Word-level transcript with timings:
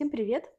Всем 0.00 0.08
привет! 0.08 0.50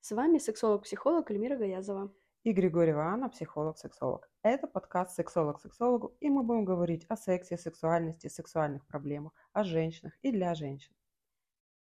С 0.00 0.12
вами 0.12 0.38
сексолог-психолог 0.38 1.30
Эльмира 1.30 1.58
Гаязова. 1.58 2.10
И 2.42 2.52
Григорьева 2.52 3.02
Анна, 3.02 3.28
психолог-сексолог. 3.28 4.30
Это 4.42 4.66
подкаст 4.66 5.14
«Сексолог 5.14 5.60
сексологу», 5.60 6.16
и 6.20 6.30
мы 6.30 6.42
будем 6.42 6.64
говорить 6.64 7.04
о 7.10 7.16
сексе, 7.18 7.58
сексуальности, 7.58 8.28
сексуальных 8.28 8.86
проблемах, 8.86 9.34
о 9.52 9.62
женщинах 9.62 10.14
и 10.22 10.32
для 10.32 10.54
женщин. 10.54 10.94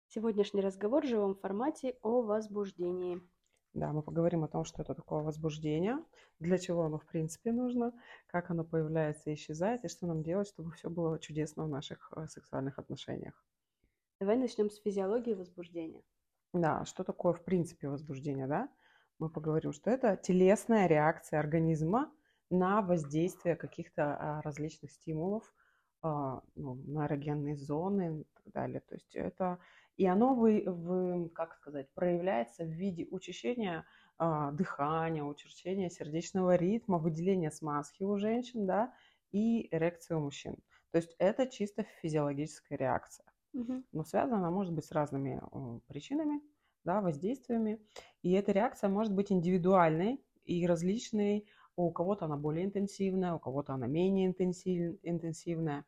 Сегодняшний 0.10 0.62
разговор 0.62 1.04
в 1.04 1.10
живом 1.10 1.34
формате 1.34 1.98
о 2.04 2.22
возбуждении. 2.22 3.20
Да, 3.74 3.94
мы 3.94 4.04
поговорим 4.04 4.44
о 4.44 4.47
том, 4.47 4.63
что 4.63 4.83
это 4.83 4.94
такое 4.94 5.24
возбуждение, 5.24 5.97
для 6.38 6.60
чего 6.60 6.83
оно 6.83 6.99
в 6.99 7.08
принципе 7.08 7.52
нужно, 7.52 7.99
как 8.28 8.52
оно 8.52 8.63
появляется 8.63 9.31
и 9.31 9.33
исчезает, 9.33 9.83
и 9.83 9.88
что 9.88 10.06
нам 10.06 10.22
делать, 10.22 10.49
чтобы 10.49 10.70
все 10.74 10.88
было 10.88 11.18
чудесно 11.18 11.65
в 11.65 11.68
наших 11.68 12.13
э, 12.15 12.28
сексуальных 12.28 12.78
отношениях. 12.78 13.44
Давай 14.20 14.38
начнем 14.38 14.70
с 14.70 14.79
физиологии 14.79 15.33
возбуждения. 15.33 16.04
Да, 16.54 16.86
что 16.86 17.04
такое 17.04 17.34
в 17.34 17.44
принципе 17.44 17.88
возбуждение, 17.88 18.48
да? 18.48 18.70
Мы 19.20 19.30
поговорим, 19.30 19.72
что 19.72 19.90
это 19.90 20.18
телесная 20.18 20.88
реакция 20.88 21.40
организма 21.40 22.12
на 22.50 22.82
воздействие 22.82 23.55
каких-то 23.55 24.16
а, 24.16 24.41
различных 24.41 24.91
стимулов, 24.91 25.54
а, 26.02 26.41
ну, 26.55 26.76
на 26.88 27.05
эрогенные 27.05 27.55
зоны 27.55 28.22
и 28.22 28.24
так 28.36 28.54
далее. 28.54 28.82
То 28.82 28.96
есть 28.96 29.16
это 29.16 29.60
и 29.98 30.05
оно 30.05 30.34
вы, 30.34 30.64
вы 30.66 31.30
как 31.30 31.54
сказать, 31.54 31.94
проявляется 31.94 32.63
в 32.63 32.70
виде 32.70 33.08
учащения 33.12 33.86
а, 34.18 34.52
дыхания, 34.52 35.24
учащения 35.24 35.90
сердечного 35.90 36.55
ритма, 36.55 36.98
выделения 36.98 37.52
смазки 37.52 38.04
у 38.04 38.18
женщин, 38.18 38.66
да, 38.66 38.94
и 39.32 39.74
эрекции 39.74 40.16
у 40.16 40.20
мужчин. 40.20 40.55
То 40.91 40.98
есть 40.98 41.16
это 41.20 41.48
чисто 41.48 41.84
физиологическая 42.02 42.77
реакция. 42.77 43.30
Но 43.54 44.04
связана 44.04 44.38
она 44.38 44.52
может 44.52 44.73
быть 44.73 44.86
с 44.86 44.91
разными 44.91 45.41
причинами, 45.88 46.41
да, 46.84 47.02
воздействиями. 47.02 47.80
И 48.22 48.32
эта 48.32 48.52
реакция 48.52 48.90
может 48.90 49.14
быть 49.14 49.32
индивидуальной 49.32 50.24
и 50.46 50.66
различной. 50.66 51.48
У 51.76 51.91
кого-то 51.91 52.26
она 52.26 52.38
более 52.38 52.66
интенсивная, 52.66 53.34
у 53.34 53.40
кого-то 53.40 53.74
она 53.74 53.88
менее 53.88 54.27
интенсив- 54.27 54.99
интенсивная. 55.04 55.85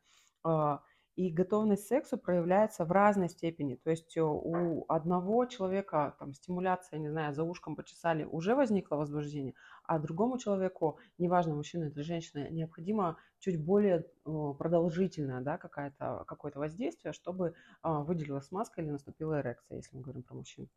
И 1.16 1.30
готовность 1.30 1.84
к 1.84 1.86
сексу 1.86 2.18
проявляется 2.18 2.84
в 2.84 2.90
разной 2.90 3.28
степени. 3.28 3.76
То 3.76 3.90
есть 3.90 4.16
э, 4.16 4.20
у 4.20 4.84
одного 4.88 5.46
человека 5.46 6.16
там, 6.18 6.34
стимуляция, 6.34 6.98
не 6.98 7.08
знаю, 7.08 7.32
за 7.32 7.44
ушком 7.44 7.76
почесали, 7.76 8.24
уже 8.24 8.56
возникло 8.56 8.96
возбуждение, 8.96 9.54
а 9.84 9.98
другому 10.00 10.38
человеку, 10.38 10.98
неважно, 11.18 11.54
мужчина 11.54 11.84
или 11.84 12.00
женщина, 12.00 12.50
необходимо 12.50 13.16
чуть 13.38 13.64
более 13.64 14.06
э, 14.26 14.52
продолжительное 14.58 15.40
да, 15.40 15.58
какое-то 15.58 16.58
воздействие, 16.58 17.12
чтобы 17.12 17.54
а, 17.82 18.02
выделилась 18.02 18.50
маска 18.50 18.80
или 18.80 18.90
наступила 18.90 19.40
эрекция, 19.40 19.76
если 19.76 19.96
мы 19.96 20.02
говорим 20.02 20.22
про 20.22 20.34
мужчин. 20.34 20.68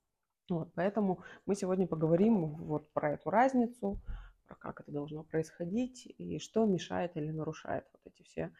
Вот, 0.49 0.71
поэтому 0.75 1.23
мы 1.45 1.55
сегодня 1.55 1.87
поговорим 1.87 2.55
вот 2.55 2.91
про 2.93 3.13
эту 3.13 3.29
разницу, 3.29 4.01
про 4.47 4.55
как 4.55 4.79
это 4.81 4.91
должно 4.91 5.23
происходить 5.23 6.05
и 6.17 6.39
что 6.39 6.65
мешает 6.65 7.17
или 7.17 7.31
нарушает 7.31 7.85
вот 7.93 8.13
эти 8.13 8.23
все 8.23 8.53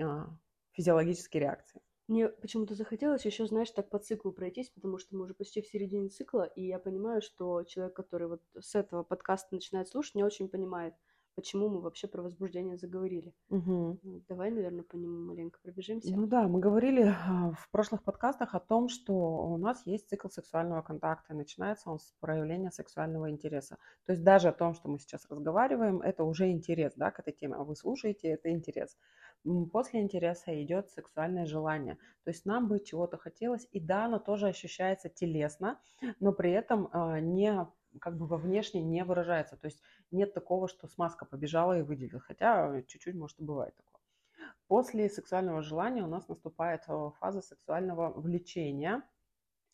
а, 0.00 0.28
физиологические 0.74 1.42
реакции. 1.42 1.80
Мне 2.06 2.28
почему-то 2.28 2.74
захотелось 2.74 3.24
еще, 3.24 3.46
знаешь, 3.46 3.70
так 3.70 3.88
по 3.88 3.98
циклу 3.98 4.30
пройтись, 4.30 4.68
потому 4.68 4.98
что 4.98 5.16
мы 5.16 5.24
уже 5.24 5.32
почти 5.32 5.62
в 5.62 5.66
середине 5.66 6.10
цикла, 6.10 6.44
и 6.44 6.66
я 6.66 6.78
понимаю, 6.78 7.22
что 7.22 7.62
человек, 7.64 7.96
который 7.96 8.28
вот 8.28 8.42
с 8.60 8.74
этого 8.74 9.04
подкаста 9.04 9.54
начинает 9.54 9.88
слушать, 9.88 10.14
не 10.14 10.22
очень 10.22 10.50
понимает, 10.50 10.94
почему 11.34 11.68
мы 11.68 11.80
вообще 11.80 12.06
про 12.06 12.22
возбуждение 12.22 12.76
заговорили. 12.76 13.34
Ну, 13.48 13.98
Давай, 14.28 14.50
наверное, 14.50 14.82
по 14.82 14.96
нему 14.96 15.18
маленько 15.26 15.58
пробежимся. 15.62 16.14
Ну 16.14 16.26
да, 16.26 16.46
мы 16.46 16.60
говорили 16.60 17.02
а, 17.04 17.52
в 17.52 17.70
прошлых 17.70 18.02
подкастах 18.02 18.54
о 18.54 18.60
том, 18.60 18.88
что 18.88 19.14
у 19.14 19.56
нас 19.56 19.82
есть 19.86 20.08
цикл 20.08 20.28
сексуального 20.28 20.82
контакта, 20.82 21.32
и 21.32 21.36
начинается 21.36 21.90
он 21.90 21.98
с 21.98 22.14
проявления 22.20 22.70
сексуального 22.70 23.30
интереса. 23.30 23.78
То 24.06 24.12
есть 24.12 24.24
даже 24.24 24.48
о 24.48 24.52
том, 24.52 24.74
что 24.74 24.88
мы 24.88 24.98
сейчас 24.98 25.26
разговариваем, 25.28 26.00
это 26.00 26.24
уже 26.24 26.50
интерес 26.50 26.92
да, 26.96 27.10
к 27.10 27.20
этой 27.20 27.32
теме, 27.32 27.56
а 27.56 27.64
вы 27.64 27.74
слушаете, 27.76 28.28
это 28.28 28.50
интерес. 28.50 28.96
После 29.72 30.00
интереса 30.00 30.62
идет 30.62 30.90
сексуальное 30.90 31.44
желание. 31.44 31.98
То 32.24 32.30
есть 32.30 32.46
нам 32.46 32.68
бы 32.68 32.80
чего-то 32.80 33.18
хотелось, 33.18 33.68
и 33.72 33.80
да, 33.80 34.06
оно 34.06 34.18
тоже 34.18 34.48
ощущается 34.48 35.08
телесно, 35.08 35.78
но 36.20 36.32
при 36.32 36.50
этом 36.50 36.88
а, 36.92 37.20
не 37.20 37.66
как 38.00 38.16
бы 38.16 38.26
во 38.26 38.36
внешне 38.36 38.82
не 38.82 39.04
выражается. 39.04 39.56
То 39.56 39.66
есть 39.66 39.82
нет 40.10 40.32
такого, 40.34 40.68
что 40.68 40.88
смазка 40.88 41.24
побежала 41.26 41.78
и 41.78 41.82
выделила, 41.82 42.20
хотя 42.20 42.82
чуть-чуть 42.82 43.14
может 43.14 43.38
и 43.40 43.44
бывает 43.44 43.76
такое. 43.76 44.02
После 44.66 45.08
сексуального 45.08 45.62
желания 45.62 46.02
у 46.02 46.08
нас 46.08 46.28
наступает 46.28 46.82
э, 46.88 47.10
фаза 47.20 47.40
сексуального 47.42 48.12
влечения 48.18 49.02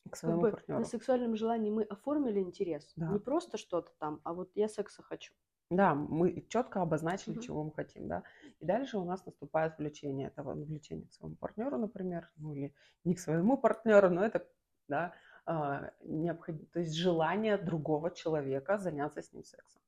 к 0.04 0.10
Как 0.10 0.16
своему 0.16 0.40
бы 0.42 0.50
партнеру. 0.50 0.80
на 0.80 0.84
сексуальном 0.84 1.36
желании 1.36 1.70
мы 1.70 1.84
оформили 1.84 2.40
интерес. 2.40 2.92
Да. 2.96 3.08
Не 3.08 3.18
просто 3.18 3.56
что-то 3.56 3.92
там, 3.98 4.20
а 4.24 4.34
вот 4.34 4.50
я 4.54 4.68
секса 4.68 5.02
хочу. 5.02 5.32
Да, 5.70 5.94
мы 5.94 6.44
четко 6.48 6.82
обозначили, 6.82 7.34
Мгм. 7.34 7.42
чего 7.42 7.64
мы 7.64 7.72
хотим, 7.72 8.08
да. 8.08 8.24
И 8.58 8.66
дальше 8.66 8.98
у 8.98 9.04
нас 9.04 9.24
наступает 9.24 9.78
влечение. 9.78 10.26
Это 10.28 10.42
вот 10.42 10.56
влечение 10.56 11.06
к 11.06 11.12
своему 11.12 11.36
партнеру, 11.36 11.78
например, 11.78 12.28
ну 12.36 12.52
или 12.54 12.74
не 13.04 13.14
к 13.14 13.20
своему 13.20 13.56
партнеру, 13.56 14.10
но 14.10 14.24
это, 14.24 14.48
да, 14.88 15.14
а, 15.46 15.92
необходимо, 16.02 16.66
то 16.72 16.80
есть 16.80 16.94
желание 16.94 17.56
другого 17.56 18.10
человека 18.10 18.78
заняться 18.78 19.22
с 19.22 19.32
ним 19.32 19.44
сексом. 19.44 19.80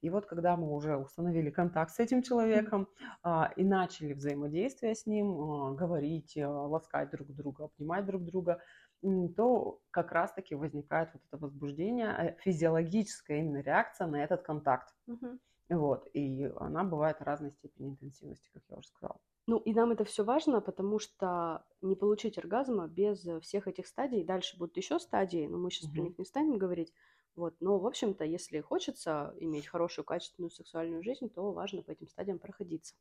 И 0.00 0.10
вот 0.10 0.26
когда 0.26 0.56
мы 0.56 0.72
уже 0.72 0.96
установили 0.96 1.50
контакт 1.50 1.92
с 1.92 1.98
этим 1.98 2.22
человеком 2.22 2.88
а, 3.22 3.52
и 3.56 3.64
начали 3.64 4.12
взаимодействие 4.12 4.94
с 4.94 5.06
ним, 5.06 5.40
а, 5.40 5.72
говорить, 5.74 6.36
ласкать 6.36 7.10
друг 7.10 7.28
друга, 7.34 7.64
обнимать 7.64 8.06
друг 8.06 8.24
друга, 8.24 8.60
то 9.36 9.82
как 9.90 10.12
раз-таки 10.12 10.54
возникает 10.54 11.10
вот 11.14 11.22
это 11.26 11.38
возбуждение, 11.38 12.08
э, 12.08 12.36
физиологическая 12.40 13.38
именно 13.40 13.60
реакция 13.60 14.06
на 14.06 14.22
этот 14.22 14.42
контакт. 14.42 14.94
Мгм. 15.06 15.38
Вот, 15.70 16.08
и 16.14 16.44
она 16.58 16.84
бывает 16.84 17.22
разной 17.22 17.52
степени 17.52 17.90
интенсивности, 17.90 18.50
как 18.54 18.64
я 18.70 18.76
уже 18.78 18.88
сказала. 18.88 19.20
Ну, 19.46 19.58
и 19.58 19.74
нам 19.74 19.90
это 19.92 20.04
все 20.04 20.24
важно, 20.24 20.60
потому 20.62 20.98
что 20.98 21.66
не 21.82 21.96
получить 21.96 22.38
оргазма 22.38 22.88
без 22.88 23.26
всех 23.42 23.68
этих 23.68 23.86
стадий. 23.86 24.24
Дальше 24.24 24.56
будут 24.56 24.76
еще 24.78 24.98
стадии, 24.98 25.46
но 25.46 25.58
мы 25.58 25.70
сейчас 25.70 25.88
про 25.88 26.00
Мгм. 26.00 26.02
них 26.02 26.18
не 26.18 26.24
станем 26.24 26.56
говорить. 26.56 26.94
Вот. 27.36 27.56
Но, 27.60 27.78
в 27.78 27.86
общем-то, 27.86 28.24
если 28.24 28.60
хочется 28.60 29.34
иметь 29.38 29.66
хорошую, 29.66 30.04
качественную 30.06 30.50
сексуальную 30.50 31.02
жизнь, 31.02 31.28
то 31.28 31.52
важно 31.52 31.82
по 31.82 31.90
этим 31.90 32.08
стадиям 32.08 32.38
проходиться. 32.38 32.94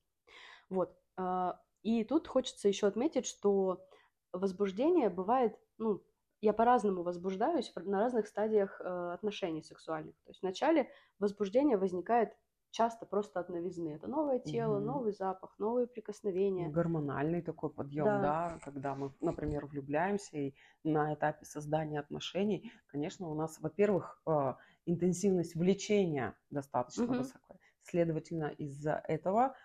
Вот. 0.70 0.98
а, 1.18 1.62
И 1.84 2.04
тут 2.06 2.28
хочется 2.28 2.68
еще 2.70 2.88
отметить, 2.88 3.26
что 3.28 3.88
возбуждение 4.34 5.10
бывает, 5.10 5.60
ну, 5.78 6.04
я 6.42 6.54
по-разному 6.54 7.04
возбуждаюсь 7.04 7.72
на 7.76 8.00
разных 8.00 8.28
стадиях 8.28 8.82
э, 8.82 9.14
отношений 9.14 9.64
сексуальных. 9.64 10.16
То 10.24 10.32
есть 10.32 10.42
вначале 10.42 10.90
возбуждение 11.20 11.78
возникает 11.78 12.34
часто 12.72 13.06
просто 13.06 13.40
от 13.40 13.50
новизны. 13.50 13.90
Это 13.90 14.08
новое 14.08 14.40
тело, 14.40 14.80
Мгм. 14.80 14.86
новый 14.88 15.14
запах, 15.14 15.56
новые 15.60 15.88
прикосновения. 15.88 16.70
Гормональный 16.70 17.42
такой 17.42 17.70
подъем, 17.70 18.06
Да. 18.06 18.22
да. 18.22 18.60
когда 18.64 18.96
мы, 18.96 19.12
например, 19.22 19.66
влюбляемся 19.68 20.38
и 20.38 20.54
на 20.84 21.14
этапе 21.14 21.46
создания 21.46 22.00
отношений, 22.00 22.72
конечно, 22.88 23.28
у 23.30 23.36
нас, 23.36 23.60
во-первых, 23.62 24.22
э, 24.26 24.54
интенсивность 24.86 25.56
влечения 25.56 26.36
достаточно 26.50 27.04
Мгм. 27.06 27.18
высокая. 27.20 27.60
Следовательно, 27.84 28.46
из-за 28.48 29.02
этого 29.08 29.56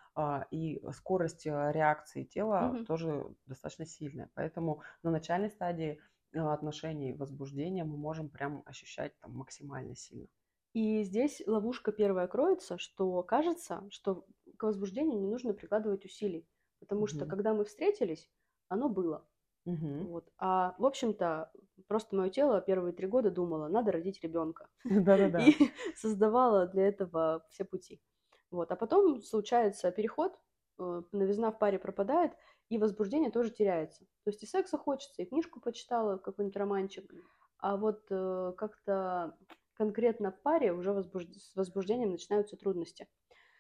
и 0.51 0.81
скорость 0.93 1.47
э, 1.47 1.73
реакции 1.73 2.25
тела 2.25 2.81
Мгм. 2.81 2.87
тоже 2.87 3.35
достаточно 3.47 3.87
сильная. 3.87 4.31
Поэтому 4.35 4.83
на 5.03 5.11
начальной 5.11 5.51
стадии 5.51 6.01
э, 6.33 6.39
отношений 6.41 7.13
возбуждения 7.15 7.85
мы 7.85 7.97
можем 7.97 8.29
прям 8.31 8.63
ощущать 8.67 9.19
там 9.21 9.33
максимально 9.37 9.95
сильно. 9.97 10.29
И 10.75 11.03
здесь 11.03 11.43
ловушка 11.47 11.93
первая 11.93 12.27
кроется, 12.29 12.79
что 12.79 13.23
кажется, 13.23 13.85
что 13.91 14.27
к 14.57 14.63
возбуждению 14.65 15.21
не 15.21 15.27
нужно 15.27 15.55
прикладывать 15.55 16.05
усилий. 16.05 16.49
Потому 16.81 17.07
что 17.07 17.27
Мгм. 17.27 17.27
когда 17.27 17.55
мы 17.55 17.65
встретились, 17.65 18.31
оно 18.69 18.89
было. 18.89 19.29
Мгм. 19.65 20.09
Вот. 20.09 20.31
А 20.39 20.77
в 20.79 20.87
общем-то, 20.87 21.53
просто 21.89 22.17
мое 22.17 22.31
тело 22.31 22.61
первые 22.63 22.95
три 22.95 23.07
года 23.09 23.31
думало, 23.31 23.69
надо 23.69 23.93
родить 23.93 24.23
ребенка. 24.23 24.71
Да-да-да. 25.07 25.45
И 25.45 25.57
создавала 25.97 26.67
для 26.69 26.89
этого 26.89 27.47
все 27.51 27.65
пути. 27.65 28.03
Вот. 28.51 28.71
А 28.73 28.77
потом 28.77 29.21
случается 29.21 29.91
переход, 29.91 30.39
э, 30.79 31.03
новизна 31.13 31.51
в 31.51 31.59
паре 31.59 31.79
пропадает, 31.79 32.33
и 32.69 32.79
возбуждение 32.79 33.31
тоже 33.31 33.51
теряется. 33.51 34.05
То 34.25 34.31
есть 34.31 34.43
и 34.43 34.47
секса 34.47 34.79
хочется, 34.79 35.23
и 35.23 35.27
книжку 35.27 35.61
почитала, 35.61 36.19
какой-нибудь 36.19 36.57
романчик, 36.57 37.11
а 37.59 37.77
вот 37.77 38.07
э, 38.11 38.53
как-то 38.57 39.37
конкретно 39.75 40.33
в 40.33 40.41
паре 40.43 40.73
уже 40.73 40.91
возбужд- 40.93 41.35
с 41.39 41.55
возбуждением 41.57 42.11
начинаются 42.11 42.57
трудности. 42.57 43.09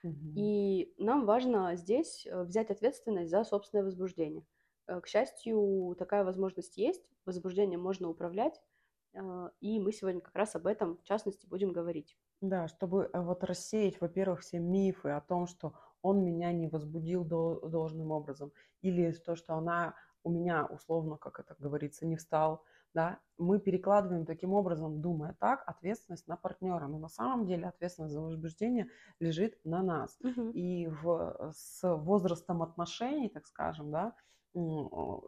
Мгм. 0.03 0.49
И 0.49 0.95
нам 0.99 1.27
важно 1.27 1.75
здесь 1.77 2.27
э, 2.27 2.43
взять 2.45 2.71
ответственность 2.71 3.31
за 3.31 3.45
собственное 3.45 3.85
возбуждение. 3.85 4.47
Э, 4.87 5.01
К 5.01 5.07
счастью, 5.07 5.95
такая 5.99 6.25
возможность 6.25 6.77
есть, 6.77 7.09
возбуждением 7.27 7.83
можно 7.83 8.09
управлять, 8.09 8.63
и 9.61 9.81
мы 9.81 9.93
сегодня 9.93 10.21
как 10.21 10.35
раз 10.37 10.55
об 10.55 10.67
этом, 10.67 10.99
в 10.99 11.03
частности, 11.03 11.47
будем 11.47 11.73
говорить. 11.73 12.17
Да, 12.41 12.69
чтобы 12.69 13.11
э, 13.13 13.21
вот 13.21 13.43
рассеять, 13.45 14.01
во-первых, 14.01 14.41
все 14.41 14.59
мифы 14.59 15.11
о 15.11 15.21
том, 15.21 15.47
что 15.47 15.75
он 16.03 16.25
меня 16.25 16.53
не 16.53 16.69
возбудил 16.69 17.25
дол- 17.25 17.61
должным 17.69 18.13
образом, 18.13 18.53
или 18.81 19.11
то, 19.13 19.35
что 19.35 19.55
она 19.55 19.95
у 20.23 20.31
меня 20.31 20.65
условно, 20.67 21.17
как 21.17 21.41
это 21.41 21.57
говорится, 21.59 22.07
не 22.07 22.17
встал. 22.17 22.65
да, 22.95 23.19
мы 23.39 23.61
перекладываем 23.61 24.25
таким 24.27 24.53
образом, 24.53 25.01
думая 25.01 25.37
так, 25.39 25.63
ответственность 25.67 26.27
на 26.27 26.37
партнера. 26.37 26.87
Но 26.87 26.99
на 26.99 27.09
самом 27.09 27.47
деле 27.47 27.67
ответственность 27.67 28.15
за 28.15 28.21
возбуждение 28.21 28.89
лежит 29.21 29.59
на 29.65 29.83
нас. 29.83 30.19
Мгм. 30.21 30.51
И 30.51 30.87
в, 30.89 31.53
с 31.55 31.97
возрастом 31.97 32.63
отношений, 32.63 33.29
так 33.29 33.47
скажем, 33.47 33.91
да, 33.91 34.15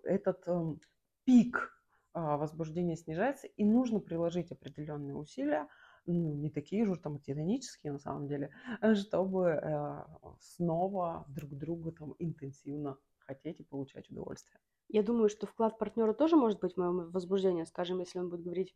этот 0.04 0.46
эм, 0.48 0.80
пик 1.24 1.72
а, 2.12 2.36
возбуждения 2.36 2.96
снижается, 2.96 3.46
и 3.46 3.64
нужно 3.64 4.00
приложить 4.00 4.50
определенные 4.50 5.14
усилия, 5.14 5.68
ну, 6.06 6.35
не 6.35 6.50
такие 6.50 6.85
же 6.85 6.97
там 6.97 7.19
титанические 7.19 7.93
на 7.93 7.99
самом 7.99 8.29
деле, 8.29 8.50
чтобы 8.94 9.49
э, 9.49 10.05
снова 10.41 11.25
друг 11.29 11.50
другу 11.56 11.93
там 11.93 12.14
интенсивно 12.19 12.99
хотеть 13.19 13.61
и 13.61 13.64
получать 13.64 14.11
удовольствие. 14.11 14.61
Я 14.88 15.05
думаю, 15.05 15.29
что 15.29 15.47
вклад 15.47 15.79
партнера 15.79 16.12
тоже 16.12 16.37
может 16.37 16.58
быть 16.61 16.75
в 16.75 16.76
моем 16.76 17.11
возбуждении. 17.11 17.62
Скажем, 17.62 18.00
если 18.00 18.19
он 18.19 18.29
будет 18.29 18.43
говорить, 18.43 18.75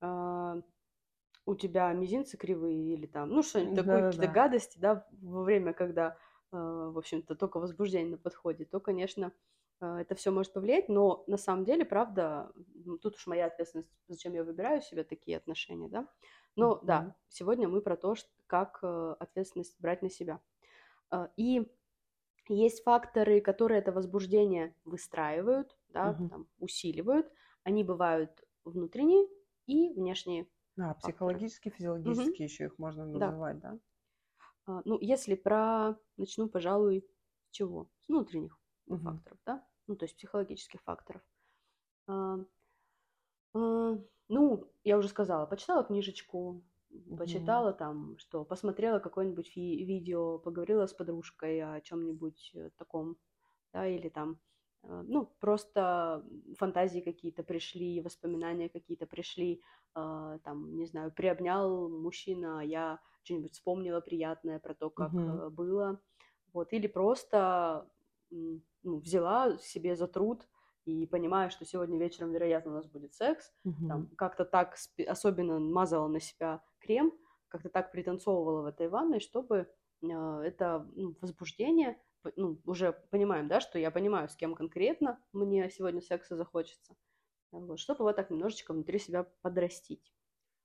а, 0.00 0.56
у 1.46 1.54
тебя 1.54 1.92
мизинцы 1.92 2.36
кривые 2.36 2.94
или 2.94 3.06
там, 3.06 3.30
ну, 3.30 3.42
что-нибудь 3.42 3.76
такое, 3.76 4.10
какие-то 4.10 4.26
Да-да-да. 4.26 4.32
гадости, 4.32 4.78
да, 4.78 5.06
во 5.22 5.44
время, 5.44 5.72
когда, 5.74 6.16
а, 6.50 6.90
в 6.90 6.98
общем-то, 6.98 7.36
только 7.36 7.60
возбуждение 7.60 8.10
на 8.12 8.18
подходе, 8.18 8.64
то, 8.64 8.80
конечно, 8.80 9.32
это 9.80 10.14
все 10.14 10.30
может 10.30 10.52
повлиять, 10.52 10.88
но 10.88 11.24
на 11.26 11.36
самом 11.36 11.64
деле, 11.64 11.84
правда, 11.84 12.52
тут 13.02 13.16
уж 13.16 13.26
моя 13.26 13.46
ответственность, 13.46 13.90
зачем 14.08 14.34
я 14.34 14.44
выбираю 14.44 14.82
себе 14.82 15.04
такие 15.04 15.36
отношения, 15.36 15.88
да. 15.88 16.08
Но 16.56 16.80
Мгм. 16.84 16.84
да, 16.84 17.16
сегодня 17.28 17.68
мы 17.68 17.80
про 17.82 17.96
то, 17.96 18.14
как 18.46 18.80
э, 18.82 19.16
ответственность 19.20 19.76
брать 19.80 20.02
на 20.02 20.10
себя. 20.10 20.40
А, 21.10 21.30
И 21.36 21.70
есть 22.48 22.82
факторы, 22.82 23.40
которые 23.40 23.80
это 23.80 23.92
возбуждение 23.92 24.74
выстраивают, 24.84 25.78
да, 25.88 26.18
Мгм. 26.18 26.30
там, 26.30 26.48
усиливают. 26.58 27.30
Они 27.64 27.84
бывают 27.84 28.44
внутренние 28.64 29.28
и 29.66 29.92
внешние. 29.94 30.48
Да, 30.76 30.94
психологически, 30.94 31.68
физиологически 31.68 32.40
еще 32.40 32.64
их 32.64 32.78
можно 32.78 33.04
Да. 33.12 33.34
называть, 33.34 33.58
да? 33.58 33.78
А, 34.66 34.82
Ну, 34.84 34.98
если 35.00 35.34
про... 35.34 35.96
Начну, 36.16 36.48
пожалуй, 36.48 37.06
с 37.42 37.50
чего? 37.50 37.90
С 38.00 38.08
внутренних 38.08 38.57
Мгм. 38.88 39.04
факторов, 39.04 39.38
да? 39.46 39.66
Ну, 39.86 39.96
то 39.96 40.04
есть 40.04 40.16
психологических 40.16 40.82
факторов. 40.82 41.22
А, 42.08 42.38
а, 43.54 43.98
Ну, 44.28 44.70
я 44.84 44.98
уже 44.98 45.08
сказала, 45.08 45.46
почитала 45.46 45.82
книжечку, 45.84 46.62
почитала 47.16 47.72
там, 47.72 48.18
что 48.18 48.44
посмотрела 48.44 48.98
какое-нибудь 48.98 49.48
фи- 49.48 49.84
видео, 49.84 50.38
поговорила 50.38 50.86
с 50.86 50.92
подружкой 50.94 51.60
о 51.62 51.80
чем-нибудь 51.80 52.52
э, 52.54 52.70
таком, 52.76 53.16
да, 53.72 53.86
или 53.86 54.08
там, 54.10 54.40
э, 54.84 55.02
ну, 55.06 55.26
просто 55.40 56.26
фантазии 56.58 57.00
какие-то 57.00 57.42
пришли, 57.44 58.00
воспоминания 58.02 58.68
какие-то 58.70 59.06
пришли, 59.06 59.62
а, 59.94 60.38
там, 60.40 60.76
не 60.76 60.86
знаю, 60.86 61.12
приобнял 61.14 61.88
мужчина, 61.90 62.60
а 62.60 62.64
я 62.64 63.00
что-нибудь 63.22 63.54
вспомнила 63.54 64.00
приятное 64.02 64.58
про 64.60 64.74
то, 64.74 64.90
как 64.90 65.24
э, 65.26 65.48
было, 65.50 66.00
вот, 66.52 66.72
или 66.74 66.86
просто 66.86 67.90
ну, 68.82 68.98
взяла 68.98 69.58
себе 69.58 69.96
за 69.96 70.06
труд 70.08 70.48
и 70.84 71.06
понимаю, 71.06 71.50
что 71.50 71.64
сегодня 71.64 71.98
вечером, 71.98 72.32
вероятно, 72.32 72.72
у 72.72 72.74
нас 72.74 72.86
будет 72.86 73.14
секс, 73.14 73.52
Мгм. 73.64 73.86
там, 73.86 74.08
как-то 74.16 74.44
так, 74.44 74.76
особенно 75.06 75.58
мазала 75.58 76.08
на 76.08 76.20
себя 76.20 76.62
крем, 76.78 77.12
как-то 77.48 77.68
так 77.70 77.92
пританцовывала 77.92 78.62
в 78.62 78.66
этой 78.66 78.88
ванной, 78.88 79.20
чтобы 79.20 79.68
э, 80.02 80.06
это 80.06 80.86
ну, 80.94 81.16
возбуждение, 81.20 82.02
ну, 82.36 82.60
уже 82.64 82.92
понимаем, 83.10 83.48
да, 83.48 83.60
что 83.60 83.78
я 83.78 83.90
понимаю, 83.90 84.28
с 84.28 84.36
кем 84.36 84.54
конкретно 84.54 85.22
мне 85.32 85.70
сегодня 85.70 86.00
секса 86.00 86.36
захочется, 86.36 86.96
вот, 87.52 87.78
чтобы 87.80 88.04
вот 88.04 88.16
так 88.16 88.30
немножечко 88.30 88.72
внутри 88.72 88.98
себя 88.98 89.24
подрастить. 89.42 90.12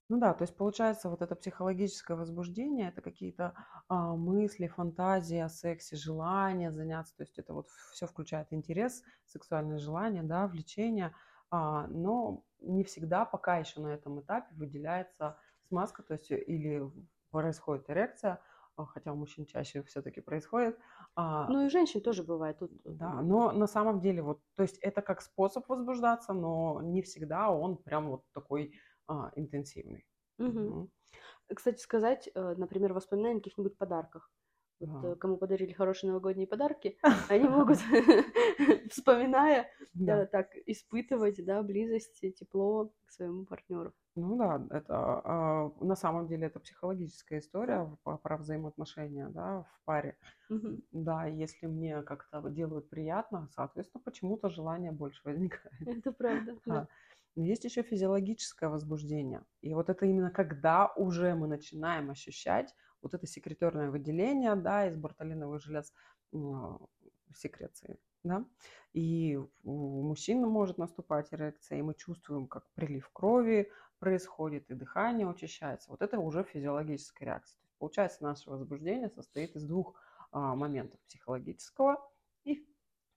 Ну 0.10 0.20
да, 0.20 0.34
то 0.34 0.44
есть 0.44 0.56
получается 0.58 1.10
вот 1.10 1.22
это 1.22 1.36
психологическое 1.36 2.16
возбуждение, 2.16 2.90
это 2.90 3.02
какие-то 3.02 3.54
а, 3.88 4.16
мысли, 4.16 4.68
фантазии 4.68 5.38
о 5.40 5.50
сексе, 5.50 5.96
желание 5.96 6.72
заняться, 6.72 7.16
то 7.16 7.24
есть 7.24 7.40
это 7.40 7.54
вот 7.54 7.70
все 7.94 8.06
включает 8.06 8.48
интерес, 8.52 9.04
сексуальное 9.26 9.78
желание, 9.80 10.22
да, 10.24 10.48
влечение, 10.48 11.16
а, 11.50 11.88
но 11.88 12.44
не 12.60 12.84
всегда 12.84 13.26
пока 13.26 13.58
еще 13.58 13.80
на 13.80 13.88
этом 13.94 14.20
этапе 14.20 14.54
выделяется 14.56 15.38
смазка, 15.62 16.04
то 16.04 16.14
есть 16.14 16.32
или 16.32 16.84
происходит 17.32 17.90
эрекция, 17.90 18.42
а, 18.76 18.86
хотя 18.86 19.14
у 19.14 19.16
мужчин 19.16 19.46
чаще 19.46 19.84
все-таки 19.84 20.20
происходит, 20.20 20.78
а, 21.16 21.48
Ну 21.48 21.62
и 21.64 21.66
у 21.68 21.70
женщин 21.70 22.02
тоже 22.02 22.24
бывает 22.24 22.60
тут. 22.60 22.72
да, 22.84 23.22
но 23.22 23.52
на 23.52 23.68
самом 23.68 24.02
деле 24.02 24.22
вот, 24.22 24.42
то 24.56 24.64
есть 24.64 24.78
это 24.80 25.02
как 25.02 25.22
способ 25.22 25.68
возбуждаться, 25.70 26.34
но 26.34 26.82
не 26.82 27.02
всегда 27.02 27.50
он 27.50 27.78
прям 27.78 28.10
вот 28.10 28.24
такой 28.34 28.74
а, 29.08 29.32
интенсивный. 29.36 30.06
Мгм. 30.38 30.90
Кстати 31.54 31.80
сказать, 31.82 32.30
э, 32.34 32.56
например, 32.58 32.94
воспоминания 32.94 33.36
о 33.36 33.40
каких-нибудь 33.40 33.78
подарках. 33.78 34.32
Вот, 34.80 34.90
Ага. 34.90 35.14
э, 35.14 35.16
кому 35.16 35.38
подарили 35.38 35.72
хорошие 35.72 36.10
новогодние 36.10 36.48
подарки, 36.48 36.98
они 37.30 37.48
могут, 37.48 37.78
вспоминая, 38.92 39.70
Да. 39.94 40.24
э, 40.24 40.26
так 40.28 40.56
испытывать, 40.66 41.44
да, 41.46 41.62
близость, 41.62 42.20
тепло 42.36 42.92
к 43.06 43.12
своему 43.12 43.46
партнеру. 43.46 43.94
Ну 44.16 44.38
да, 44.38 44.62
это 44.70 44.96
а, 44.96 45.72
на 45.82 45.96
самом 45.96 46.28
деле 46.28 46.46
это 46.46 46.60
психологическая 46.60 47.40
история 47.40 47.98
про 48.04 48.38
взаимоотношения, 48.38 49.28
да, 49.30 49.64
в 49.64 49.86
паре. 49.86 50.18
Да, 50.92 51.26
если 51.26 51.66
мне 51.66 52.04
как-то 52.04 52.48
делают 52.50 52.90
приятно, 52.90 53.50
соответственно, 53.56 54.04
почему-то 54.04 54.50
желание 54.50 54.92
больше 54.92 55.20
возникает. 55.24 55.74
Это 55.88 56.12
правда. 56.12 56.56
да. 56.66 56.88
Но 57.36 57.44
есть 57.44 57.64
еще 57.64 57.82
физиологическое 57.84 58.70
возбуждение. 58.70 59.44
И 59.62 59.74
вот 59.74 59.90
это 59.90 60.06
именно 60.06 60.30
когда 60.32 60.88
уже 60.96 61.36
мы 61.36 61.48
начинаем 61.48 62.12
ощущать 62.12 62.76
вот 63.02 63.14
это 63.14 63.28
секреторное 63.28 63.90
выделение, 63.90 64.56
да, 64.56 64.88
из 64.88 64.96
бартолиновых 64.96 65.62
желез 65.62 65.94
м, 66.32 66.88
секреции, 67.36 68.00
да. 68.24 68.46
И 68.94 69.40
у 69.64 70.02
мужчин 70.04 70.42
может 70.42 70.78
наступать 70.78 71.34
эрекция, 71.34 71.80
и 71.80 71.82
мы 71.82 71.96
чувствуем, 71.96 72.48
как 72.48 72.72
прилив 72.74 73.10
крови 73.10 73.72
происходит, 74.00 74.70
и 74.70 74.76
дыхание 74.76 75.28
учащается. 75.28 75.90
Вот 75.90 76.02
это 76.02 76.20
уже 76.20 76.44
физиологическая 76.44 77.26
реакция. 77.26 77.60
Получается, 77.80 78.24
наше 78.24 78.50
возбуждение 78.50 79.10
состоит 79.10 79.56
из 79.56 79.66
двух 79.66 79.96
а, 80.32 80.56
моментов 80.56 81.00
психологического 81.08 82.10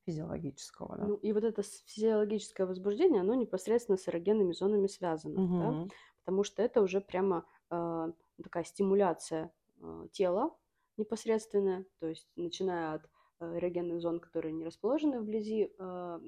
физиологического. 0.07 0.97
Да. 0.97 1.09
Ну, 1.09 1.17
и 1.17 1.33
вот 1.33 1.45
это 1.45 1.63
физиологическое 1.63 2.67
возбуждение, 2.67 3.21
оно 3.21 3.35
непосредственно 3.35 3.99
с 3.99 4.09
эрогенными 4.09 4.53
зонами 4.53 4.87
связано, 4.87 5.45
да, 5.59 5.77
Мгм. 5.77 5.91
потому 6.25 6.43
что 6.43 6.63
это 6.63 6.81
уже 6.81 7.01
прямо 7.03 7.47
э, 7.71 8.13
такая 8.43 8.65
стимуляция 8.65 9.53
э, 9.81 10.09
тела 10.13 10.57
непосредственная, 10.97 11.85
то 12.01 12.07
есть 12.07 12.29
начиная 12.37 12.95
от 12.95 13.11
э, 13.41 13.59
эрогенных 13.59 14.01
зон, 14.01 14.21
которые 14.21 14.55
не 14.55 14.65
расположены 14.65 15.21
вблизи 15.21 15.75
э, 15.79 16.19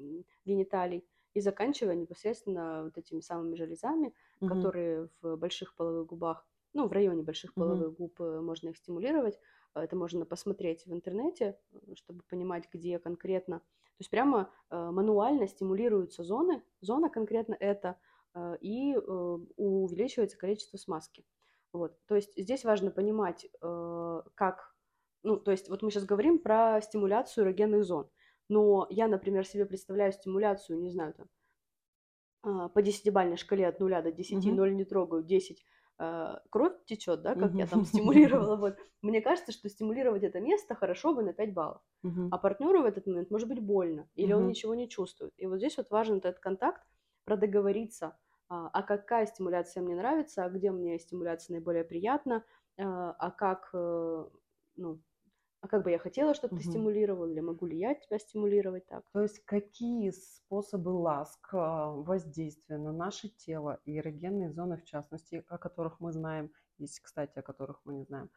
гениталий, 0.45 1.09
и 1.35 1.41
заканчивая 1.41 1.95
непосредственно 1.95 2.85
вот 2.85 2.99
этими 2.99 3.21
самыми 3.21 3.55
железами, 3.55 4.14
Мгм. 4.41 4.69
которые 4.69 5.09
в 5.23 5.37
больших 5.37 5.75
половых 5.76 6.07
губах, 6.09 6.47
ну, 6.75 6.87
в 6.87 6.93
районе 6.93 7.23
больших 7.23 7.55
половых 7.55 7.95
губ 7.95 8.21
э, 8.21 8.41
можно 8.41 8.69
их 8.69 8.77
стимулировать. 8.77 9.39
Э, 9.75 9.81
Это 9.81 9.97
можно 9.97 10.25
посмотреть 10.27 10.87
в 10.87 10.93
интернете, 10.93 11.59
э, 11.73 11.95
чтобы 11.95 12.23
понимать, 12.29 12.69
где 12.73 12.99
конкретно. 12.99 13.61
То 13.61 14.03
есть 14.03 14.11
прямо 14.11 14.49
мануально 14.71 15.49
стимулируются 15.49 16.23
зоны, 16.23 16.63
зона 16.81 17.11
конкретно 17.11 17.57
это, 17.59 17.97
и 18.61 18.97
увеличивается 18.97 20.39
количество 20.39 20.77
смазки. 20.77 21.25
Вот. 21.73 21.99
То 22.07 22.15
есть 22.15 22.33
здесь 22.41 22.65
важно 22.65 22.93
понимать, 22.93 23.51
как... 23.61 24.77
Ну, 25.25 25.37
то 25.37 25.51
есть 25.51 25.69
вот 25.69 25.83
мы 25.83 25.91
сейчас 25.91 26.05
говорим 26.05 26.39
про 26.39 26.81
стимуляцию 26.81 27.43
эрогенных 27.47 27.85
зон. 27.85 28.09
Но 28.49 28.87
я, 28.89 29.09
например, 29.09 29.45
себе 29.45 29.67
представляю 29.67 30.13
стимуляцию, 30.13 30.79
не 30.79 30.91
знаю, 30.91 31.15
там, 32.43 32.69
по 32.71 32.81
десятибалльной 32.81 33.37
шкале 33.37 33.67
от 33.67 33.81
0 33.81 34.01
до 34.01 34.13
10, 34.13 34.37
Мгм. 34.47 34.55
0 34.55 34.77
не 34.77 34.85
трогаю, 34.85 35.25
10 35.25 35.61
а, 35.61 35.78
кровь 36.50 36.85
течет, 36.87 37.23
да, 37.23 37.35
как 37.35 37.59
я 37.59 37.67
Мгм. 37.67 37.69
там 37.69 37.85
стимулировала. 37.85 38.57
Вот. 38.57 38.78
Мне 39.02 39.21
кажется, 39.21 39.52
что 39.52 39.69
стимулировать 39.69 40.23
это 40.25 40.40
место 40.40 40.75
хорошо 40.75 41.14
бы 41.14 41.23
на 41.23 41.33
5 41.33 41.52
баллов. 41.55 41.83
Мгм. 42.02 42.31
А 42.31 42.38
партнеру 42.38 42.83
в 42.83 42.85
этот 42.87 43.07
момент 43.07 43.31
может 43.31 43.49
быть 43.49 43.61
больно, 43.61 44.09
или 44.14 44.33
он 44.33 44.47
Мгм. 44.47 44.49
ничего 44.49 44.75
не 44.75 44.88
чувствует. 44.88 45.33
И 45.38 45.47
вот 45.47 45.59
здесь 45.59 45.76
вот 45.78 45.90
важен 45.90 46.19
этот 46.19 46.38
контакт, 46.40 46.83
продоговориться, 47.25 48.19
а, 48.49 48.69
а 48.69 48.83
какая 48.83 49.26
стимуляция 49.26 49.83
мне 49.83 49.97
нравится, 49.97 50.45
а 50.45 50.50
где 50.50 50.71
мне 50.71 50.99
стимуляция 50.99 51.55
наиболее 51.55 51.85
приятна, 51.85 52.45
а 52.78 53.12
а 53.12 53.31
как, 53.31 53.71
э, 53.75 54.25
ну, 54.76 55.00
а 55.61 55.69
как 55.69 55.83
бы 55.85 55.91
я 55.91 55.99
хотела, 55.99 56.35
чтобы 56.35 56.55
ты 56.55 56.62
Мгм. 56.62 56.65
стимулировал, 56.65 57.27
или 57.27 57.41
могу 57.41 57.67
ли 57.67 57.79
я 57.79 57.95
тебя 57.95 58.19
стимулировать 58.19 58.87
так. 58.87 59.05
То 59.12 59.23
есть 59.23 59.41
какие 59.47 60.11
способы 60.11 60.91
ласк, 60.91 61.49
а, 61.55 61.93
воздействия 61.93 62.77
на 62.77 62.93
наше 62.93 63.29
тело 63.31 63.81
и 63.85 63.97
эрогенные 63.99 64.50
зоны, 64.50 64.77
в 64.77 64.85
частности, 64.85 65.45
о 65.49 65.57
которых 65.59 65.99
мы 66.00 66.12
знаем, 66.12 66.53
есть, 66.77 67.00
кстати, 67.00 67.38
о 67.38 67.43
которых 67.43 67.81
мы 67.85 67.95
не 67.95 68.05
знаем, 68.05 68.31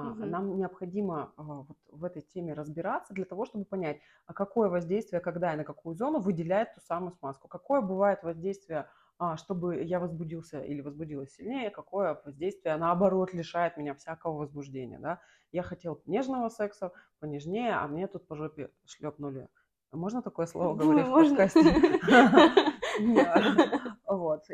Мгм. 0.00 0.36
Нам 0.36 0.56
необходимо 0.56 1.34
а, 1.36 1.42
вот 1.42 1.76
в 1.88 2.02
этой 2.04 2.22
теме 2.22 2.54
разбираться 2.54 3.12
для 3.12 3.26
того, 3.26 3.44
чтобы 3.44 3.66
понять, 3.66 4.00
а 4.24 4.32
какое 4.32 4.70
воздействие, 4.70 5.20
когда 5.20 5.52
и 5.52 5.56
на 5.58 5.64
какую 5.64 5.94
зону 5.94 6.18
выделяет 6.20 6.74
ту 6.74 6.80
самую 6.80 7.12
смазку. 7.12 7.46
Какое 7.48 7.82
бывает 7.82 8.22
воздействие, 8.22 8.88
чтобы 9.36 9.82
я 9.84 10.00
возбудился 10.00 10.60
или 10.62 10.80
возбудилась 10.80 11.34
сильнее, 11.34 11.70
какое 11.70 12.20
воздействие, 12.24 12.76
наоборот, 12.76 13.34
лишает 13.34 13.76
меня 13.76 13.94
всякого 13.94 14.38
возбуждения. 14.38 14.98
Да? 14.98 15.20
Я 15.52 15.62
хотел 15.62 16.02
нежного 16.06 16.48
секса, 16.48 16.92
понежнее, 17.20 17.74
а 17.74 17.86
мне 17.88 18.06
тут 18.06 18.26
по 18.26 18.36
жопе 18.36 18.70
шлепнули. 18.84 19.48
Можно 19.92 20.20
такое 20.22 20.46
слово 20.46 20.74
говорить 20.74 21.06
в 21.06 21.08
можно. 21.10 21.36
подкасте? 21.36 22.72
Да. 22.98 23.92
Вот. 24.06 24.44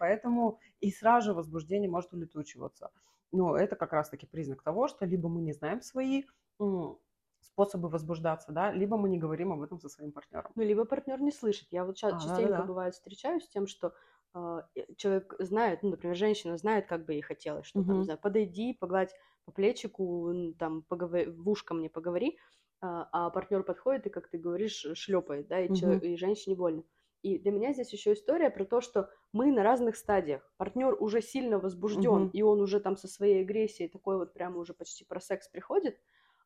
Поэтому 0.00 0.58
и 0.80 0.90
сразу 0.90 1.26
же 1.26 1.34
возбуждение 1.34 1.88
может 1.88 2.12
улетучиваться. 2.12 2.90
Но 3.30 3.56
это 3.56 3.76
как 3.76 3.92
раз-таки 3.92 4.26
признак 4.26 4.62
того, 4.62 4.88
что 4.88 5.04
либо 5.06 5.28
мы 5.28 5.40
не 5.40 5.52
знаем 5.52 5.80
свои 5.82 6.24
способы 7.40 7.88
возбуждаться, 7.88 8.50
да, 8.50 8.72
либо 8.72 8.96
мы 8.96 9.08
не 9.08 9.18
говорим 9.18 9.52
об 9.52 9.62
этом 9.62 9.78
со 9.78 9.88
своим 9.88 10.10
партнером. 10.10 10.50
Ну, 10.56 10.62
либо 10.64 10.84
партнер 10.84 11.20
не 11.20 11.30
слышит. 11.30 11.68
Я 11.70 11.84
вот 11.84 11.96
ща- 11.96 12.08
А, 12.08 12.12
частенько 12.18 12.42
да-да-да. 12.42 12.64
бывает 12.64 12.94
встречаюсь 12.94 13.44
с 13.44 13.48
тем, 13.48 13.66
что 13.68 13.92
человек 14.96 15.34
знает, 15.38 15.82
ну, 15.82 15.90
например, 15.90 16.16
женщина 16.16 16.56
знает, 16.58 16.86
как 16.86 17.06
бы 17.06 17.14
ей 17.14 17.22
хотелось, 17.22 17.66
что 17.66 17.82
там, 17.82 17.96
Мгм. 17.96 17.98
не 17.98 18.04
знаю, 18.04 18.18
подойди, 18.20 18.74
погладь 18.74 19.14
по 19.44 19.52
плечику, 19.52 20.32
там, 20.58 20.82
поговори, 20.82 21.26
в 21.30 21.48
ушко 21.48 21.74
мне 21.74 21.88
поговори, 21.88 22.38
а, 22.80 23.08
а 23.12 23.30
партнер 23.30 23.62
подходит 23.62 24.06
и, 24.06 24.10
как 24.10 24.28
ты 24.28 24.38
говоришь, 24.38 24.86
шлепает, 24.94 25.48
да, 25.48 25.60
и, 25.60 25.72
человек- 25.72 26.02
и 26.02 26.16
женщине 26.16 26.56
больно. 26.56 26.84
И 27.22 27.38
для 27.38 27.50
меня 27.50 27.72
здесь 27.72 27.92
еще 27.92 28.12
история 28.12 28.50
про 28.50 28.64
то, 28.64 28.80
что 28.80 29.10
мы 29.32 29.50
на 29.50 29.62
разных 29.62 29.96
стадиях. 29.96 30.52
Партнер 30.58 30.96
уже 31.00 31.20
сильно 31.22 31.58
возбужден, 31.58 32.24
Мгм. 32.24 32.32
и 32.32 32.42
он 32.42 32.60
уже 32.60 32.78
там 32.80 32.96
со 32.96 33.08
своей 33.08 33.40
агрессией 33.42 33.88
такой 33.88 34.16
вот 34.18 34.32
прямо 34.34 34.58
уже 34.58 34.74
почти 34.74 35.04
про 35.04 35.18
секс 35.20 35.48
приходит, 35.48 35.98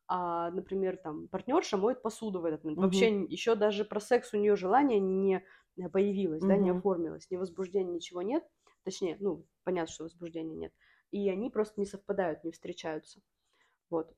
а, 0.07 0.51
например, 0.51 0.97
там 0.97 1.27
партнерша 1.27 1.77
моет 1.77 2.01
посуду 2.01 2.41
в 2.41 2.45
этот 2.45 2.63
момент. 2.63 2.81
Мгм. 2.81 2.81
Вообще 2.81 3.21
еще 3.23 3.55
даже 3.55 3.85
про 3.85 3.99
секс 3.99 4.33
у 4.33 4.37
нее 4.37 4.55
желание 4.55 4.99
не 4.99 5.43
э, 5.81 5.89
появилось, 5.89 6.45
да, 6.45 6.57
не 6.57 6.69
Мгм. 6.69 6.71
оформилось, 6.71 7.29
ни 7.31 7.37
возбуждения, 7.37 7.93
ничего 7.93 8.21
нет. 8.21 8.43
Точнее, 8.83 9.17
ну, 9.19 9.47
понятно, 9.63 9.93
что 9.93 10.03
возбуждения 10.03 10.55
нет. 10.55 10.73
И 11.11 11.29
они 11.29 11.49
просто 11.49 11.79
не 11.79 11.85
совпадают, 11.85 12.43
не 12.43 12.51
встречаются. 12.51 13.21
Вот. 13.89 14.15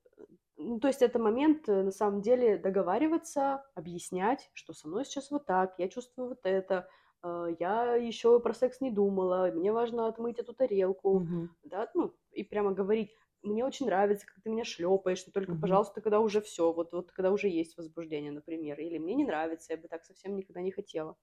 Ну, 0.57 0.79
то 0.79 0.87
есть 0.87 1.01
это 1.01 1.19
момент, 1.19 1.67
э, 1.69 1.83
на 1.83 1.91
самом 1.91 2.21
деле, 2.21 2.57
договариваться, 2.57 3.65
объяснять, 3.75 4.51
что 4.53 4.73
со 4.73 4.87
мной 4.87 5.05
сейчас 5.05 5.31
вот 5.31 5.45
так, 5.45 5.75
я 5.79 5.89
чувствую 5.89 6.29
вот 6.29 6.41
это, 6.45 6.89
э, 7.23 7.47
я 7.59 7.95
еще 7.95 8.39
про 8.39 8.53
секс 8.53 8.79
не 8.81 8.91
думала, 8.91 9.51
мне 9.53 9.71
важно 9.71 10.07
отмыть 10.07 10.39
эту 10.39 10.53
тарелку, 10.53 11.27
Мгм. 11.27 11.49
да, 11.63 11.89
ну, 11.95 12.15
и 12.31 12.43
прямо 12.43 12.71
говорить, 12.73 13.15
мне 13.41 13.65
очень 13.65 13.87
нравится, 13.87 14.27
как 14.27 14.41
ты 14.43 14.49
меня 14.49 14.63
шлепаешь, 14.63 15.25
но 15.25 15.31
только, 15.33 15.55
Мгм. 15.55 15.55
пожалуйста, 15.55 16.01
когда 16.01 16.19
уже 16.19 16.39
все, 16.41 16.71
вот, 16.71 16.93
вот 16.93 17.11
когда 17.11 17.31
уже 17.31 17.49
есть 17.49 17.75
возбуждение, 17.77 18.31
например, 18.31 18.79
или 18.79 18.97
мне 18.99 19.15
не 19.15 19.25
нравится, 19.25 19.73
я 19.73 19.79
бы 19.79 19.87
так 19.87 20.03
совсем 20.05 20.35
никогда 20.35 20.61
не 20.61 20.71
хотела. 20.71 21.17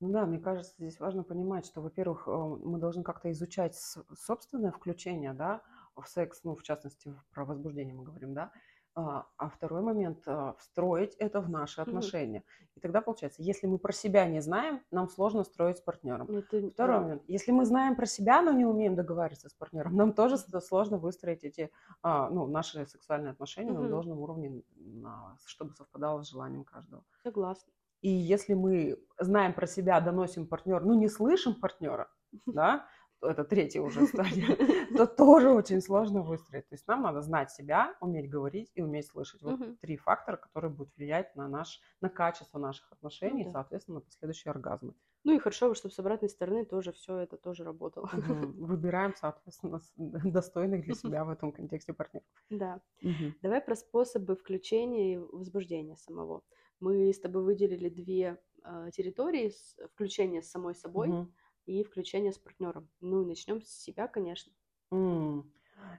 Ну 0.00 0.10
да, 0.10 0.26
мне 0.26 0.38
кажется, 0.38 0.74
здесь 0.78 1.00
важно 1.00 1.24
понимать, 1.24 1.66
что, 1.66 1.80
во-первых, 1.80 2.28
э, 2.28 2.30
мы 2.30 2.78
должны 2.78 3.02
как-то 3.02 3.30
изучать 3.32 3.74
собственное 4.16 4.70
включение, 4.70 5.32
да, 5.32 5.62
в 5.96 6.06
секс, 6.06 6.44
ну, 6.44 6.54
в 6.54 6.62
частности, 6.62 7.14
про 7.32 7.44
возбуждение 7.44 7.94
мы 7.94 8.04
говорим, 8.04 8.32
да, 8.32 8.52
а 8.94 9.26
а 9.36 9.48
второй 9.48 9.82
момент, 9.82 10.22
а, 10.26 10.54
встроить 10.58 11.14
это 11.16 11.40
в 11.40 11.48
наши 11.50 11.80
отношения. 11.80 12.42
И 12.76 12.80
тогда 12.80 13.00
получается, 13.00 13.42
если 13.42 13.66
мы 13.68 13.78
про 13.78 13.92
себя 13.92 14.26
не 14.26 14.40
знаем, 14.40 14.80
нам 14.90 15.08
сложно 15.08 15.44
строить 15.44 15.78
с 15.78 15.80
партнером. 15.80 16.26
Ну, 16.28 16.38
это- 16.38 16.70
Второй 16.70 16.96
да. 16.96 17.00
момент. 17.02 17.22
Если 17.28 17.52
мы 17.52 17.64
знаем 17.64 17.94
про 17.96 18.06
себя, 18.06 18.42
но 18.42 18.52
не 18.52 18.64
умеем 18.66 18.94
договориться 18.96 19.48
с 19.48 19.54
партнером, 19.54 19.94
нам 19.96 20.12
тоже 20.12 20.36
сложно 20.38 20.98
выстроить 20.98 21.44
эти, 21.44 21.70
а, 22.02 22.28
ну, 22.30 22.46
наши 22.48 22.86
сексуальные 22.86 23.32
отношения 23.32 23.72
на 23.72 23.80
Мгм. 23.80 23.90
должном 23.90 24.18
уровне, 24.18 24.62
на- 24.76 25.36
чтобы 25.44 25.74
совпадало 25.74 26.22
с 26.22 26.28
желанием 26.30 26.64
каждого. 26.64 27.04
Согласна. 27.22 27.72
И 28.00 28.08
если 28.08 28.54
мы 28.54 28.98
знаем 29.18 29.52
про 29.54 29.66
себя, 29.66 30.00
доносим 30.00 30.46
партнер, 30.46 30.84
ну 30.84 30.94
не 30.94 31.08
слышим 31.08 31.54
партнера, 31.54 32.08
да, 32.46 32.86
то 33.20 33.28
это 33.28 33.44
третья 33.44 33.80
уже 33.80 34.06
стадия, 34.06 34.56
то 34.96 35.06
тоже 35.06 35.50
очень 35.50 35.80
сложно 35.80 36.22
выстроить. 36.22 36.68
То 36.68 36.74
есть 36.74 36.86
нам 36.86 37.02
надо 37.02 37.20
знать 37.22 37.50
себя, 37.50 37.96
уметь 38.00 38.30
говорить 38.30 38.70
и 38.74 38.82
уметь 38.82 39.06
слышать. 39.06 39.42
Вот 39.42 39.58
Мгм. 39.58 39.76
три 39.78 39.96
фактора, 39.96 40.36
которые 40.36 40.70
будут 40.70 40.94
влиять 40.96 41.34
на, 41.34 41.48
наш, 41.48 41.80
на 42.00 42.08
качество 42.08 42.58
наших 42.58 42.92
отношений, 42.92 43.44
да. 43.44 43.50
и, 43.50 43.52
соответственно, 43.52 43.96
на 43.96 44.00
последующие 44.02 44.50
оргазмы. 44.52 44.94
Ну 45.24 45.34
и 45.34 45.38
хорошо, 45.38 45.74
чтобы 45.74 45.92
с 45.92 45.98
обратной 45.98 46.28
стороны 46.28 46.64
тоже 46.64 46.92
все 46.92 47.16
это 47.18 47.36
тоже 47.36 47.64
работало. 47.64 48.08
Мгм. 48.12 48.52
Выбираем, 48.64 49.14
соответственно, 49.16 49.80
достойных 49.96 50.84
для 50.84 50.94
себя 50.94 51.24
в 51.24 51.30
этом 51.30 51.52
контексте 51.52 51.92
партнеров. 51.92 52.26
Да. 52.50 52.80
Мгм. 53.02 53.34
Давай 53.42 53.60
про 53.60 53.74
способы 53.74 54.36
включения 54.36 55.14
и 55.14 55.16
возбуждения 55.18 55.96
самого. 55.96 56.42
Мы 56.80 57.12
с 57.12 57.20
тобой 57.20 57.42
выделили 57.42 57.88
две 57.88 58.38
э, 58.64 58.90
территории 58.92 59.50
с- 59.50 59.76
включения 59.94 60.42
с 60.42 60.50
самой 60.50 60.74
собой 60.74 61.08
Мгм. 61.08 61.34
и 61.66 61.82
включения 61.84 62.32
с 62.32 62.38
партнером. 62.38 62.88
Ну 63.00 63.22
и 63.22 63.26
начнем 63.26 63.62
с 63.62 63.68
себя, 63.68 64.08
конечно. 64.08 64.52
М. 64.90 65.52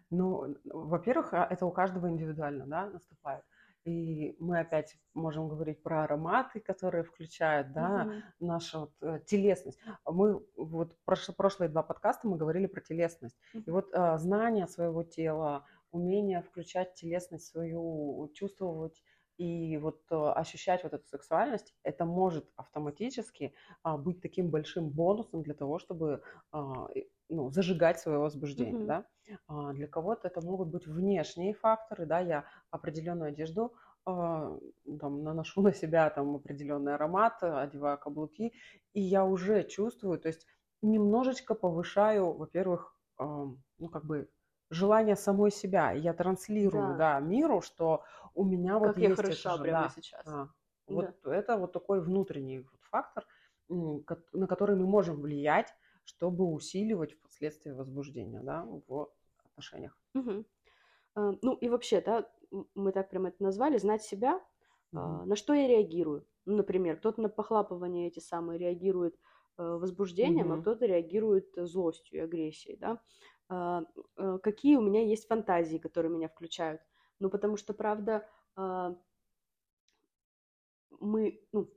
Ну, 0.10 0.56
во-первых, 0.66 1.34
а, 1.34 1.48
это 1.50 1.66
у 1.66 1.72
каждого 1.72 2.10
индивидуально, 2.10 2.68
да, 2.68 2.90
наступает. 2.90 3.44
И 3.86 4.36
мы 4.40 4.60
опять 4.60 4.98
можем 5.14 5.48
говорить 5.48 5.82
про 5.82 6.04
ароматы, 6.04 6.60
которые 6.60 7.04
включают, 7.04 7.72
да, 7.72 8.06
Мгм. 8.06 8.24
нашу 8.40 8.80
вот, 8.82 8.94
э, 9.02 9.20
телесность. 9.26 9.80
Мы 10.06 10.46
вот 10.58 10.98
прош- 11.06 11.34
прошлые 11.36 11.70
два 11.70 11.82
подкаста 11.82 12.28
мы 12.28 12.38
говорили 12.38 12.68
про 12.68 12.82
телесность. 12.82 13.40
И 13.54 13.58
Мгм. 13.60 13.72
вот 13.72 13.90
а, 13.94 14.18
знание 14.18 14.68
своего 14.68 15.04
тела, 15.04 15.66
умение 15.92 16.42
включать 16.42 16.94
телесность 16.96 17.48
свою, 17.48 18.30
чувствовать 18.34 19.02
и 19.40 19.78
вот 19.78 20.04
а, 20.12 20.34
ощущать 20.34 20.84
вот 20.84 20.94
эту 20.94 21.08
сексуальность, 21.08 21.76
это 21.84 22.06
может 22.06 22.52
автоматически 22.56 23.54
а, 23.84 23.98
быть 23.98 24.22
таким 24.22 24.50
большим 24.52 24.90
бонусом 24.90 25.44
для 25.44 25.54
того, 25.56 25.80
чтобы 25.80 26.22
а, 26.52 26.88
ну, 27.30 27.50
зажигать 27.52 28.00
свое 28.00 28.20
возбуждение, 28.20 28.86
Мгм. 28.86 28.86
да. 28.86 29.06
А, 29.48 29.74
Для 29.74 29.88
кого-то 29.88 30.28
это 30.28 30.42
могут 30.42 30.70
быть 30.70 30.88
внешние 30.88 31.54
факторы, 31.54 32.06
да, 32.06 32.20
я 32.20 32.46
определенную 32.72 33.30
одежду 33.30 33.74
а, 34.06 34.58
там, 35.00 35.24
наношу 35.24 35.62
на 35.64 35.74
себя 35.74 36.10
там 36.10 36.36
определенный 36.36 36.96
аромат, 36.96 37.42
э, 37.44 37.48
одеваю 37.52 37.98
каблуки, 37.98 38.54
и 38.94 39.02
я 39.02 39.26
уже 39.26 39.64
чувствую, 39.64 40.20
то 40.20 40.28
есть 40.28 40.48
немножечко 40.82 41.56
повышаю, 41.56 42.34
во-первых, 42.34 42.96
ну 43.20 43.90
как 43.92 44.06
бы 44.06 44.30
желание 44.70 45.16
самой 45.16 45.52
себя. 45.52 45.92
Я 45.92 46.14
транслирую, 46.14 46.94
Да. 46.94 46.96
да, 46.96 47.20
миру, 47.20 47.62
что 47.62 48.04
у 48.34 48.44
меня 48.46 48.80
вот 48.80 48.96
Как 48.96 49.00
я 49.02 49.10
есть 49.10 49.30
это 49.30 49.50
хороша 49.50 49.50
же, 49.50 49.68
прямо 49.68 49.90
да, 49.90 49.90
сейчас. 49.90 50.26
да. 50.26 50.50
Да. 50.90 51.14
Вот 51.14 51.26
это 51.26 51.58
вот 51.58 51.74
такой 51.74 52.02
внутренний 52.02 52.60
вот 52.60 52.82
фактор, 52.84 53.26
на 53.70 54.48
который 54.48 54.76
мы 54.76 54.86
можем 54.88 55.22
влиять, 55.22 55.74
чтобы 56.04 56.46
усиливать 56.52 57.14
впоследствии 57.14 57.72
возбуждение, 57.72 58.42
да, 58.42 58.64
в 58.66 59.12
отношениях. 59.46 60.00
А, 61.16 61.34
Ну 61.42 61.54
и 61.56 61.70
вообще, 61.70 62.02
да, 62.02 62.32
мы 62.76 62.92
так 62.92 63.10
прям 63.10 63.26
это 63.28 63.42
назвали, 63.44 63.78
знать 63.78 64.04
себя, 64.04 64.42
а, 64.94 65.26
на 65.26 65.36
что 65.36 65.54
я 65.54 65.68
реагирую. 65.68 66.28
Ну, 66.46 66.56
например, 66.58 66.98
кто-то 66.98 67.22
на 67.22 67.30
похлапывание 67.30 68.08
эти 68.08 68.20
самые 68.20 68.58
реагирует 68.58 69.16
э, 69.58 69.64
возбуждением, 69.64 70.52
а 70.52 70.58
Мгм. 70.58 70.60
кто-то 70.60 70.86
реагирует 70.86 71.58
э, 71.58 71.66
злостью 71.66 72.24
агрессией, 72.24 72.78
да. 72.78 73.02
А, 73.50 73.84
э, 74.18 74.40
Какие 74.44 74.78
у 74.78 74.82
меня 74.82 75.04
есть 75.06 75.28
фантазии, 75.28 75.78
которые 75.78 76.12
меня 76.12 76.30
включают? 76.30 76.82
Ну, 77.20 77.30
потому 77.30 77.58
что, 77.58 77.74
правда, 77.74 78.30
а, 78.56 78.96
мы, 81.00 81.48
ну, 81.52 81.70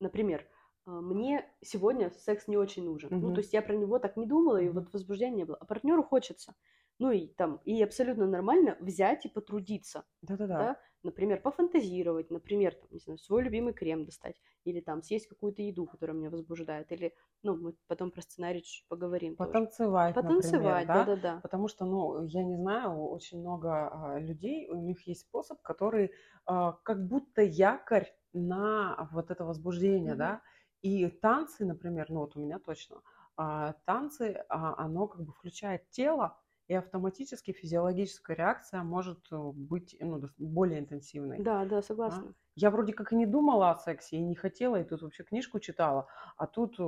например, 0.00 0.48
а, 0.86 1.00
мне 1.00 1.54
сегодня 1.62 2.10
секс 2.10 2.48
не 2.48 2.56
очень 2.56 2.84
нужен. 2.84 3.16
Ну, 3.20 3.30
Мгм. 3.30 3.32
то 3.32 3.40
есть 3.40 3.52
я 3.52 3.62
про 3.62 3.74
него 3.76 3.98
так 3.98 4.16
не 4.16 4.26
думала, 4.26 4.60
и 4.60 4.68
Мгм. 4.68 4.70
вот 4.70 4.92
возбуждения 4.92 5.36
не 5.38 5.44
было. 5.44 5.56
А 5.56 5.64
партнеру 5.64 6.02
хочется. 6.02 6.54
Ну 6.98 7.10
и 7.10 7.28
там, 7.28 7.60
и 7.64 7.82
абсолютно 7.82 8.26
нормально 8.26 8.76
взять 8.80 9.24
и 9.26 9.28
потрудиться, 9.30 10.04
Да-да-да. 10.22 10.58
да, 10.58 10.78
например, 11.02 11.40
пофантазировать, 11.40 12.30
например, 12.30 12.74
там, 12.74 12.88
не 12.90 12.98
знаю, 13.00 13.18
свой 13.18 13.42
любимый 13.44 13.72
крем 13.74 14.04
достать, 14.04 14.40
или 14.64 14.80
там 14.80 15.02
съесть 15.02 15.26
какую-то 15.28 15.62
еду, 15.62 15.86
которая 15.86 16.16
меня 16.16 16.30
возбуждает, 16.30 16.92
или, 16.92 17.14
ну, 17.42 17.56
мы 17.56 17.74
потом 17.86 18.10
про 18.10 18.22
сценарий 18.22 18.62
чуть 18.62 18.86
поговорим 18.88 19.36
тоже. 19.36 19.60
Потанцевать, 19.96 20.20
Потанцевать, 20.20 20.20
например, 20.20 20.86
да? 20.86 21.12
да-да-да. 21.16 21.42
Потому 21.42 21.66
что, 21.68 21.86
ну, 21.86 22.24
я 22.26 22.42
не 22.44 22.56
знаю, 22.56 23.00
очень 23.08 23.40
много 23.40 23.88
а, 24.14 24.18
людей, 24.18 24.68
у 24.68 24.74
них 24.76 25.06
есть 25.06 25.22
способ, 25.22 25.62
который 25.62 26.12
а, 26.44 26.72
как 26.72 27.06
будто 27.06 27.40
якорь 27.42 28.12
на 28.34 29.08
вот 29.12 29.30
это 29.30 29.44
возбуждение, 29.44 30.14
Мгм. 30.14 30.16
да. 30.16 30.42
И 30.82 31.06
танцы, 31.08 31.64
например, 31.64 32.06
ну 32.10 32.20
вот 32.20 32.36
у 32.36 32.40
меня 32.40 32.58
точно, 32.58 33.02
а, 33.36 33.72
танцы, 33.86 34.44
оно 34.48 35.08
как 35.08 35.22
бы 35.24 35.32
включает 35.32 35.88
тело, 35.90 36.38
и 36.70 36.74
автоматически 36.74 37.52
физиологическая 37.52 38.36
реакция 38.36 38.82
может 38.84 39.26
э, 39.32 39.36
быть 39.36 39.96
ну, 40.00 40.22
более 40.38 40.80
интенсивной. 40.80 41.46
Да, 41.48 41.64
да, 41.64 41.82
согласна. 41.82 42.34
Я 42.56 42.70
вроде 42.70 42.92
как 42.92 43.12
и 43.12 43.16
не 43.16 43.26
думала 43.26 43.70
о 43.70 43.76
сексе, 43.76 44.16
и 44.16 44.22
не 44.22 44.34
хотела, 44.36 44.76
и 44.80 44.84
тут 44.84 45.02
вообще 45.02 45.24
книжку 45.24 45.60
читала, 45.60 46.08
а 46.36 46.46
тут 46.46 46.78
э, 46.78 46.82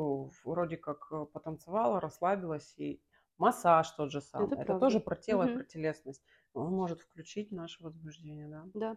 вроде 0.45 0.77
как 0.77 1.09
э, 1.13 1.25
потанцевала, 1.33 2.01
расслабилась, 2.01 2.75
и 2.79 3.03
массаж 3.39 3.91
тот 3.93 4.13
же 4.13 4.21
самый. 4.21 4.55
Это 4.55 4.57
Это, 4.57 4.75
правда. 4.75 4.75
тоже 4.75 5.01
про 5.01 5.17
тело 5.17 5.45
и 5.47 5.49
Мгм. 5.49 5.53
про 5.53 5.65
телесность. 5.65 6.23
Он 6.55 6.73
может 6.73 7.01
включить 7.01 7.51
наше 7.53 7.83
возбуждение, 7.83 8.49
да. 8.49 8.69
Да. 8.75 8.97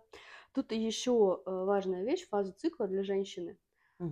Тут 0.54 0.72
еще 0.74 1.42
важная 1.46 2.04
вещь, 2.04 2.28
фаза 2.28 2.52
цикла 2.54 2.88
для 2.88 3.04
женщины, 3.04 3.58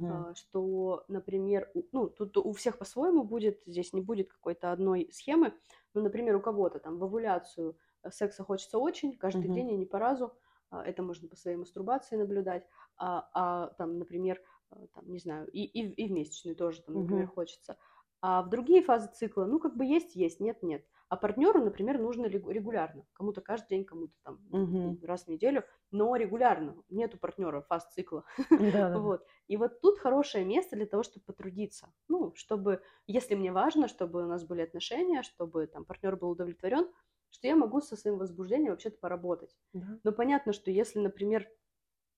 А, 0.07 0.33
что, 0.35 1.05
например, 1.07 1.71
ну, 1.91 2.09
тут 2.09 2.37
у 2.37 2.51
всех 2.53 2.77
по-своему 2.77 3.23
будет, 3.23 3.61
здесь 3.65 3.93
не 3.93 4.01
будет 4.01 4.29
какой-то 4.31 4.71
одной 4.71 5.09
схемы, 5.11 5.53
но, 5.93 6.01
например, 6.01 6.35
у 6.35 6.41
кого-то 6.41 6.79
там 6.79 6.97
в 6.99 7.03
овуляцию 7.05 7.77
э, 8.03 8.11
секса 8.11 8.43
хочется 8.43 8.79
очень, 8.79 9.17
каждый 9.17 9.49
Мгм. 9.49 9.49
день 9.49 9.71
и 9.71 9.77
не 9.77 9.85
по 9.85 9.99
разу, 9.99 10.33
а, 10.69 10.83
это 10.83 11.03
можно 11.03 11.27
по 11.29 11.35
своей 11.37 11.57
мастурбации 11.57 12.17
наблюдать, 12.17 12.67
а, 12.97 13.29
а 13.33 13.67
там, 13.77 13.97
например, 13.97 14.41
э, 14.71 14.87
там, 14.93 15.09
не 15.09 15.19
знаю, 15.19 15.47
и, 15.49 15.61
и, 15.63 15.87
в- 15.87 15.93
и 15.97 16.07
в 16.07 16.11
месячную 16.11 16.55
тоже, 16.57 16.81
там, 16.81 16.97
например, 16.97 17.25
Мгм. 17.25 17.27
хочется. 17.27 17.77
А 18.21 18.41
в 18.41 18.49
другие 18.49 18.81
фазы 18.83 19.09
цикла, 19.13 19.45
ну, 19.45 19.59
как 19.59 19.75
бы 19.77 19.85
есть, 19.85 20.15
есть, 20.15 20.39
нет, 20.39 20.63
нет. 20.63 20.85
А 21.13 21.15
партнеру, 21.15 21.63
например, 21.63 21.99
нужно 21.99 22.25
регу- 22.25 22.49
регулярно. 22.49 23.05
Кому-то 23.13 23.41
каждый 23.41 23.69
день, 23.69 23.85
кому-то 23.85 24.13
там 24.23 24.39
Мгм. 24.51 24.97
раз 25.03 25.25
в 25.25 25.27
неделю, 25.27 25.63
но 25.91 26.15
регулярно. 26.15 26.83
Нету 26.89 27.19
партнера 27.19 27.61
фаз 27.61 27.91
цикла. 27.93 28.25
Да-да-да. 28.57 28.99
Вот. 29.03 29.27
И 29.47 29.55
вот 29.57 29.79
тут 29.81 29.99
хорошее 29.99 30.43
место 30.43 30.75
для 30.75 30.87
того, 30.87 31.03
чтобы 31.03 31.25
потрудиться. 31.25 31.93
Ну, 32.07 32.33
чтобы, 32.35 32.81
если 33.05 33.35
мне 33.35 33.51
важно, 33.51 33.87
чтобы 33.87 34.23
у 34.23 34.27
нас 34.27 34.43
были 34.43 34.61
отношения, 34.61 35.21
чтобы 35.21 35.67
там 35.67 35.85
партнер 35.85 36.15
был 36.15 36.31
удовлетворен, 36.31 36.91
что 37.29 37.47
я 37.47 37.55
могу 37.55 37.79
со 37.81 37.95
своим 37.95 38.17
возбуждением 38.17 38.71
вообще-то 38.71 38.97
поработать. 38.97 39.55
Да. 39.73 39.99
Но 40.03 40.13
понятно, 40.13 40.51
что 40.53 40.71
если, 40.71 40.99
например, 40.99 41.47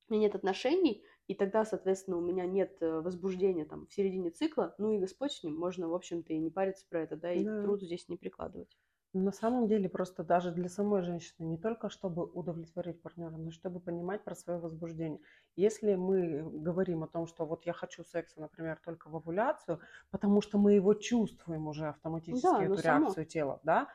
у 0.09 0.13
меня 0.13 0.23
нет 0.27 0.35
отношений, 0.35 1.03
и 1.27 1.35
тогда, 1.35 1.65
соответственно, 1.65 2.17
у 2.17 2.21
меня 2.21 2.45
нет 2.45 2.77
э, 2.81 3.01
возбуждения 3.01 3.65
там 3.65 3.87
в 3.87 3.93
середине 3.93 4.29
цикла, 4.31 4.75
ну 4.77 4.93
и 4.93 4.99
Господь 4.99 5.31
с 5.33 5.43
ним, 5.43 5.55
можно, 5.57 5.87
в 5.89 5.93
общем-то, 5.95 6.33
и 6.33 6.37
не 6.39 6.51
париться 6.51 6.85
про 6.89 7.01
это, 7.03 7.15
да, 7.15 7.33
и 7.33 7.45
Да. 7.45 7.59
труд 7.61 7.81
здесь 7.81 8.07
не 8.09 8.17
прикладывать. 8.17 8.77
На 9.17 9.31
самом 9.31 9.67
деле 9.67 9.87
просто 9.87 10.25
даже 10.25 10.51
для 10.51 10.67
самой 10.67 11.01
женщины 11.01 11.45
не 11.45 11.57
только 11.57 11.89
чтобы 11.89 12.25
удовлетворить 12.25 13.01
партнера, 13.01 13.29
но 13.31 13.47
и 13.47 13.51
чтобы 13.51 13.79
понимать 13.79 14.25
про 14.25 14.35
свое 14.35 14.59
возбуждение. 14.59 15.21
Если 15.55 15.95
мы 15.95 16.43
говорим 16.43 17.01
о 17.03 17.07
том, 17.07 17.25
что 17.25 17.45
вот 17.45 17.65
я 17.65 17.71
хочу 17.71 18.03
секса, 18.03 18.41
например, 18.41 18.77
только 18.83 19.07
в 19.09 19.15
овуляцию, 19.15 19.79
потому 20.11 20.41
что 20.41 20.57
мы 20.57 20.73
его 20.73 20.93
чувствуем 20.95 21.67
уже 21.67 21.87
автоматически, 21.87 22.45
Да, 22.45 22.63
эту 22.65 22.75
само. 22.75 23.05
реакцию 23.05 23.25
тела, 23.25 23.61
да, 23.63 23.87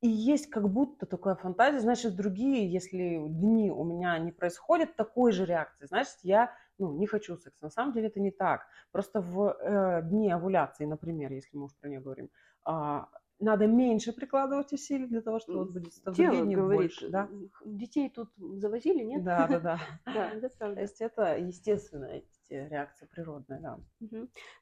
и 0.00 0.08
есть 0.08 0.48
как 0.48 0.68
будто 0.68 1.06
такая 1.06 1.34
фантазия, 1.34 1.80
значит, 1.80 2.14
другие, 2.14 2.70
если 2.70 3.26
дни 3.26 3.72
у 3.72 3.82
меня 3.82 4.16
не 4.18 4.30
происходит 4.30 4.94
такой 4.94 5.32
же 5.32 5.44
реакции, 5.44 5.86
значит, 5.86 6.18
я 6.22 6.52
ну, 6.78 6.92
не 6.96 7.06
хочу 7.08 7.36
секса. 7.36 7.64
На 7.64 7.70
самом 7.70 7.94
деле 7.94 8.08
это 8.08 8.20
не 8.20 8.30
так. 8.30 8.66
Просто 8.92 9.20
в 9.20 9.56
э, 9.58 10.02
дни 10.02 10.30
овуляции, 10.30 10.84
например, 10.84 11.32
если 11.32 11.56
мы 11.56 11.64
уж 11.64 11.74
про 11.80 11.88
нее 11.88 12.00
говорим, 12.00 12.30
а, 12.64 13.08
надо 13.38 13.66
меньше 13.66 14.12
прикладывать 14.12 14.72
усилий 14.72 15.06
для 15.06 15.20
того, 15.20 15.38
чтобы. 15.40 15.80
Тело 15.82 15.84
Возбуждение 16.04 16.56
говорит, 16.56 16.90
больше, 16.90 17.08
да? 17.10 17.28
детей 17.64 18.10
тут 18.10 18.30
завозили, 18.36 19.02
нет? 19.04 19.24
Да, 19.24 19.46
да, 19.48 19.60
да. 19.60 19.78
Да, 20.14 20.30
это 20.30 20.48
То 20.48 20.80
есть 20.80 21.00
это 21.00 21.36
естественная 21.38 22.22
реакция 22.48 23.08
природная, 23.08 23.60
да. 23.60 23.78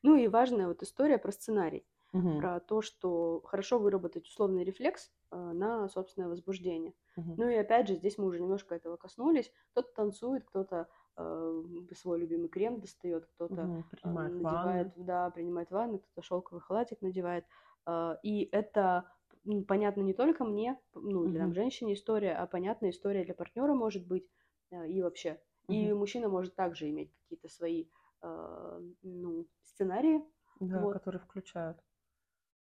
Ну 0.03 0.17
и 0.17 0.29
важная 0.29 0.69
вот 0.69 0.83
история 0.83 1.19
про 1.19 1.33
сценарий, 1.33 1.85
Мгм, 2.13 2.41
про 2.41 2.61
то, 2.61 2.83
что 2.83 3.43
хорошо 3.45 3.79
выработать 3.79 4.27
условный 4.27 4.65
рефлекс 4.65 5.13
э, 5.31 5.37
на 5.37 5.89
собственное 5.89 6.29
возбуждение. 6.29 6.95
мгм. 7.17 7.35
Ну 7.37 7.49
и 7.49 7.55
опять 7.55 7.89
же, 7.89 7.97
здесь 7.97 8.17
мы 8.19 8.27
уже 8.27 8.41
немножко 8.41 8.75
этого 8.75 8.97
коснулись. 8.97 9.53
Кто-то 9.73 9.93
танцует, 9.95 10.45
кто-то 10.45 10.89
э, 11.17 11.63
свой 11.97 12.21
любимый 12.21 12.49
крем 12.49 12.81
достает, 12.81 13.27
кто-то 13.27 13.63
э, 13.63 13.71
Принимает 14.01 14.35
надевает, 14.35 14.89
ванну. 14.89 15.05
да, 15.05 15.31
принимает 15.31 15.71
ванну, 15.71 15.99
кто-то 15.99 16.23
шелковый 16.23 16.61
халатик 16.63 17.03
надевает. 17.03 17.45
А, 17.87 18.19
И 18.23 18.49
это 18.53 19.11
м, 19.47 19.65
понятно 19.65 20.01
не 20.03 20.15
только 20.15 20.45
мне, 20.45 20.81
ну, 20.95 21.27
для 21.27 21.41
там, 21.41 21.53
Мгм. 21.53 21.55
женщине 21.55 21.95
история, 21.95 22.35
а 22.35 22.47
понятная 22.47 22.91
история 22.91 23.25
для 23.25 23.35
партнера 23.35 23.75
может 23.75 24.07
быть 24.07 24.29
э, 24.71 24.89
и 24.89 25.03
вообще. 25.03 25.41
И 25.69 25.93
Мгм. 25.93 25.93
мужчина 25.93 26.29
может 26.29 26.55
также 26.57 26.89
иметь 26.91 27.13
какие-то 27.15 27.49
свои 27.49 27.87
э, 28.23 28.81
ну, 29.03 29.47
сценарии. 29.63 30.23
Да, 30.59 30.89
вот. 30.89 30.89
которые 30.89 31.21
включают. 31.21 31.81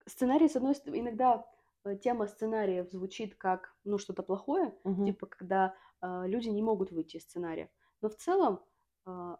Сценарий, 0.05 0.47
с 0.49 0.55
одной 0.55 0.75
стороны, 0.75 0.99
иногда 1.01 1.45
э, 1.83 1.95
тема 1.95 2.27
сценариев 2.27 2.89
звучит 2.89 3.35
как 3.35 3.75
ну, 3.83 3.97
что-то 3.97 4.23
плохое, 4.23 4.75
Мгм, 4.83 5.13
типа 5.13 5.27
когда 5.27 5.75
э, 6.01 6.23
люди 6.27 6.49
не 6.49 6.61
могут 6.63 6.91
выйти 6.91 7.17
из 7.17 7.23
сценария. 7.23 7.71
Но 8.01 8.09
в 8.09 8.15
целом, 8.15 8.63
э, 9.05 9.35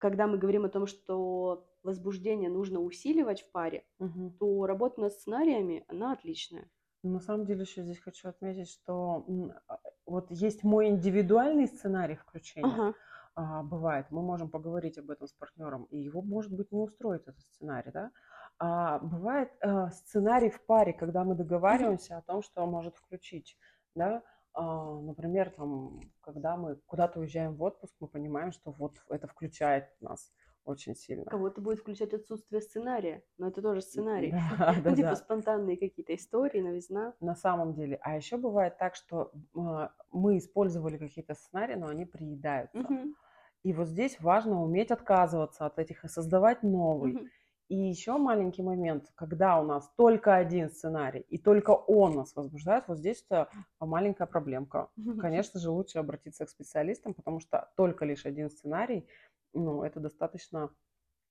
когда 0.00 0.26
мы 0.26 0.38
говорим 0.38 0.64
о 0.64 0.70
том, 0.70 0.86
что 0.86 1.68
возбуждение 1.82 2.50
нужно 2.50 2.80
усиливать 2.80 3.42
в 3.42 3.52
паре, 3.52 3.84
мгм. 3.98 4.32
то 4.38 4.66
работа 4.66 5.00
над 5.00 5.12
сценариями, 5.12 5.84
она 5.88 6.12
отличная. 6.12 6.68
Но 7.02 7.12
На 7.12 7.20
самом 7.20 7.46
деле 7.46 7.62
еще 7.62 7.82
здесь 7.82 7.98
хочу 7.98 8.28
отметить, 8.28 8.68
что 8.68 9.24
а, 9.68 9.78
вот 10.06 10.30
есть 10.30 10.64
мой 10.64 10.88
индивидуальный 10.88 11.66
сценарий 11.66 12.16
включения. 12.16 12.66
Ага. 12.66 12.94
а, 13.34 13.62
бывает, 13.62 14.06
мы 14.10 14.22
можем 14.22 14.50
поговорить 14.50 14.98
об 14.98 15.10
этом 15.10 15.28
с 15.28 15.32
партнером, 15.32 15.84
и 15.84 15.98
его, 15.98 16.22
может 16.22 16.52
быть, 16.52 16.72
не 16.72 16.80
устроит 16.80 17.22
этот 17.22 17.40
сценарий, 17.40 17.90
да. 17.92 18.10
А 18.58 18.98
бывает 18.98 19.50
а, 19.60 19.90
сценарий 19.90 20.50
в 20.50 20.64
паре, 20.66 20.92
когда 20.92 21.24
мы 21.24 21.34
договариваемся 21.34 22.16
о 22.16 22.22
том, 22.22 22.42
что 22.42 22.66
может 22.66 22.96
включить, 22.96 23.56
да. 23.94 24.22
А, 24.52 25.00
например, 25.00 25.50
там, 25.50 26.00
когда 26.20 26.56
мы 26.56 26.76
куда-то 26.86 27.20
уезжаем 27.20 27.54
в 27.54 27.62
отпуск, 27.62 27.94
мы 28.00 28.08
понимаем, 28.08 28.52
что 28.52 28.72
вот 28.72 28.96
это 29.08 29.26
включает 29.26 29.90
нас 30.00 30.32
очень 30.64 30.94
сильно. 30.94 31.32
Кого-то 31.32 31.60
будет 31.62 31.78
включать 31.80 32.12
отсутствие 32.12 32.60
сценария, 32.60 33.24
но 33.38 33.48
это 33.48 33.62
тоже 33.62 33.80
сценарий. 33.80 34.32
Да, 34.32 34.50
да, 34.58 34.72
Ну, 34.84 34.96
типа 34.96 35.14
да. 35.14 35.16
спонтанные 35.16 35.78
какие-то 35.78 36.14
истории, 36.14 36.60
новизна. 36.60 37.14
На 37.20 37.34
самом 37.34 37.74
деле. 37.74 37.98
А 38.02 38.16
еще 38.16 38.36
бывает 38.38 38.78
так, 38.78 38.94
что 38.94 39.32
а, 39.54 39.92
мы 40.10 40.38
использовали 40.38 40.96
какие-то 40.96 41.34
сценарии, 41.34 41.74
но 41.74 41.88
они 41.88 42.06
приедаются. 42.06 42.74
Мгм, 42.78 43.14
И 43.62 43.72
вот 43.74 43.88
здесь 43.88 44.20
важно 44.20 44.62
уметь 44.62 44.90
отказываться 44.90 45.66
от 45.66 45.78
этих 45.78 46.04
и 46.04 46.08
создавать 46.08 46.62
новый. 46.62 47.12
мгм. 47.12 47.30
И 47.70 47.76
еще 47.76 48.18
маленький 48.18 48.62
момент, 48.64 49.12
когда 49.14 49.60
у 49.60 49.64
нас 49.64 49.88
только 49.96 50.34
один 50.34 50.70
сценарий, 50.70 51.20
и 51.20 51.38
только 51.38 51.70
он 51.70 52.16
нас 52.16 52.34
возбуждает, 52.34 52.88
вот 52.88 52.98
здесь 52.98 53.22
то 53.22 53.48
маленькая 53.78 54.26
проблемка. 54.26 54.90
Конечно 55.20 55.60
же, 55.60 55.70
лучше 55.70 56.00
обратиться 56.00 56.44
к 56.44 56.50
специалистам, 56.50 57.14
потому 57.14 57.38
что 57.38 57.70
только 57.76 58.04
лишь 58.04 58.26
один 58.26 58.50
сценарий, 58.50 59.06
ну, 59.54 59.84
это 59.84 60.00
достаточно, 60.00 60.70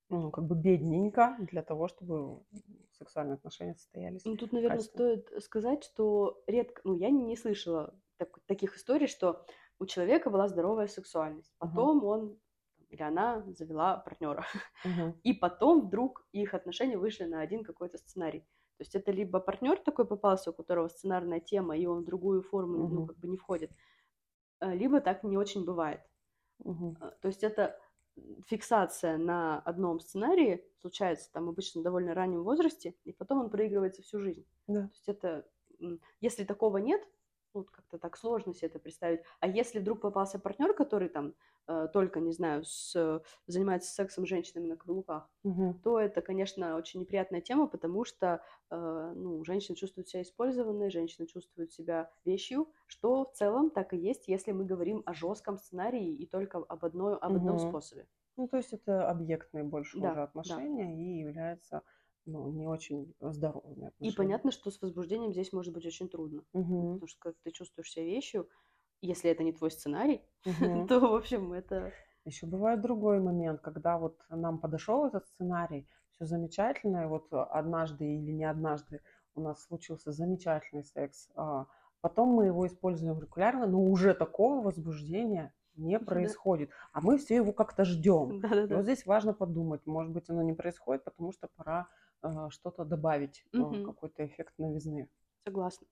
ну, 0.09 0.31
как 0.31 0.45
бы 0.45 0.55
бедненько 0.55 1.35
для 1.39 1.61
того, 1.61 1.89
чтобы 1.89 2.39
сексуальные 2.93 3.35
отношения 3.35 3.75
состоялись. 3.75 4.23
Ну, 4.23 4.37
тут, 4.37 4.53
наверное, 4.53 4.79
стоит 4.79 5.29
сказать, 5.43 5.83
что 5.83 6.41
редко, 6.47 6.81
ну, 6.85 6.95
я 6.95 7.09
не 7.09 7.35
слышала 7.35 7.93
так- 8.17 8.39
таких 8.45 8.77
историй, 8.77 9.07
что 9.07 9.45
у 9.77 9.85
человека 9.85 10.29
была 10.29 10.47
здоровая 10.47 10.87
сексуальность. 10.87 11.53
Потом 11.57 12.03
он 12.05 12.39
или 12.89 13.01
она 13.01 13.43
завела 13.47 13.97
партнера. 13.97 14.45
Мгм. 14.83 15.19
И 15.23 15.33
потом 15.33 15.87
вдруг 15.87 16.27
их 16.31 16.53
отношения 16.53 16.97
вышли 16.97 17.25
на 17.25 17.41
один 17.41 17.63
какой-то 17.63 17.97
сценарий. 17.97 18.41
То 18.77 18.83
есть 18.83 18.95
это 18.95 19.11
либо 19.11 19.39
партнер 19.39 19.77
такой 19.77 20.05
попался, 20.07 20.51
у 20.51 20.53
которого 20.53 20.87
сценарная 20.87 21.39
тема, 21.39 21.77
и 21.77 21.85
он 21.85 22.01
в 22.01 22.05
другую 22.05 22.41
форму, 22.41 22.87
ну, 22.87 23.01
Мгм. 23.01 23.07
как 23.07 23.17
бы 23.17 23.27
не 23.27 23.37
входит, 23.37 23.71
э, 24.61 24.73
либо 24.75 25.01
так 25.01 25.23
не 25.23 25.37
очень 25.37 25.65
бывает. 25.65 26.01
А, 26.99 27.11
То 27.21 27.27
есть 27.27 27.43
это 27.43 27.79
фиксация 28.47 29.17
на 29.17 29.59
одном 29.59 29.99
сценарии 29.99 30.65
случается 30.81 31.31
там 31.31 31.49
обычно 31.49 31.81
в 31.81 31.83
довольно 31.83 32.13
раннем 32.13 32.43
возрасте, 32.43 32.95
и 33.05 33.13
потом 33.13 33.39
он 33.39 33.49
проигрывается 33.49 34.01
всю 34.01 34.19
жизнь. 34.19 34.45
Да. 34.67 34.81
То 34.87 34.93
есть 34.93 35.09
это, 35.09 35.49
если 36.21 36.43
такого 36.43 36.77
нет, 36.77 37.01
ну, 37.01 37.07
вот 37.53 37.69
как-то 37.71 37.97
так 37.97 38.17
сложно 38.17 38.53
себе 38.53 38.67
это 38.69 38.79
представить. 38.79 39.21
А 39.39 39.47
если 39.47 39.79
вдруг 39.79 40.01
попался 40.01 40.39
партнер, 40.39 40.73
который 40.73 41.09
там 41.09 41.35
э, 41.67 41.87
только, 41.93 42.19
не 42.19 42.31
знаю, 42.33 42.63
с, 42.65 43.21
занимается 43.47 43.91
сексом 43.93 44.25
с 44.25 44.29
женщинами 44.29 44.67
на 44.67 44.77
каблуках, 44.77 45.29
Мгм. 45.43 45.79
то 45.81 45.97
это, 45.99 46.21
конечно, 46.21 46.75
очень 46.75 46.99
неприятная 46.99 47.39
тема, 47.41 47.67
потому 47.67 48.03
что 48.03 48.43
э, 48.69 49.13
ну, 49.15 49.43
женщины 49.45 49.77
чувствуют 49.77 50.09
себя 50.09 50.23
использованной, 50.23 50.89
женщины 50.91 51.25
чувствуют 51.25 51.71
себя 51.71 52.11
вещью, 52.25 52.73
что 52.85 53.23
в 53.25 53.31
целом 53.33 53.71
так 53.71 53.93
и 53.93 53.97
есть, 53.97 54.27
если 54.27 54.51
мы 54.51 54.65
говорим 54.65 55.03
о 55.05 55.13
жестком 55.13 55.57
сценарии 55.57 56.13
и 56.13 56.27
только 56.27 56.57
об, 56.57 56.83
одной, 56.83 57.17
об 57.17 57.37
одном 57.37 57.59
Мгм. 57.59 57.59
способе. 57.59 58.07
Ну, 58.37 58.47
то 58.47 58.57
есть 58.57 58.73
это 58.73 59.09
объектные 59.09 59.63
больше 59.63 60.01
Да, 60.05 60.05
уже 60.05 60.21
да. 60.43 60.63
отношения 60.63 60.95
и 61.01 61.19
являются 61.19 61.83
ну, 62.25 62.49
не 62.51 62.67
очень 62.67 63.13
здоровыми 63.19 63.87
И 63.87 63.87
отношениями. 63.87 64.15
понятно, 64.17 64.51
что 64.51 64.71
с 64.71 64.81
возбуждением 64.81 65.31
здесь 65.31 65.51
может 65.53 65.73
быть 65.73 65.85
очень 65.85 66.09
трудно, 66.09 66.43
Мгм. 66.53 66.95
потому 66.95 67.07
что 67.07 67.19
когда 67.19 67.37
ты 67.43 67.51
чувствуешь 67.51 67.91
себя 67.91 68.05
вещью, 68.05 68.49
если 69.01 69.29
это 69.31 69.43
не 69.43 69.53
твой 69.53 69.71
сценарий, 69.71 70.21
Мгм. 70.45 70.87
то, 70.87 70.99
в 70.99 71.15
общем, 71.15 71.53
это... 71.53 71.91
Еще 72.25 72.45
бывает 72.45 72.81
другой 72.81 73.19
момент, 73.19 73.61
когда 73.61 73.97
вот 73.97 74.19
нам 74.29 74.59
подошел 74.59 75.05
этот 75.05 75.25
сценарий, 75.27 75.87
все 76.11 76.25
замечательно, 76.25 77.03
и 77.03 77.07
вот 77.07 77.27
однажды 77.31 78.05
или 78.05 78.31
не 78.31 78.45
однажды 78.45 79.01
у 79.35 79.41
нас 79.41 79.63
случился 79.63 80.11
замечательный 80.11 80.83
секс, 80.83 81.29
а 81.35 81.65
потом 82.01 82.29
мы 82.29 82.45
его 82.47 82.67
используем 82.67 83.19
регулярно, 83.19 83.67
но 83.67 83.81
уже 83.81 84.13
такого 84.13 84.61
возбуждения 84.61 85.53
не 85.75 85.97
Да. 85.99 86.05
происходит, 86.05 86.71
а 86.91 87.01
мы 87.01 87.17
все 87.17 87.35
его 87.35 87.53
как-то 87.53 87.85
ждем. 87.85 88.35
И 88.39 88.41
Да-да-да. 88.41 88.75
вот 88.75 88.83
здесь 88.83 89.05
важно 89.05 89.33
подумать, 89.33 89.85
может 89.85 90.11
быть, 90.11 90.29
оно 90.29 90.41
не 90.43 90.53
происходит, 90.53 91.03
потому 91.05 91.31
что 91.31 91.47
пора 91.55 91.81
э, 91.81 92.08
что-то 92.49 92.85
добавить, 92.85 93.45
Мгм. 93.53 93.83
какой-то 93.83 94.25
эффект 94.25 94.53
новизны. 94.57 95.09
Согласна. 95.45 95.87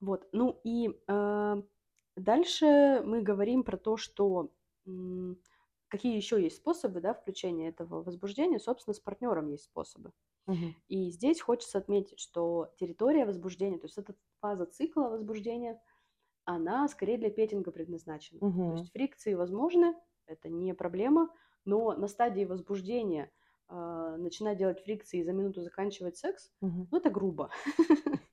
Вот. 0.00 0.28
Ну 0.32 0.60
и 0.64 0.90
э, 1.08 1.62
дальше 2.16 3.02
мы 3.04 3.22
говорим 3.22 3.64
про 3.64 3.76
то, 3.76 3.96
что 3.96 4.50
какие 5.88 6.16
еще 6.16 6.42
есть 6.42 6.56
способы 6.56 7.00
да, 7.00 7.14
включения 7.14 7.68
этого 7.68 8.02
возбуждения. 8.02 8.58
Собственно, 8.58 8.94
с 8.94 9.00
партнером 9.00 9.48
есть 9.48 9.64
способы. 9.64 10.12
Мгм. 10.46 10.74
И 10.88 11.10
здесь 11.10 11.40
хочется 11.40 11.78
отметить, 11.78 12.20
что 12.20 12.72
территория 12.78 13.26
возбуждения, 13.26 13.78
то 13.78 13.86
есть 13.86 13.98
эта 13.98 14.14
фаза 14.40 14.66
цикла 14.66 15.08
возбуждения, 15.10 15.82
она 16.44 16.88
скорее 16.88 17.18
для 17.18 17.30
петинга 17.30 17.72
предназначена. 17.72 18.40
То 18.40 18.46
Мгм. 18.46 18.74
есть 18.74 18.92
фрикции 18.92 19.34
возможны, 19.34 19.96
это 20.26 20.48
не 20.48 20.74
проблема, 20.74 21.30
но 21.64 21.92
на 21.94 22.08
стадии 22.08 22.44
возбуждения 22.44 23.32
э, 23.68 24.16
начинать 24.18 24.58
делать 24.58 24.82
фрикции 24.82 25.20
и 25.20 25.24
за 25.24 25.32
минуту 25.32 25.62
заканчивать 25.62 26.16
секс, 26.16 26.50
Мгм. 26.60 26.88
ну 26.90 26.98
это 26.98 27.10
грубо. 27.10 27.50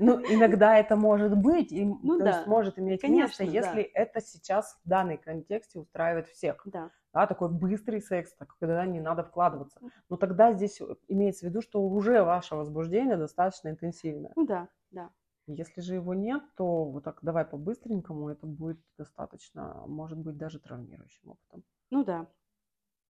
Ну, 0.00 0.20
иногда 0.20 0.76
это 0.76 0.96
может 0.96 1.36
быть, 1.36 1.72
и, 1.72 1.84
Ну 1.84 2.18
то 2.18 2.26
есть 2.26 2.40
да, 2.40 2.46
может 2.46 2.78
иметь 2.78 3.00
конечно, 3.00 3.42
место, 3.42 3.44
если 3.44 3.82
это 3.82 4.20
сейчас 4.20 4.78
в 4.84 4.88
данной 4.88 5.16
контексте 5.16 5.78
устраивает 5.78 6.28
всех. 6.28 6.60
Да. 6.66 6.90
Да, 7.12 7.26
такой 7.26 7.48
быстрый 7.48 8.00
секс, 8.02 8.34
когда 8.58 8.84
не 8.86 9.00
надо 9.00 9.22
вкладываться. 9.22 9.80
Но 10.08 10.16
тогда 10.16 10.52
здесь 10.52 10.80
э, 10.80 10.96
имеется 11.08 11.46
в 11.46 11.48
виду, 11.48 11.62
что 11.62 11.80
уже 11.80 12.22
ваше 12.22 12.56
возбуждение 12.56 13.16
достаточно 13.16 13.68
интенсивное. 13.68 14.32
Ну 14.34 14.46
да, 14.46 14.68
да. 14.90 15.10
Если 15.46 15.80
же 15.80 15.94
его 15.94 16.12
нет, 16.14 16.42
то 16.56 16.84
вот 16.84 17.04
так 17.04 17.18
давай 17.22 17.44
по-быстренькому, 17.44 18.30
это 18.30 18.46
будет 18.46 18.80
достаточно, 18.98 19.84
может 19.86 20.18
быть, 20.18 20.36
даже 20.36 20.58
травмирующим 20.58 21.30
опытом. 21.30 21.62
Ну 21.90 22.04
да. 22.04 22.26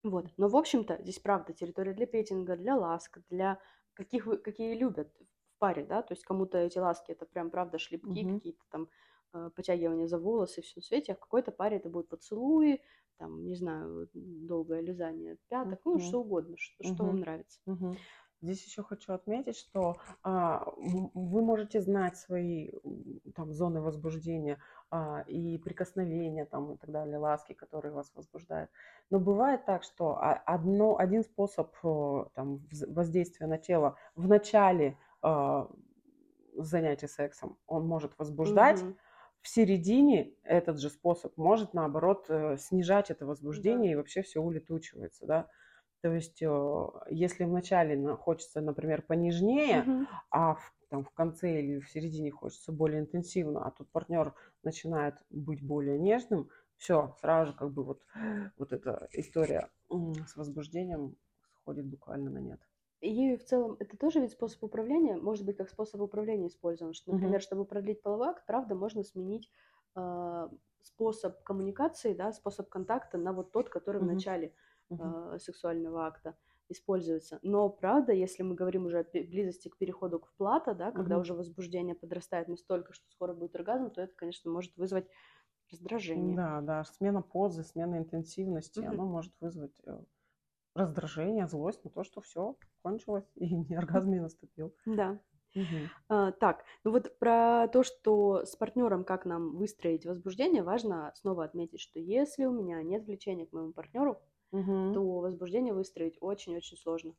Вот. 0.03 0.27
Но, 0.37 0.47
в 0.49 0.55
общем-то, 0.57 0.97
здесь 1.01 1.19
правда 1.19 1.53
территория 1.53 1.93
для 1.93 2.05
петинга, 2.05 2.57
для 2.57 2.75
ласк, 2.75 3.19
для 3.29 3.59
каких 3.93 4.25
вы, 4.25 4.37
какие 4.37 4.75
любят 4.75 5.15
в 5.19 5.59
паре, 5.59 5.85
да, 5.85 6.01
то 6.01 6.13
есть 6.13 6.23
кому-то 6.25 6.57
эти 6.57 6.77
ласки 6.77 7.11
это 7.11 7.25
прям 7.25 7.49
правда 7.51 7.77
шлепки, 7.79 8.23
Мгм. 8.23 8.39
какие-то 8.39 8.63
там 8.69 8.89
э, 9.33 9.49
потягивания 9.55 10.07
за 10.07 10.19
волосы, 10.19 10.61
все 10.61 10.73
на 10.77 10.81
свете, 10.81 11.13
а 11.13 11.15
в 11.15 11.19
какой-то 11.19 11.51
паре 11.51 11.77
это 11.77 11.89
будут 11.89 12.09
поцелуи, 12.09 12.81
там, 13.17 13.47
не 13.47 13.55
знаю, 13.55 14.09
долгое 14.13 14.81
лизание 14.81 15.37
пяток, 15.47 15.79
ну, 15.85 15.97
Мгм. 15.97 15.99
что 15.99 16.19
угодно, 16.21 16.57
что, 16.57 16.83
что 16.83 17.05
вам 17.05 17.19
нравится. 17.19 17.61
Мгм. 17.65 18.07
Здесь 18.43 18.65
еще 18.65 18.83
хочу 18.83 19.13
отметить, 19.13 19.57
что 19.57 19.95
а, 20.21 20.65
вы 20.75 21.41
можете 21.41 21.79
знать 21.79 22.17
свои 22.17 22.71
там 23.35 23.53
зоны 23.53 23.79
возбуждения 23.79 24.59
а, 24.91 25.23
и 25.27 25.57
прикосновения 25.57 26.43
там 26.43 26.73
и 26.73 26.77
так 26.77 26.91
далее, 26.91 27.17
ласки, 27.19 27.53
которые 27.53 27.93
вас 27.93 28.11
возбуждают. 28.13 28.69
Но 29.09 29.19
бывает 29.19 29.63
так, 29.65 29.83
что 29.83 30.17
одно, 30.45 30.97
один 30.97 31.23
способ 31.23 31.73
э, 31.85 32.25
там, 32.35 32.67
воздействия 32.89 33.47
на 33.47 33.57
тело 33.57 33.95
в 34.15 34.27
начале 34.27 34.97
а, 35.21 35.69
занятия 36.57 37.07
сексом, 37.07 37.57
он 37.65 37.87
может 37.87 38.17
возбуждать, 38.17 38.81
Мгм. 38.81 38.97
в 39.41 39.47
середине 39.47 40.33
этот 40.43 40.81
же 40.81 40.89
способ 40.89 41.37
может, 41.37 41.73
наоборот, 41.73 42.25
э, 42.27 42.57
снижать 42.57 43.09
это 43.09 43.25
возбуждение, 43.25 43.93
и 43.93 43.95
вообще 43.95 44.21
все 44.21 44.41
улетучивается, 44.41 45.25
да. 45.25 45.47
То 46.03 46.13
есть, 46.13 46.43
э, 46.43 46.89
если 47.11 47.45
вначале 47.45 47.97
на- 47.97 48.17
хочется, 48.17 48.61
например, 48.61 49.03
понежнее, 49.03 49.89
Мгм. 49.89 50.07
а 50.31 50.55
в, 50.55 50.75
там, 50.89 51.05
в 51.05 51.11
конце 51.11 51.61
или 51.61 51.79
в 51.79 51.89
середине 51.89 52.31
хочется 52.31 52.73
более 52.73 53.01
интенсивно, 53.01 53.65
а 53.65 53.71
тут 53.71 53.91
партнер 53.91 54.35
начинает 54.63 55.15
быть 55.31 55.65
более 55.65 55.99
нежным, 55.99 56.51
все, 56.77 57.15
сразу 57.21 57.53
же 57.53 57.57
как 57.57 57.73
бы 57.73 57.85
вот, 57.85 58.05
вот 58.57 58.73
эта 58.73 59.09
история 59.13 59.71
с 60.27 60.35
возбуждением 60.35 61.17
сходит 61.55 61.87
буквально 61.87 62.31
на 62.31 62.39
нет. 62.39 62.61
И 63.01 63.35
в 63.35 63.43
целом 63.43 63.75
это 63.79 63.97
тоже 63.97 64.21
вид 64.21 64.31
способ 64.31 64.63
управления, 64.63 65.17
может 65.17 65.45
быть, 65.45 65.57
как 65.57 65.69
способ 65.69 65.99
управления 66.01 66.47
использован. 66.47 66.93
Что, 66.93 67.11
например, 67.11 67.41
чтобы 67.41 67.65
продлить 67.65 68.01
половой 68.01 68.29
акт, 68.29 68.45
правда, 68.47 68.75
можно 68.75 69.03
сменить 69.03 69.51
э, 69.95 70.49
способ 70.81 71.43
коммуникации, 71.43 72.13
да, 72.13 72.31
способ 72.31 72.69
контакта 72.69 73.17
на 73.17 73.33
вот 73.33 73.51
тот, 73.51 73.69
который 73.69 74.01
в 74.01 74.05
Мгм. 74.05 74.05
начале 74.05 74.53
Э, 74.97 75.37
сексуального 75.39 76.05
акта 76.05 76.37
используется. 76.69 77.39
Но 77.41 77.69
правда, 77.69 78.13
если 78.13 78.43
мы 78.43 78.55
говорим 78.55 78.85
уже 78.85 78.99
о 78.99 79.03
близости 79.03 79.67
к 79.69 79.77
переходу 79.77 80.19
к 80.19 80.33
плата, 80.37 80.73
да, 80.73 80.91
когда 80.91 81.17
уже 81.19 81.33
возбуждение 81.33 81.95
подрастает 81.95 82.47
настолько, 82.47 82.93
что 82.93 83.09
скоро 83.09 83.33
будет 83.33 83.55
оргазм, 83.55 83.91
то 83.91 84.01
это, 84.01 84.13
конечно, 84.15 84.51
может 84.51 84.75
вызвать 84.77 85.07
раздражение. 85.71 86.43
Да, 86.45 86.61
да, 86.61 86.83
смена 86.83 87.21
позы, 87.21 87.63
смена 87.63 87.97
интенсивности, 87.97 88.83
Мгм. 88.83 88.93
оно 88.93 89.05
может 89.05 89.33
вызвать 89.39 89.79
э, 89.85 89.99
раздражение, 90.75 91.47
злость 91.47 91.83
на 91.85 91.91
то, 91.91 92.03
что 92.03 92.21
все 92.21 92.57
кончилось 92.83 93.31
и 93.35 93.55
ни 93.55 93.73
оргазм 93.75 94.11
не 94.13 94.21
наступил. 94.21 94.75
Да. 94.85 95.19
Мгм. 95.55 95.91
А, 96.09 96.31
так, 96.31 96.65
ну 96.83 96.91
вот 96.91 97.17
про 97.19 97.67
то, 97.69 97.83
что 97.83 98.45
с 98.45 98.55
партнером 98.55 99.03
как 99.05 99.25
нам 99.25 99.57
выстроить 99.57 100.05
возбуждение, 100.05 100.63
важно 100.63 101.13
снова 101.15 101.45
отметить, 101.45 101.81
что 101.81 101.99
если 101.99 102.45
у 102.45 102.53
меня 102.53 102.83
нет 102.83 103.05
влечения 103.05 103.45
к 103.47 103.53
моему 103.53 103.73
партнеру, 103.73 104.21
Мгм. 104.53 104.89
то 104.91 105.19
возбуждение 105.19 105.73
выстроить 105.73 106.17
очень-очень 106.21 106.77
сложно. 106.77 107.15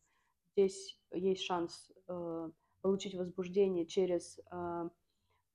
Здесь 0.56 1.00
есть 1.12 1.42
шанс 1.42 1.92
э, 2.08 2.50
получить 2.82 3.14
возбуждение 3.16 3.86
через 3.86 4.40
э, 4.50 4.90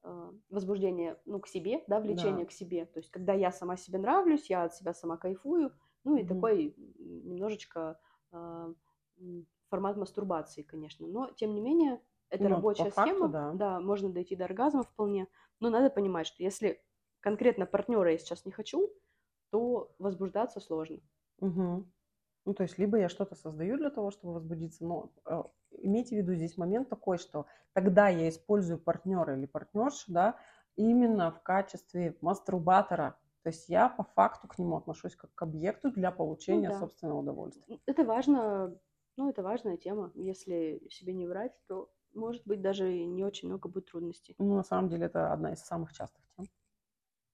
э, 0.03 0.31
возбуждение 0.49 1.21
ну, 1.25 1.39
к 1.39 1.47
себе, 1.47 1.83
да, 1.87 1.99
влечение 1.99 2.45
Да. 2.45 2.47
к 2.47 2.51
себе. 2.51 2.85
То 2.85 2.99
есть, 2.99 3.11
когда 3.11 3.33
я 3.33 3.51
сама 3.51 3.77
себе 3.77 3.99
нравлюсь, 3.99 4.49
я 4.49 4.63
от 4.63 4.75
себя 4.75 4.93
сама 4.93 5.17
кайфую, 5.17 5.73
ну 6.03 6.17
и 6.17 6.23
Мгм. 6.23 6.23
такой 6.23 6.75
немножечко 6.77 7.99
э, 8.31 8.73
формат 9.69 9.97
мастурбации, 9.97 10.63
конечно. 10.63 11.07
Но, 11.07 11.31
тем 11.31 11.53
не 11.55 11.61
менее, 11.61 12.01
это 12.29 12.49
Ну, 12.49 12.49
рабочая 12.49 12.91
факту, 12.91 13.27
схема. 13.31 13.39
да. 13.51 13.53
можно 13.79 14.09
дойти 14.11 14.35
до 14.35 14.45
оргазма 14.45 14.83
вполне. 14.83 15.27
Но 15.59 15.69
надо 15.69 15.89
понимать, 15.89 16.27
что 16.27 16.43
если 16.43 16.83
конкретно 17.19 17.65
партнера 17.65 18.11
я 18.11 18.17
сейчас 18.17 18.45
не 18.45 18.51
хочу, 18.51 18.89
то 19.51 19.95
возбуждаться 19.99 20.59
сложно. 20.59 21.01
Мгм. 21.41 21.91
Ну, 22.45 22.54
то 22.54 22.63
есть, 22.63 22.78
либо 22.80 22.97
я 22.97 23.10
что-то 23.10 23.36
создаю 23.36 23.78
для 23.78 23.89
того, 23.89 24.12
чтобы 24.12 24.34
возбудиться, 24.34 24.86
но 24.86 25.12
э, 25.25 25.43
имейте 25.71 26.15
в 26.15 26.19
виду 26.19 26.34
здесь 26.36 26.58
момент 26.58 26.89
такой, 26.89 27.17
что 27.17 27.45
тогда 27.73 28.08
я 28.10 28.30
использую 28.30 28.80
партнера 28.80 29.38
или 29.38 29.45
партнершу, 29.45 30.12
да, 30.12 30.38
именно 30.75 31.32
в 31.32 31.41
качестве 31.43 32.17
мастурбатора. 32.21 33.19
То 33.43 33.49
есть 33.49 33.69
я 33.69 33.89
по 33.89 34.04
факту 34.04 34.47
к 34.47 34.58
нему 34.60 34.78
отношусь 34.78 35.15
как 35.15 35.34
к 35.36 35.41
объекту 35.41 35.91
для 35.91 36.12
получения 36.12 36.71
Ну 36.71 36.71
да. 36.71 36.80
собственного 36.80 37.19
удовольствия. 37.19 37.69
М, 37.69 37.82
Это 37.88 38.04
важно, 38.06 38.80
ну, 39.17 39.30
это 39.30 39.43
важная 39.43 39.78
тема. 39.78 40.12
Если 40.15 40.88
себе 40.89 41.13
не 41.13 41.28
врать, 41.28 41.56
то, 41.67 41.91
может 42.13 42.45
быть, 42.47 42.62
даже 42.62 42.93
и 42.95 43.06
не 43.06 43.23
очень 43.23 43.49
много 43.49 43.69
будет 43.69 43.88
трудностей. 43.88 44.38
Ну, 44.39 44.56
на 44.56 44.63
самом 44.63 44.89
деле, 44.89 45.06
это 45.06 45.32
одна 45.32 45.54
из 45.54 45.60
самых 45.60 45.93
частых 45.93 46.25
тем. 46.36 46.49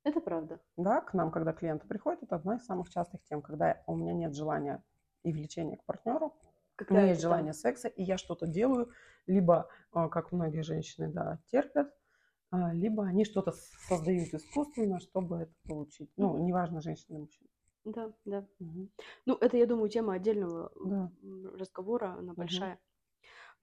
Это 0.06 0.22
правда. 0.22 0.60
Да, 0.78 1.02
к 1.02 1.16
нам, 1.16 1.32
когда 1.32 1.52
клиенты 1.52 1.88
приходят, 1.88 2.22
это 2.22 2.36
одна 2.36 2.56
из 2.58 2.66
самых 2.66 2.90
частых 2.90 3.24
тем, 3.24 3.42
когда 3.42 3.82
у 3.88 3.96
меня 3.96 4.14
нет 4.14 4.36
желания 4.36 4.84
и 5.24 5.34
влечения 5.34 5.78
к 5.78 5.84
партнеру, 5.84 6.28
у 6.28 6.34
Когда 6.76 6.94
меня 6.94 7.04
это 7.06 7.10
есть 7.10 7.22
там- 7.24 7.32
желание 7.32 7.54
секса, 7.54 7.88
и 7.88 8.04
я 8.04 8.18
что-то 8.20 8.46
делаю, 8.46 8.92
либо, 9.26 9.68
а, 9.92 10.08
как 10.10 10.32
многие 10.32 10.62
женщины, 10.62 11.12
да, 11.12 11.40
терпят, 11.48 11.92
а, 12.52 12.72
либо 12.72 13.04
они 13.04 13.26
что-то 13.26 13.52
создают 13.52 14.32
искусственно, 14.32 15.00
чтобы 15.00 15.42
это 15.42 15.54
получить. 15.68 16.12
Ну, 16.18 16.38
неважно, 16.38 16.82
женщина 16.82 17.16
или 17.16 17.22
мужчина. 17.22 17.50
Да, 17.86 18.14
да. 18.26 18.46
Мгм. 18.60 18.92
Ну, 19.26 19.36
это, 19.42 19.58
я 19.58 19.66
думаю, 19.66 19.90
тема 19.90 20.14
отдельного 20.14 20.72
Да. 20.86 21.12
разговора, 21.58 22.14
она 22.20 22.34
большая. 22.36 22.80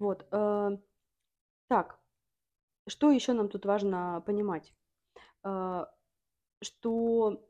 Вот. 0.01 0.27
э, 0.33 0.79
Так, 1.69 2.01
что 2.89 3.11
еще 3.13 3.33
нам 3.33 3.49
тут 3.49 3.65
важно 3.65 4.21
понимать? 4.27 4.75
Э, 5.45 5.87
Что 6.62 7.44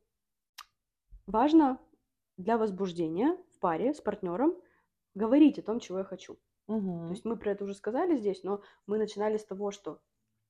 важно 1.27 1.79
для 2.37 2.59
возбуждения 2.59 3.37
в 3.55 3.59
паре 3.61 3.94
с 3.94 4.01
партнером 4.01 4.61
говорить 5.14 5.59
о 5.59 5.62
том, 5.62 5.81
чего 5.81 5.98
я 5.98 6.05
хочу. 6.05 6.35
То 6.35 6.40
Мгм. 6.75 7.14
есть 7.14 7.25
мы 7.25 7.37
про 7.37 7.53
это 7.53 7.64
уже 7.64 7.75
сказали 7.75 8.16
здесь, 8.16 8.42
но 8.44 8.62
мы 8.87 8.98
начинали 8.98 9.37
с 9.37 9.44
того, 9.44 9.70
что 9.70 10.01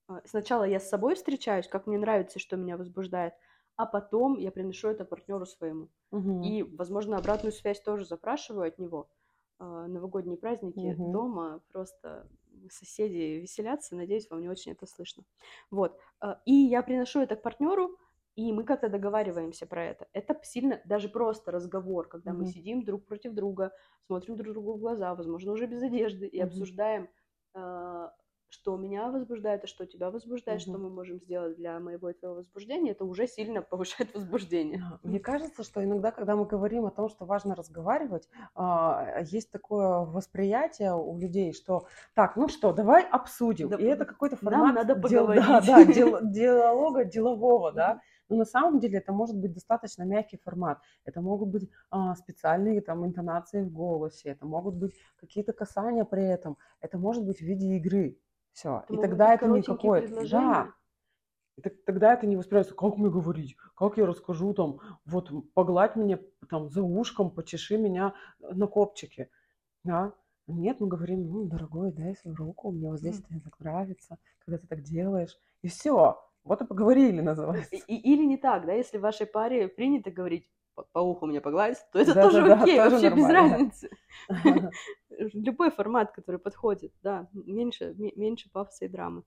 э, 0.09 0.20
сначала 0.25 0.64
я 0.64 0.81
с 0.81 0.88
собой 0.88 1.14
встречаюсь, 1.16 1.68
как 1.68 1.87
мне 1.87 1.98
нравится, 1.98 2.38
что 2.38 2.57
меня 2.57 2.77
возбуждает, 2.77 3.35
а 3.77 3.87
потом 3.87 4.38
я 4.38 4.53
приношу 4.53 4.88
это 4.88 5.05
партнеру 5.05 5.46
своему. 5.46 5.88
Мгм. 6.12 6.42
И, 6.44 6.62
возможно, 6.62 7.16
обратную 7.18 7.53
связь 7.53 7.81
тоже 7.81 8.05
запрашиваю 8.05 8.68
от 8.68 8.79
него. 8.79 9.11
Э, 9.59 9.87
Новогодние 9.88 10.38
праздники 10.38 10.77
Мгм. 10.77 11.12
дома, 11.12 11.62
просто 11.72 12.29
соседи 12.70 13.40
веселятся, 13.40 13.96
надеюсь, 13.96 14.31
вам 14.31 14.40
не 14.40 14.48
очень 14.48 14.72
это 14.72 14.87
слышно. 14.87 15.25
Вот. 15.70 15.98
Э, 16.22 16.37
И 16.44 16.53
я 16.55 16.83
приношу 16.83 17.20
это 17.20 17.37
к 17.37 17.42
партнеру, 17.42 17.98
и 18.37 18.53
мы 18.53 18.64
как-то 18.64 18.88
договариваемся 18.88 19.66
про 19.66 19.85
это. 19.85 20.07
Это 20.12 20.38
сильно, 20.42 20.81
даже 20.85 21.09
просто 21.09 21.51
разговор, 21.51 22.09
когда 22.09 22.33
мы 22.33 22.45
Мгм. 22.45 22.47
сидим 22.47 22.85
друг 22.85 23.05
против 23.07 23.35
друга, 23.35 23.73
смотрим 24.07 24.37
друг 24.37 24.53
другу 24.55 24.75
в 24.75 24.79
глаза, 24.79 25.14
возможно, 25.14 25.53
уже 25.53 25.66
без 25.66 25.83
одежды, 25.83 26.27
и 26.27 26.38
Мгм. 26.38 26.49
обсуждаем, 26.49 27.09
э, 27.55 28.09
что 28.49 28.77
меня 28.77 29.11
возбуждает, 29.11 29.64
а 29.64 29.66
что 29.66 29.87
тебя 29.87 30.11
возбуждает, 30.11 30.61
Мгм. 30.61 30.68
что 30.68 30.79
мы 30.79 30.90
можем 30.90 31.18
сделать 31.21 31.57
для 31.57 31.79
моего 31.81 32.11
и 32.11 32.12
твоего 32.14 32.37
возбуждения, 32.37 32.92
это 32.92 33.05
уже 33.05 33.27
сильно 33.27 33.62
повышает 33.62 34.14
возбуждение. 34.14 34.79
Да, 34.79 34.99
Мне 35.05 35.21
кажется, 35.21 35.62
что 35.62 35.83
иногда, 35.83 36.11
когда 36.11 36.37
мы 36.37 36.45
говорим 36.45 36.85
о 36.87 36.90
том, 36.90 37.09
что 37.09 37.25
важно 37.25 37.55
разговаривать, 37.55 38.29
а, 38.55 39.21
есть 39.23 39.51
такое 39.51 40.01
восприятие 40.05 40.95
у 40.95 41.18
людей, 41.18 41.53
что 41.53 41.87
так, 42.14 42.37
ну 42.37 42.49
что, 42.49 42.73
давай 42.73 43.05
обсудим. 43.05 43.68
Да, 43.68 43.77
И 43.77 43.85
это 43.85 44.05
какой-то 44.05 44.37
нам 44.42 44.75
формат 44.75 44.75
надо 44.75 44.95
дел- 44.95 45.27
да, 45.35 45.61
поговорить. 45.61 45.66
да, 45.66 45.85
дел- 45.85 46.18
диалога 46.23 47.05
делового, 47.05 47.73
да. 47.77 48.01
Но 48.33 48.38
на 48.38 48.45
самом 48.47 48.81
деле 48.81 48.99
это 48.99 49.12
может 49.12 49.37
быть 49.37 49.53
достаточно 49.53 50.05
мягкий 50.05 50.38
формат. 50.38 50.81
Это 51.05 51.21
могут 51.21 51.51
быть 51.51 51.68
а, 51.90 52.14
специальные 52.14 52.81
там 52.81 53.05
интонации 53.05 53.62
в 53.62 53.71
голосе, 53.71 54.31
это 54.31 54.47
могут 54.47 54.75
быть 54.75 54.95
какие-то 55.16 55.53
касания 55.53 56.07
при 56.07 56.25
этом, 56.25 56.57
это 56.81 56.97
может 56.97 57.27
быть 57.27 57.38
в 57.38 57.42
виде 57.42 57.77
игры. 57.77 58.18
Все. 58.55 58.85
Это 58.88 58.95
И 58.95 58.97
тогда 58.97 59.35
это 59.35 59.49
не 59.49 59.61
какое-то. 59.62 60.27
Да, 60.27 60.73
тогда 61.85 62.14
это 62.14 62.27
не 62.27 62.37
воспринимается, 62.37 62.75
как 62.75 62.97
мне 62.97 63.11
говорить, 63.11 63.55
как 63.77 63.99
я 63.99 64.07
расскажу 64.07 64.55
там, 64.55 64.81
вот 65.05 65.31
погладь 65.53 65.95
меня 65.95 66.18
там 66.49 66.71
за 66.71 66.83
ушком, 66.83 67.31
почеши 67.31 67.77
меня 67.77 68.14
на 68.40 68.66
копчике, 68.66 69.29
да. 69.85 70.14
Нет, 70.47 70.81
мы 70.81 70.88
говорим, 70.88 71.31
ну, 71.31 71.45
дорогой, 71.45 71.92
дай 71.92 72.16
свою 72.16 72.35
руку, 72.35 72.73
мне 72.73 72.88
вот 72.88 72.99
здесь 72.99 73.21
Мгм. 73.21 73.27
это 73.29 73.45
так 73.45 73.61
нравится, 73.61 74.18
когда 74.38 74.59
ты 74.59 74.66
так 74.66 74.83
делаешь, 74.83 75.38
и 75.61 75.68
все, 75.68 76.18
вот 76.45 76.61
и 76.63 76.65
поговорили, 76.67 77.21
называется. 77.21 77.75
и- 77.77 78.13
или 78.13 78.25
не 78.25 78.37
так, 78.37 78.67
да, 78.67 78.73
если 78.73 78.99
в 78.99 79.03
вашей 79.03 79.27
паре 79.27 79.69
принято 79.69 80.11
говорить 80.11 80.49
по, 80.75 80.85
по 80.93 80.99
уху 81.01 81.27
мне 81.27 81.41
погладить, 81.41 81.79
то 81.93 81.99
это 81.99 82.15
Да-да-да, 82.15 82.31
тоже 82.31 82.53
окей, 82.55 82.77
тоже 82.79 82.91
вообще 82.91 83.11
без 83.11 83.23
нормально. 83.25 83.53
разницы. 83.57 83.91
Любой 85.11 85.71
формат, 85.71 86.13
который 86.13 86.39
подходит, 86.39 86.93
да, 87.03 87.29
меньше, 87.33 87.95
ме- 87.97 88.13
меньше 88.17 88.51
пафоса 88.51 88.85
и 88.87 88.89
драмы. 88.89 89.23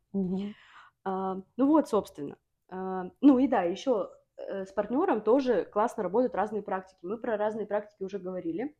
А, 1.03 1.35
ну 1.57 1.67
вот, 1.67 1.87
собственно. 1.87 2.37
А, 2.69 3.11
ну 3.21 3.37
и 3.39 3.47
да, 3.47 3.61
еще 3.63 4.09
с 4.37 4.71
партнером 4.73 5.21
тоже 5.21 5.63
классно 5.65 6.03
работают 6.03 6.35
разные 6.35 6.61
практики. 6.61 6.97
Мы 7.03 7.17
про 7.17 7.37
разные 7.37 7.65
практики 7.65 8.03
уже 8.03 8.19
говорили 8.19 8.75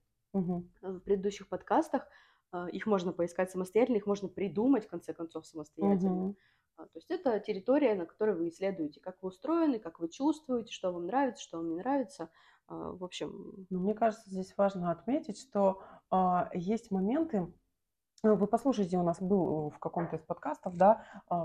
э, 0.81 0.91
в 0.91 0.99
предыдущих 0.99 1.47
подкастах. 1.47 2.05
А, 2.51 2.67
Их 2.69 2.87
можно 2.87 3.13
поискать 3.13 3.51
самостоятельно, 3.51 3.97
их 3.97 4.05
можно 4.05 4.27
придумать, 4.27 4.85
в 4.85 4.89
конце 4.89 5.13
концов, 5.13 5.45
самостоятельно. 5.45 6.33
А, 6.77 6.83
То 6.83 6.97
есть 6.97 7.11
это 7.11 7.39
территория, 7.39 7.95
на 7.95 8.05
которой 8.05 8.35
вы 8.35 8.49
исследуете, 8.49 8.99
как 8.99 9.21
вы 9.21 9.29
устроены, 9.29 9.79
как 9.79 9.99
вы 9.99 10.09
чувствуете, 10.09 10.71
что 10.71 10.91
вам 10.91 11.07
нравится, 11.07 11.43
что 11.43 11.57
вам 11.57 11.69
не 11.69 11.75
нравится. 11.77 12.29
А, 12.67 12.91
В 12.91 13.03
общем, 13.03 13.67
Ну, 13.69 13.79
Мне 13.79 13.93
кажется, 13.93 14.29
здесь 14.29 14.53
важно 14.57 14.91
отметить, 14.91 15.39
что 15.39 15.81
а, 16.09 16.49
есть 16.53 16.91
моменты, 16.91 17.51
вы 18.23 18.47
послушайте, 18.47 18.97
у 18.97 19.03
нас 19.03 19.21
был 19.21 19.69
в 19.69 19.77
каком-то 19.77 20.15
из 20.15 20.21
подкастов, 20.23 20.75
да, 20.75 21.03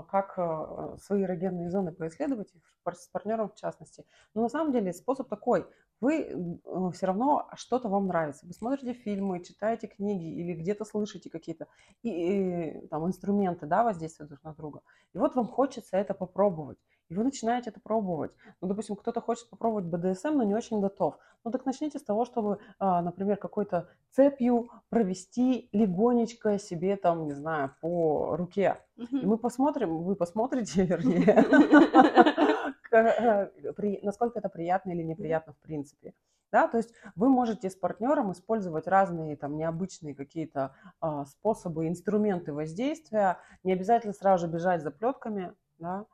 как 0.09 0.33
а, 0.37 0.97
свои 0.97 1.23
эрогенные 1.23 1.69
зоны 1.69 1.91
поисследовать, 1.91 2.51
с 2.87 3.07
партнером 3.09 3.49
в 3.49 3.55
частности. 3.55 4.05
Но 4.33 4.41
на 4.41 4.49
самом 4.49 4.71
деле 4.71 4.91
способ 4.91 5.29
такой. 5.29 5.67
Вы 6.01 6.59
все 6.93 7.05
равно 7.05 7.47
что-то 7.55 7.87
вам 7.87 8.07
нравится. 8.07 8.45
Вы 8.47 8.53
смотрите 8.53 8.93
фильмы, 8.93 9.43
читаете 9.43 9.87
книги 9.87 10.25
или 10.25 10.53
где-то 10.53 10.83
слышите 10.83 11.29
какие-то 11.29 11.67
и, 12.01 12.09
и, 12.09 12.87
там, 12.87 13.05
инструменты, 13.05 13.67
да, 13.67 13.83
воздействия 13.83 14.25
друг 14.25 14.43
на 14.43 14.53
друга. 14.53 14.81
И 15.13 15.19
вот 15.19 15.35
вам 15.35 15.47
хочется 15.47 15.97
это 15.97 16.13
попробовать. 16.13 16.79
И 17.09 17.13
вы 17.13 17.23
начинаете 17.25 17.71
это 17.71 17.81
пробовать. 17.81 18.31
Ну, 18.61 18.69
допустим, 18.69 18.95
кто-то 18.95 19.19
хочет 19.19 19.49
попробовать 19.49 19.85
БДСМ, 19.85 20.29
но 20.29 20.43
не 20.43 20.55
очень 20.55 20.79
готов. 20.79 21.17
Ну, 21.43 21.51
так 21.51 21.65
начните 21.65 21.99
с 21.99 22.03
того, 22.03 22.23
чтобы, 22.23 22.59
а, 22.79 23.01
например, 23.01 23.35
какой-то 23.35 23.89
цепью 24.11 24.69
провести 24.89 25.67
легонечко 25.73 26.57
себе 26.57 26.95
там, 26.95 27.25
не 27.25 27.33
знаю, 27.33 27.75
по 27.81 28.37
руке. 28.37 28.77
И 28.95 29.25
мы 29.25 29.37
посмотрим, 29.37 30.03
вы 30.03 30.15
посмотрите, 30.15 30.85
вернее, 30.85 31.45
э, 31.45 32.47
насколько 32.91 34.39
это 34.39 34.49
приятно 34.49 34.91
или 34.91 35.03
неприятно 35.03 35.53
в 35.53 35.59
принципе. 35.59 36.13
Да, 36.51 36.67
то 36.67 36.77
есть 36.77 36.93
вы 37.15 37.29
можете 37.29 37.69
с 37.69 37.75
партнером 37.75 38.33
использовать 38.33 38.85
разные 38.85 39.37
там 39.37 39.55
необычные 39.57 40.13
какие-то 40.13 40.75
а, 40.99 41.25
способы, 41.25 41.87
инструменты 41.87 42.51
воздействия. 42.51 43.37
Не 43.63 43.71
обязательно 43.71 44.13
сразу 44.13 44.47
же 44.47 44.51
бежать 44.51 44.81
за 44.81 44.91
плетками, 44.91 45.53
да. 45.79 46.05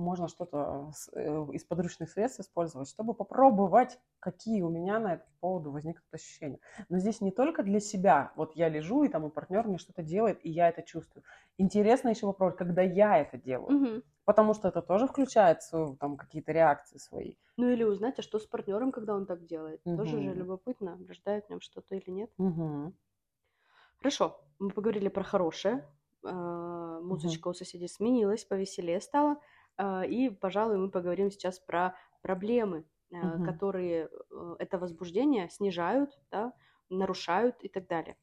Можно 0.00 0.28
что-то 0.28 0.90
э, 1.12 1.46
из 1.52 1.64
подручных 1.64 2.10
средств 2.10 2.40
использовать, 2.40 2.88
чтобы 2.88 3.14
попробовать, 3.14 3.98
какие 4.18 4.62
у 4.62 4.68
меня 4.70 4.98
на 4.98 5.14
этот 5.14 5.28
поводу 5.40 5.70
возникнут 5.70 6.04
ощущения. 6.12 6.58
Но 6.88 6.98
здесь 6.98 7.20
не 7.20 7.30
только 7.32 7.62
для 7.62 7.80
себя. 7.80 8.32
Вот 8.36 8.56
я 8.56 8.68
лежу, 8.68 9.04
и 9.04 9.08
там 9.08 9.26
и 9.26 9.30
партнер 9.30 9.66
мне 9.66 9.78
что-то 9.78 10.02
делает, 10.02 10.44
и 10.44 10.50
я 10.50 10.68
это 10.68 10.82
чувствую. 10.82 11.24
Интересно 11.58 12.08
еще 12.08 12.26
попробовать, 12.26 12.58
когда 12.58 12.82
я 12.82 13.18
это 13.18 13.38
делаю. 13.38 13.68
Мгм. 13.72 14.02
Потому 14.24 14.54
что 14.54 14.68
это 14.68 14.82
тоже 14.82 15.06
включает 15.06 15.62
свою, 15.62 15.96
там, 15.96 16.16
какие-то 16.16 16.52
реакции 16.52 16.98
свои. 16.98 17.34
Ну 17.56 17.68
или 17.70 17.84
узнать, 17.84 18.18
а 18.18 18.22
что 18.22 18.40
с 18.40 18.46
партнером, 18.46 18.90
когда 18.90 19.14
он 19.14 19.24
так 19.24 19.46
делает. 19.46 19.82
Тоже 19.94 20.20
же 20.20 20.34
любопытно, 20.34 20.98
рождает 21.06 21.46
в 21.46 21.50
нем 21.50 21.60
что-то 21.60 21.94
или 21.94 22.10
нет. 22.10 22.32
Мгм. 22.38 22.92
Хорошо, 23.98 24.40
мы 24.58 24.70
поговорили 24.70 25.08
про 25.08 25.22
хорошее. 25.22 25.86
А, 26.24 27.00
Музычка 27.00 27.48
у 27.48 27.54
соседей 27.54 27.88
сменилась, 27.88 28.44
повеселее 28.44 29.00
стало. 29.00 29.36
А, 29.76 30.04
И, 30.04 30.30
пожалуй, 30.30 30.78
мы 30.78 30.90
поговорим 30.90 31.30
сейчас 31.30 31.58
про 31.58 31.96
проблемы, 32.22 32.86
Мгм. 33.22 33.40
которые 33.42 34.08
э, 34.30 34.56
это 34.60 34.78
возбуждение 34.78 35.50
снижают, 35.50 36.18
да, 36.30 36.52
нарушают 36.88 37.64
и 37.64 37.68
так 37.68 37.88
далее. 37.88 38.16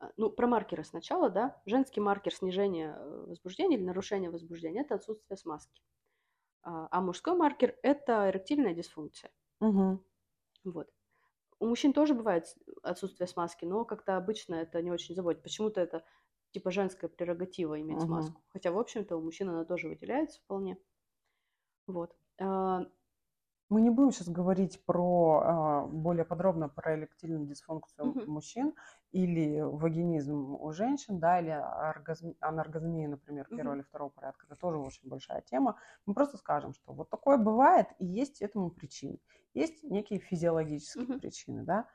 А, 0.00 0.10
Ну, 0.16 0.30
про 0.30 0.46
маркеры 0.48 0.84
сначала, 0.84 1.30
да. 1.30 1.62
Женский 1.66 2.00
маркер 2.00 2.34
снижения 2.34 2.94
э, 2.98 3.24
возбуждения 3.28 3.76
или 3.78 3.84
нарушения 3.84 4.30
возбуждения– 4.30 4.82
это 4.82 4.96
отсутствие 4.96 5.36
смазки. 5.38 5.82
А 6.62 7.00
мужской 7.02 7.36
маркер– 7.36 7.76
это 7.82 8.30
эректильная 8.30 8.74
дисфункция. 8.74 9.30
Мгм. 9.60 9.98
Вот. 10.64 10.90
У 11.60 11.66
мужчин 11.68 11.92
тоже 11.92 12.14
бывает 12.14 12.56
отсутствие 12.82 13.28
смазки, 13.28 13.64
но 13.66 13.84
как-то 13.84 14.16
обычно 14.18 14.56
это 14.56 14.82
не 14.82 14.90
очень 14.92 15.14
заботит. 15.14 15.42
Почему-то 15.42 15.80
это 15.80 16.04
типа 16.52 16.70
женская 16.70 17.08
прерогатива 17.08 17.80
иметь 17.80 18.00
Мгм. 18.00 18.00
смазку. 18.02 18.42
Хотя, 18.48 18.72
в 18.72 18.78
общем-то, 18.78 19.16
у 19.16 19.22
мужчин 19.22 19.48
она 19.50 19.64
тоже 19.64 19.88
выделяется 19.88 20.40
вполне. 20.40 20.78
Вот. 21.86 22.16
А, 22.38 22.86
Мы 23.68 23.82
не 23.82 23.90
будем 23.90 24.10
сейчас 24.10 24.28
говорить 24.28 24.84
про 24.84 25.42
а, 25.44 25.86
более 25.86 26.24
подробно 26.24 26.68
про 26.68 26.96
эректильную 26.98 27.46
дисфункцию 27.46 28.06
Мгм. 28.08 28.26
мужчин 28.26 28.74
или 29.12 29.60
вагинизм 29.60 30.56
у 30.56 30.72
женщин, 30.72 31.20
да, 31.20 31.38
или 31.40 31.50
оргазм, 31.50 32.34
аноргазмия, 32.40 33.06
например, 33.08 33.48
первого 33.54 33.74
Мгм. 33.74 33.76
или 33.76 33.82
второго 33.82 34.10
порядка. 34.10 34.46
Это 34.46 34.56
тоже 34.56 34.78
очень 34.78 35.08
большая 35.08 35.40
тема. 35.42 35.78
Мы 36.04 36.14
просто 36.14 36.36
скажем, 36.36 36.74
что 36.74 36.92
вот 36.92 37.10
такое 37.10 37.38
бывает, 37.38 37.86
и 38.00 38.06
есть 38.06 38.42
этому 38.42 38.70
причины. 38.70 39.20
Есть 39.54 39.84
некие 39.84 40.18
физиологические 40.18 41.08
Мгм. 41.08 41.20
причины, 41.20 41.62
да, 41.62 41.88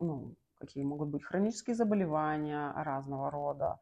ну, 0.00 0.34
какие 0.54 0.82
могут 0.84 1.08
быть 1.10 1.22
хронические 1.24 1.76
заболевания 1.76 2.72
разного 2.74 3.30
рода, 3.30 3.78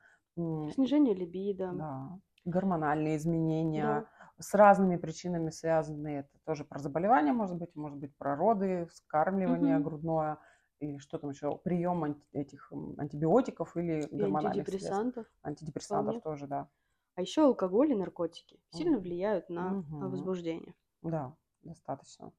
снижение 0.74 1.14
либидо. 1.14 1.72
да, 1.72 2.18
гормональные 2.44 3.16
изменения, 3.16 3.82
Да. 3.86 4.10
с 4.38 4.54
разными 4.54 4.96
причинами 4.96 5.50
связаны. 5.50 6.08
Это 6.18 6.30
тоже 6.44 6.64
про 6.64 6.78
заболевания, 6.78 7.32
может 7.32 7.56
быть, 7.56 7.74
может 7.74 7.98
быть, 7.98 8.16
про 8.16 8.36
роды, 8.36 8.86
вскармливание 8.86 9.76
Мгм. 9.76 9.84
грудное, 9.84 10.38
или 10.80 10.98
что 10.98 11.18
там 11.18 11.30
еще, 11.30 11.56
прием 11.58 12.04
анти- 12.04 12.24
этих 12.32 12.72
антибиотиков 12.98 13.76
или 13.76 14.02
И 14.02 14.16
гормональных 14.16 14.68
средств. 14.68 14.84
антидепрессантов. 14.84 15.26
Антидепрессантов 15.42 16.16
вполне. 16.16 16.20
тоже, 16.20 16.46
да. 16.46 16.68
А 17.16 17.20
еще 17.20 17.42
алкоголь 17.46 17.90
и 17.90 17.96
наркотики 17.96 18.60
сильно 18.70 18.98
влияют 18.98 19.48
на 19.50 19.72
Мгм. 19.72 20.10
возбуждение. 20.10 20.74
Да, 21.02 21.34
достаточно. 21.62 22.32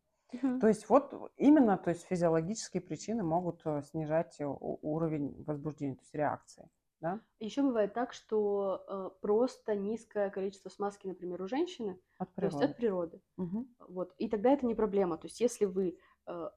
То 0.62 0.68
есть 0.68 0.88
вот 0.90 1.14
именно, 1.38 1.78
то 1.78 1.90
есть 1.90 2.04
физиологические 2.06 2.82
причины 2.82 3.24
могут 3.24 3.62
э, 3.66 3.82
снижать 3.82 4.40
э, 4.40 4.46
уровень 4.48 5.44
возбуждения, 5.44 5.96
то 5.96 6.02
есть 6.04 6.14
реакции. 6.16 6.70
Да? 7.02 7.20
Еще 7.40 7.62
бывает 7.62 7.94
так, 7.94 8.14
что 8.14 8.84
э, 9.16 9.22
просто 9.22 9.76
низкое 9.76 10.30
количество 10.30 10.70
смазки, 10.70 11.08
например, 11.08 11.42
у 11.42 11.48
женщины, 11.48 12.02
От 12.18 12.30
то 12.40 12.48
есть 12.48 12.62
от 12.62 12.76
природы. 12.76 13.22
Мгм. 13.38 13.68
Вот. 13.80 14.14
И 14.18 14.30
тогда 14.30 14.52
это 14.54 14.66
не 14.66 14.76
проблема. 14.76 15.18
То 15.18 15.28
есть 15.28 15.42
если 15.42 15.66
вы 15.66 16.00
э, 16.28 16.50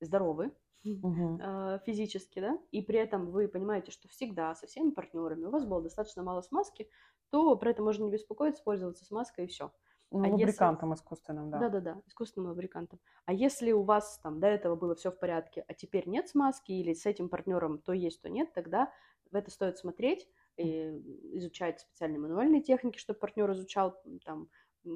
здоровы 0.00 0.56
Мгм. 1.02 1.40
э, 1.40 1.80
физически, 1.86 2.40
да, 2.40 2.58
и 2.72 2.82
при 2.82 2.98
этом 2.98 3.30
вы 3.30 3.48
понимаете, 3.48 3.92
что 3.92 4.08
всегда 4.08 4.54
со 4.54 4.66
всеми 4.66 4.90
партнерами 4.90 5.46
у 5.46 5.50
вас 5.50 5.66
было 5.66 5.82
достаточно 5.82 6.22
мало 6.22 6.42
смазки, 6.42 6.90
то 7.30 7.56
про 7.56 7.70
это 7.70 7.82
можно 7.82 8.04
не 8.04 8.10
беспокоиться, 8.10 8.62
пользоваться 8.64 9.04
смазкой 9.04 9.46
и 9.46 9.48
все. 9.48 9.72
Ну, 10.10 10.18
а 10.20 10.28
если- 10.28 10.32
лубрикантом 10.32 10.92
искусственным, 10.94 11.48
да. 11.52 11.68
Да-да-да, 11.68 12.02
искусственным 12.06 12.50
лубрикантом. 12.50 13.00
А 13.24 13.32
если 13.32 13.72
у 13.72 13.82
вас 13.82 14.18
там 14.22 14.40
до 14.40 14.48
этого 14.48 14.74
было 14.76 14.94
все 14.94 15.10
в 15.10 15.18
порядке, 15.18 15.64
а 15.68 15.74
теперь 15.74 16.08
нет 16.08 16.28
смазки, 16.28 16.72
или 16.72 16.92
с 16.92 17.06
этим 17.06 17.28
партнером 17.28 17.78
то 17.78 17.92
есть, 17.92 18.20
то 18.20 18.28
нет, 18.28 18.52
тогда 18.52 18.92
в 19.30 19.34
это 19.36 19.50
стоит 19.50 19.78
смотреть, 19.78 20.28
и 20.56 20.88
изучать 21.36 21.80
специальные 21.80 22.18
мануальные 22.20 22.62
техники, 22.62 22.98
чтобы 22.98 23.18
партнер 23.18 23.50
изучал 23.52 24.00
там 24.24 24.48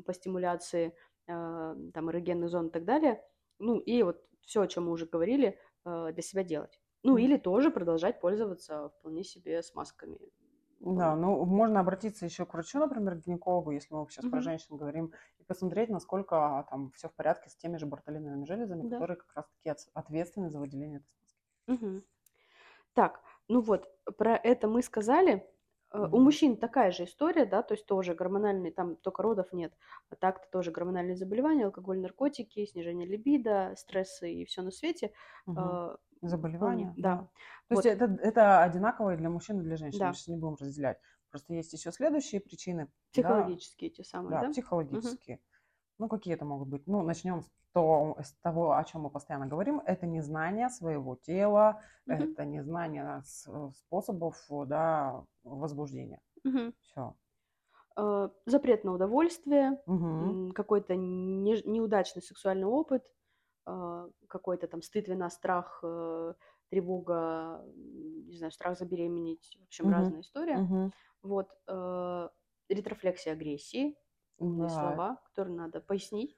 по 0.07 0.15
стимуляции 0.15 0.95
э, 1.27 1.33
там 1.95 2.11
эрогенных 2.11 2.49
зон 2.49 2.69
и 2.69 2.71
так 2.71 2.85
далее. 2.85 3.23
Ну 3.59 3.79
и 3.79 4.03
вот 4.03 4.25
все, 4.41 4.63
о 4.63 4.67
чем 4.69 4.87
мы 4.87 4.93
уже 4.93 5.07
говорили, 5.07 5.59
э, 5.85 6.13
для 6.13 6.23
себя 6.23 6.45
делать. 6.45 6.81
Ну 7.03 7.17
или 7.17 7.37
тоже 7.37 7.71
продолжать 7.71 8.21
пользоваться 8.21 8.89
вполне 8.99 9.25
себе 9.25 9.63
смазками. 9.63 10.19
Да, 10.81 11.15
ну 11.17 11.45
можно 11.47 11.81
обратиться 11.81 12.25
еще 12.27 12.45
к 12.47 12.53
врачу, 12.55 12.79
например, 12.79 13.15
к 13.17 13.25
гинекологу, 13.25 13.71
если 13.71 13.95
мы 13.95 14.07
сейчас 14.11 14.27
про 14.27 14.41
Мгм. 14.41 14.43
женщин 14.43 14.77
говорим, 14.77 15.13
и 15.39 15.45
посмотреть, 15.45 15.91
насколько 15.91 16.67
там 16.71 16.91
все 16.93 17.09
в 17.09 17.15
порядке 17.15 17.51
с 17.51 17.57
теми 17.57 17.77
же 17.77 17.87
бартолиновыми 17.87 18.45
железами, 18.47 18.83
Да. 18.83 18.99
которые 18.99 19.17
как 19.19 19.33
раз-таки 19.35 19.71
ответственны 19.95 20.51
за 20.51 20.59
выделение 20.59 20.99
этой 20.99 21.09
смазки. 21.13 21.41
Мгм. 21.67 22.05
Так, 22.95 23.23
ну 23.51 23.61
вот, 23.61 23.89
про 24.19 24.37
это 24.37 24.69
мы 24.69 24.83
сказали. 24.83 25.45
Э, 25.93 26.07
У 26.13 26.21
мужчин 26.21 26.57
такая 26.57 26.93
же 26.93 27.05
история, 27.05 27.47
да, 27.47 27.63
то 27.63 27.75
есть 27.75 27.85
тоже 27.87 28.15
гормональные, 28.15 28.73
там 28.73 28.97
только 28.97 29.23
родов 29.23 29.53
нет, 29.53 29.73
а 30.11 30.17
так-то 30.17 30.47
тоже 30.51 30.71
гормональные 30.71 31.17
заболевания, 31.17 31.67
алкоголь, 31.67 31.99
наркотики, 31.99 32.65
снижение 32.65 33.09
либидо, 33.09 33.75
стрессы 33.77 34.33
и 34.33 34.45
все 34.45 34.63
на 34.63 34.71
свете. 34.71 35.13
Э, 35.49 35.97
Заболевания, 36.23 36.93
да. 36.97 37.17
да. 37.17 37.17
То 37.69 37.75
Вот. 37.77 37.85
есть 37.85 37.97
это, 37.97 38.05
это 38.23 38.63
одинаково 38.63 39.15
и 39.15 39.17
для 39.17 39.31
мужчин, 39.31 39.61
и 39.61 39.65
для 39.65 39.77
женщин. 39.77 39.99
Да. 40.01 40.09
Мы 40.09 40.15
сейчас 40.15 40.29
не 40.29 40.37
будем 40.37 40.57
разделять. 40.61 40.99
Просто 41.31 41.55
есть 41.55 41.73
еще 41.73 41.93
следующие 41.93 42.41
причины. 42.41 42.85
да, 42.87 42.91
Психологические 43.13 43.91
те 43.91 44.05
самые, 44.05 44.31
Да, 44.31 44.41
да? 44.43 44.51
психологические. 44.51 45.41
Ну, 46.01 46.09
какие 46.09 46.33
это 46.33 46.47
могут 46.47 46.69
быть? 46.69 46.87
Ну, 46.87 47.03
начнем 47.03 47.43
с, 47.43 47.51
то- 47.75 48.17
с 48.23 48.33
того, 48.41 48.73
о 48.73 48.83
чем 48.85 49.03
мы 49.03 49.11
постоянно 49.11 49.47
говорим. 49.47 49.81
Это 49.85 50.07
незнание 50.07 50.71
своего 50.71 51.15
тела, 51.17 51.83
Мгм. 52.07 52.23
это 52.23 52.45
незнание 52.47 53.21
с- 53.23 53.47
способов 53.77 54.35
да, 54.67 55.23
возбуждения. 55.45 56.21
Мгм. 56.43 56.73
Все. 56.81 57.15
Э, 57.99 58.31
Запрет 58.47 58.83
на 58.85 58.95
удовольствие, 58.95 59.79
м, 59.87 60.53
какой-то 60.53 60.97
не- 60.97 61.63
неудачный 61.69 62.23
сексуальный 62.23 62.67
опыт, 62.67 63.05
э, 63.67 64.09
какой-то 64.27 64.69
там 64.69 64.81
стыд, 64.81 65.07
вина, 65.07 65.29
страх, 65.29 65.81
э, 65.85 66.33
тревога, 66.71 67.63
не 67.77 68.39
знаю, 68.39 68.53
страх 68.53 68.79
забеременеть, 68.79 69.59
в 69.61 69.65
общем, 69.65 69.85
Мгм. 69.85 69.95
разная 69.95 70.21
история. 70.23 70.91
Вот, 71.23 71.49
э, 71.69 72.29
ретрофлексия 72.71 73.35
агрессии, 73.35 73.95
умные 74.41 74.69
слова, 74.69 75.21
которые 75.27 75.57
надо 75.57 75.81
пояснить. 75.81 76.37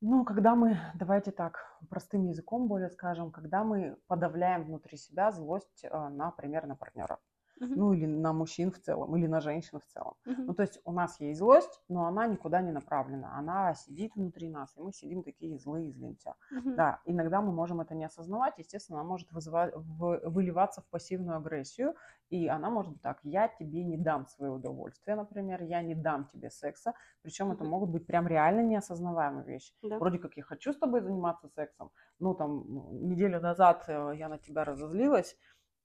Ну, 0.00 0.24
когда 0.24 0.54
мы, 0.54 0.78
давайте 0.94 1.30
так, 1.30 1.58
простым 1.88 2.26
языком 2.26 2.68
более 2.68 2.90
скажем, 2.90 3.30
когда 3.30 3.64
мы 3.64 3.96
подавляем 4.06 4.64
внутри 4.64 4.96
себя 4.98 5.32
злость, 5.32 5.84
э, 5.84 6.08
например, 6.08 6.66
на 6.66 6.76
партнера. 6.76 7.18
Мгм. 7.60 7.74
Ну, 7.74 7.92
или 7.92 8.06
на 8.06 8.32
мужчин 8.32 8.70
в 8.70 8.78
целом, 8.80 9.16
или 9.16 9.26
на 9.26 9.40
женщин 9.40 9.80
в 9.80 9.84
целом. 9.86 10.14
Мгм. 10.24 10.44
Ну, 10.46 10.54
то 10.54 10.62
есть 10.62 10.80
у 10.84 10.92
нас 10.92 11.18
есть 11.20 11.38
злость, 11.38 11.82
но 11.88 12.06
она 12.06 12.26
никуда 12.26 12.60
не 12.62 12.72
направлена. 12.72 13.36
Она 13.36 13.74
сидит 13.74 14.14
внутри 14.14 14.48
нас, 14.48 14.76
и 14.76 14.80
мы 14.80 14.92
сидим 14.92 15.22
такие 15.22 15.58
злые, 15.58 15.90
злимся. 15.92 16.34
Мгм. 16.50 16.74
Да, 16.76 17.00
иногда 17.04 17.40
мы 17.40 17.52
можем 17.52 17.80
это 17.80 17.94
не 17.94 18.04
осознавать. 18.04 18.58
Естественно, 18.58 19.00
она 19.00 19.08
может 19.08 19.30
вызывать, 19.32 19.72
в- 19.74 20.20
выливаться 20.28 20.80
в 20.82 20.86
пассивную 20.88 21.36
агрессию. 21.38 21.94
И 22.30 22.48
она 22.48 22.70
может 22.70 22.92
быть 22.92 23.02
так, 23.02 23.20
я 23.22 23.48
тебе 23.48 23.84
не 23.84 23.96
дам 23.96 24.26
свое 24.26 24.52
удовольствие, 24.52 25.14
например, 25.16 25.62
я 25.62 25.82
не 25.82 25.94
дам 25.94 26.26
тебе 26.32 26.50
секса. 26.50 26.94
Причем 27.22 27.52
это 27.52 27.64
Мгм. 27.64 27.70
могут 27.70 27.90
быть 27.90 28.06
прям 28.06 28.26
реально 28.26 28.62
неосознаваемые 28.62 29.44
вещи. 29.44 29.74
Да. 29.82 29.98
Вроде 29.98 30.18
как 30.18 30.36
я 30.36 30.42
хочу 30.42 30.72
с 30.72 30.78
тобой 30.78 31.00
заниматься 31.00 31.48
сексом, 31.48 31.92
ну 32.18 32.34
там 32.34 32.64
ну, 32.66 32.90
неделю 32.92 33.40
назад 33.40 33.84
э, 33.88 34.12
я 34.16 34.28
на 34.28 34.38
тебя 34.38 34.64
разозлилась, 34.64 35.36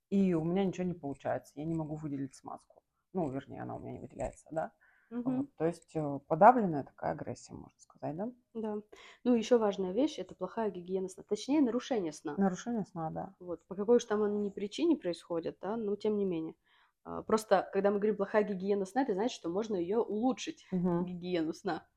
и 0.10 0.34
у 0.34 0.44
меня 0.44 0.66
ничего 0.66 0.86
не 0.86 0.94
получается, 0.94 1.54
я 1.56 1.66
не 1.66 1.76
могу 1.76 1.96
выделить 1.96 2.36
смазку. 2.36 2.82
Ну, 3.14 3.30
вернее, 3.30 3.62
она 3.64 3.76
у 3.76 3.80
меня 3.80 3.94
не 3.94 4.00
выделяется, 4.00 4.46
да. 4.52 4.72
Мгм. 5.10 5.42
Вот, 5.42 5.54
то 5.56 5.66
есть 5.66 5.96
э, 5.96 6.20
подавленная 6.28 6.84
такая 6.84 7.12
агрессия, 7.14 7.54
можно 7.54 7.80
сказать, 7.80 8.16
да? 8.16 8.32
Да. 8.54 8.78
Ну, 9.24 9.36
еще 9.36 9.58
важная 9.58 9.92
вещь– 9.94 10.18
это 10.20 10.36
плохая 10.36 10.70
гигиена 10.72 11.10
сна. 11.10 11.24
Точнее, 11.24 11.62
нарушение 11.62 12.14
сна. 12.14 12.42
Нарушение 12.44 12.86
сна, 12.86 13.12
да. 13.12 13.36
Вот. 13.40 13.66
По 13.68 13.76
какой 13.76 13.98
уж 13.98 14.06
там 14.06 14.24
оно 14.24 14.38
ни 14.40 14.50
причине 14.50 14.98
происходит, 14.98 15.60
да, 15.62 15.78
но 15.78 15.96
тем 15.96 16.18
не 16.18 16.26
менее. 16.26 16.56
А, 17.04 17.24
Просто, 17.24 17.70
когда 17.74 17.92
мы 17.92 17.98
говорим 18.00 18.18
плохая 18.18 18.44
гигиена 18.44 18.86
сна, 18.86 19.04
это 19.04 19.14
значит, 19.14 19.36
что 19.36 19.50
можно 19.50 19.76
ее 19.76 20.00
улучшить, 20.00 20.66
Мгм. 20.72 21.06
гигиену 21.06 21.54
сна, 21.54 21.88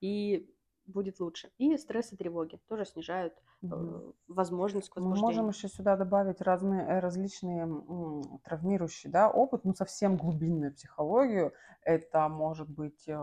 и 0.00 0.54
будет 0.92 1.20
лучше. 1.20 1.50
И 1.58 1.76
стресс 1.78 2.12
и 2.12 2.16
тревоги 2.16 2.58
тоже 2.68 2.84
снижают 2.84 3.34
Мгм. 3.62 4.12
возможность 4.28 4.90
к 4.90 4.96
Мы 5.00 5.16
можем 5.16 5.48
еще 5.48 5.68
сюда 5.68 5.96
добавить 5.96 6.40
разные 6.40 6.82
э, 6.86 6.98
различные 7.00 7.62
м, 7.62 8.40
травмирующие 8.44 9.10
да, 9.12 9.30
опыт, 9.30 9.64
ну 9.64 9.74
совсем 9.74 10.16
глубинную 10.16 10.72
психологию. 10.74 11.52
Это 11.82 12.28
может 12.28 12.68
быть, 12.68 13.04
э, 13.08 13.14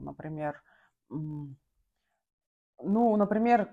например, 0.00 0.62
м, 1.10 1.56
ну, 2.82 3.16
например, 3.16 3.70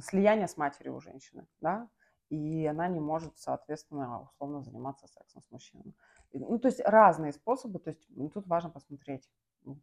слияние 0.00 0.48
с 0.48 0.56
матерью 0.56 0.96
у 0.96 1.00
женщины, 1.00 1.46
да, 1.60 1.88
и 2.28 2.66
она 2.66 2.88
не 2.88 3.00
может, 3.00 3.38
соответственно, 3.38 4.22
условно 4.22 4.62
заниматься 4.62 5.06
сексом 5.08 5.42
с 5.42 5.50
мужчиной. 5.50 5.94
Ну, 6.32 6.58
то 6.58 6.68
есть 6.68 6.80
разные 6.84 7.32
способы, 7.32 7.78
то 7.78 7.90
есть 7.90 8.06
тут 8.32 8.46
важно 8.46 8.70
посмотреть 8.70 9.28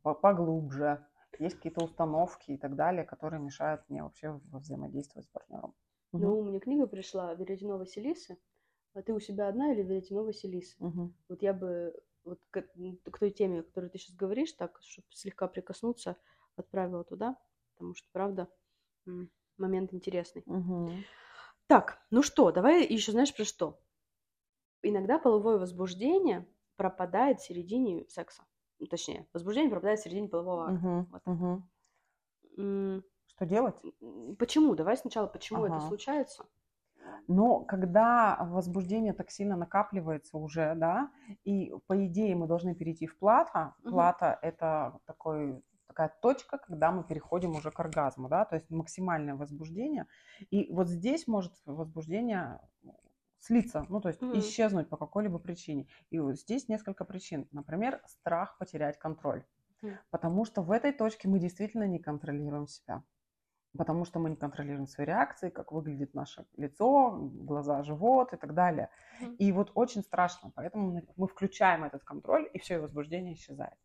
по- 0.02 0.14
поглубже. 0.14 1.06
Есть 1.40 1.56
какие-то 1.58 1.82
установки 1.84 2.52
и 2.52 2.58
так 2.58 2.76
далее, 2.76 3.06
которые 3.06 3.42
мешают 3.42 3.88
мне 3.90 4.04
вообще 4.04 4.32
во- 4.32 4.60
взаимодействовать 4.60 5.26
с 5.28 5.30
партнером. 5.30 5.74
Мгм. 6.12 6.26
Ну, 6.26 6.44
мне 6.44 6.60
книга 6.60 6.88
пришла 6.88 7.34
«Веретено 7.34 7.78
Василисы». 7.78 8.38
А 8.94 9.02
ты 9.02 9.14
у 9.14 9.20
себя 9.20 9.48
одна 9.48 9.74
или 9.74 9.84
«Веретено 9.84 10.24
Василисы»? 10.24 10.78
Мгм. 10.80 11.14
Вот 11.30 11.42
я 11.42 11.54
бы 11.54 11.94
вот 12.24 12.40
к, 12.50 12.62
к 13.12 13.20
той 13.20 13.32
теме, 13.32 13.60
о 13.60 13.64
которой 13.64 13.90
ты 13.90 13.98
сейчас 14.00 14.16
говоришь, 14.16 14.54
так, 14.54 14.80
чтобы 14.82 15.08
слегка 15.12 15.48
прикоснуться, 15.48 16.18
отправила 16.56 17.04
туда, 17.04 17.38
потому 17.76 17.94
что, 17.96 18.10
правда, 18.12 18.50
момент 19.58 19.94
интересный. 19.94 20.46
Мгм. 20.46 21.06
Так, 21.68 22.00
ну 22.12 22.24
что, 22.24 22.52
давай 22.52 22.86
еще 22.86 23.12
знаешь 23.12 23.34
про 23.36 23.44
что? 23.46 23.80
Иногда 24.82 25.20
половое 25.20 25.60
возбуждение 25.60 26.48
пропадает 26.78 27.40
в 27.40 27.46
середине 27.46 28.10
секса. 28.10 28.44
Ну, 28.80 28.86
точнее, 28.88 29.28
возбуждение 29.34 29.72
пропадает 29.72 30.00
в 30.00 30.04
середине 30.04 30.30
полового 30.30 30.68
акта. 30.70 30.82
Мгм. 30.82 31.08
Вот. 31.12 31.24
М, 32.58 33.04
Что 33.28 33.46
делать? 33.46 33.76
Почему? 34.40 34.76
Давай 34.76 34.98
сначала, 34.98 35.28
почему 35.28 35.66
это 35.66 35.76
Ага. 35.76 35.88
случается? 35.88 36.46
Но 37.28 37.60
когда 37.60 38.38
возбуждение 38.42 39.14
так 39.14 39.30
сильно 39.32 39.56
накапливается 39.56 40.38
уже, 40.38 40.74
да, 40.76 41.12
и 41.44 41.74
по 41.88 42.06
идее 42.06 42.36
мы 42.36 42.48
должны 42.48 42.74
перейти 42.74 43.06
в 43.06 43.18
плата. 43.20 43.76
Мгм. 43.84 43.92
Плата 43.92 44.40
это 44.42 45.00
такой 45.06 45.62
такая 45.88 46.14
точка, 46.22 46.58
когда 46.58 46.92
мы 46.92 47.04
переходим 47.04 47.56
уже 47.56 47.72
к 47.72 47.80
оргазму, 47.80 48.28
да, 48.30 48.46
то 48.46 48.56
есть 48.56 48.70
максимальное 48.70 49.36
возбуждение. 49.36 50.06
И 50.52 50.72
вот 50.72 50.88
здесь 50.88 51.28
может 51.28 51.54
возбуждение 51.66 52.60
слиться, 53.40 53.86
ну, 53.90 54.02
то 54.02 54.10
есть 54.10 54.22
Мгм. 54.22 54.40
исчезнуть 54.40 54.90
по 54.90 54.98
какой-либо 54.98 55.40
причине. 55.40 55.88
И 56.10 56.20
вот 56.20 56.38
здесь 56.38 56.68
несколько 56.70 57.06
причин. 57.06 57.48
Например, 57.52 58.02
страх 58.06 58.58
потерять 58.58 58.98
контроль. 59.00 59.46
Мгм. 59.82 59.98
Потому 60.10 60.46
что 60.46 60.62
в 60.62 60.72
этой 60.72 60.92
точке 60.92 61.28
мы 61.28 61.40
действительно 61.40 61.88
не 61.88 62.00
контролируем 62.00 62.68
себя. 62.68 63.04
Потому 63.78 64.06
что 64.06 64.20
мы 64.20 64.30
не 64.32 64.36
контролируем 64.36 64.88
свои 64.88 65.06
реакции, 65.06 65.50
как 65.50 65.72
выглядит 65.72 66.14
наше 66.16 66.46
лицо, 66.58 67.12
глаза, 67.12 67.84
живот 67.84 68.34
и 68.34 68.38
так 68.38 68.54
далее. 68.56 68.90
Мгм. 69.22 69.36
И 69.36 69.52
вот 69.52 69.72
очень 69.76 70.02
страшно. 70.04 70.52
Поэтому 70.56 70.92
мы- 70.92 71.08
мы 71.16 71.28
включаем 71.28 71.84
этот 71.84 72.04
контроль, 72.04 72.50
и 72.54 72.60
все, 72.60 72.76
и 72.76 72.80
возбуждение 72.80 73.34
исчезает. 73.34 73.76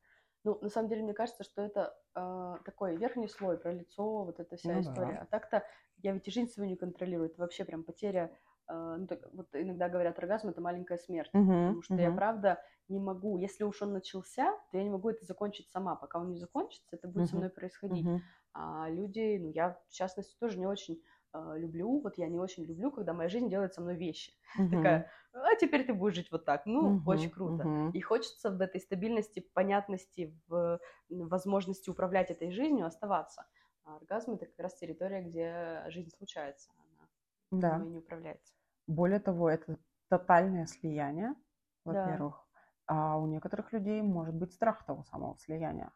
Ну, 0.45 0.59
на 0.61 0.71
самом 0.71 0.88
деле, 0.88 1.03
мне 1.03 1.15
кажется, 1.15 1.45
что 1.45 1.62
это 1.62 1.95
э, 2.15 2.57
такой 2.65 2.97
верхний 2.97 3.29
слой 3.29 3.59
про 3.59 3.73
лицо, 3.73 4.25
вот 4.25 4.41
эта 4.41 4.57
вся 4.57 4.75
Ну 4.75 4.81
история. 4.81 5.15
да. 5.15 5.21
А 5.23 5.27
так-то 5.27 5.62
я 5.99 6.12
ведь 6.12 6.27
и 6.29 6.31
жизнь 6.31 6.51
свою 6.51 6.71
не 6.71 6.77
контролирую. 6.77 7.31
Это 7.31 7.41
вообще 7.41 7.65
прям 7.65 7.85
потеря. 7.85 8.31
Э, 8.72 8.96
ну, 8.98 9.06
так, 9.06 9.20
вот 9.32 9.48
иногда 9.54 9.88
говорят, 9.88 10.18
оргазм 10.18 10.48
это 10.48 10.61
маленькая 10.61 10.98
смерть. 10.98 11.32
Потому 11.64 11.82
что 11.82 12.02
я 12.02 12.11
правда 12.11 12.62
не 12.88 12.98
могу, 13.00 13.38
если 13.38 13.64
уж 13.64 13.82
он 13.82 13.92
начался, 13.92 14.52
то 14.70 14.78
я 14.78 14.85
не 14.85 14.90
могу 14.90 15.11
это 15.11 15.24
закончить 15.24 15.70
сама. 15.70 15.96
Пока 15.96 16.18
он 16.18 16.30
не 16.30 16.38
закончится, 16.38 16.96
это 16.96 17.08
будет 17.08 17.28
со 17.28 17.37
Мгм. 17.37 17.38
мной 17.38 17.50
происходить. 17.50 18.12
А 18.52 18.88
люди, 18.90 19.38
ну 19.38 19.48
я 19.50 19.80
в 19.88 19.92
частности 19.92 20.37
тоже 20.38 20.58
не 20.58 20.66
очень 20.66 21.02
э, 21.32 21.54
люблю, 21.58 22.00
вот 22.00 22.18
я 22.18 22.28
не 22.28 22.38
очень 22.38 22.64
люблю, 22.64 22.90
когда 22.90 23.12
моя 23.14 23.28
жизнь 23.28 23.48
делает 23.48 23.72
со 23.74 23.80
мной 23.80 23.96
вещи. 23.96 24.35
Такая, 24.68 25.11
а 25.32 25.54
теперь 25.56 25.85
ты 25.87 25.94
будешь 25.94 26.14
жить 26.16 26.30
вот 26.30 26.44
так. 26.44 26.66
Ну, 26.66 27.00
очень 27.04 27.30
круто. 27.30 27.70
И 27.92 28.00
хочется 28.00 28.50
в 28.50 28.61
этой 28.61 28.80
стабильности, 28.80 29.40
понятности, 29.40 30.35
в 30.48 30.80
возможности 31.08 31.90
управлять 31.90 32.30
этой 32.30 32.50
жизнью 32.50 32.87
оставаться. 32.87 33.46
А 33.85 33.96
оргазм 33.96 34.32
это 34.35 34.46
как 34.46 34.58
раз 34.58 34.74
территория, 34.76 35.22
где 35.22 35.85
жизнь 35.88 36.11
случается, 36.11 36.70
она 36.78 37.08
Да. 37.52 37.87
не 37.87 37.98
управляется. 37.98 38.54
Более 38.87 39.21
того, 39.21 39.49
это 39.51 39.79
тотальное 40.09 40.66
слияние, 40.66 41.35
Да. 41.85 41.85
во-первых. 41.85 42.47
А 42.87 43.16
у 43.18 43.27
некоторых 43.27 43.73
людей 43.73 44.03
может 44.03 44.35
быть 44.35 44.53
страх 44.53 44.85
того 44.85 45.05
самого 45.05 45.37
слияния. 45.38 45.92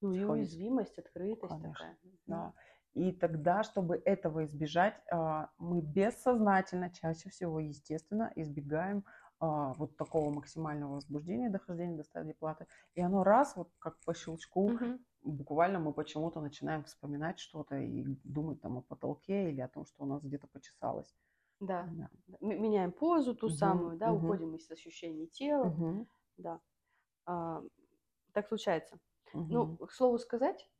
Ну 0.00 0.12
и 0.12 0.24
уязвимость, 0.24 0.98
открытость 0.98 1.58
Конечно, 1.58 1.60
такая. 1.60 1.98
Да. 2.26 2.54
И 2.94 3.12
тогда, 3.12 3.62
чтобы 3.62 4.00
этого 4.04 4.44
избежать, 4.44 5.00
а, 5.10 5.50
мы 5.58 5.80
бессознательно, 5.82 6.90
чаще 6.90 7.30
всего, 7.30 7.60
естественно, 7.60 8.32
избегаем 8.36 9.04
а, 9.40 9.72
вот 9.74 9.96
такого 9.96 10.30
максимального 10.30 10.94
возбуждения, 10.94 11.50
дохождения 11.50 11.96
до 11.96 12.02
стадии 12.04 12.32
платы. 12.32 12.66
И 12.94 13.00
оно 13.00 13.24
раз, 13.24 13.56
вот 13.56 13.70
как 13.78 14.00
по 14.04 14.14
щелчку, 14.14 14.72
Мгм. 14.72 14.98
буквально 15.22 15.78
мы 15.78 15.92
почему-то 15.92 16.40
начинаем 16.40 16.84
вспоминать 16.84 17.38
что-то 17.38 17.76
и 17.76 18.04
думать 18.24 18.60
там 18.60 18.78
о 18.78 18.82
потолке 18.82 19.50
или 19.50 19.60
о 19.60 19.68
том, 19.68 19.84
что 19.86 20.04
у 20.04 20.06
нас 20.06 20.22
где-то 20.22 20.48
почесалось. 20.48 21.14
Да. 21.60 21.88
Да. 21.92 22.08
Меняем 22.40 22.92
позу 22.92 23.34
ту 23.34 23.48
Мгм, 23.48 23.56
самую, 23.56 23.96
да, 23.98 24.12
мгм. 24.12 24.24
уходим 24.24 24.54
из 24.54 24.70
ощущений 24.70 25.26
тела. 25.26 25.64
Мгм. 25.66 26.06
Да. 26.36 26.60
а, 27.26 27.62
так 28.32 28.48
случается. 28.48 28.98
Мгм. 29.34 29.78
Ну, 29.78 29.86
к 29.86 29.92
слову 29.92 30.18
сказать, 30.18 30.70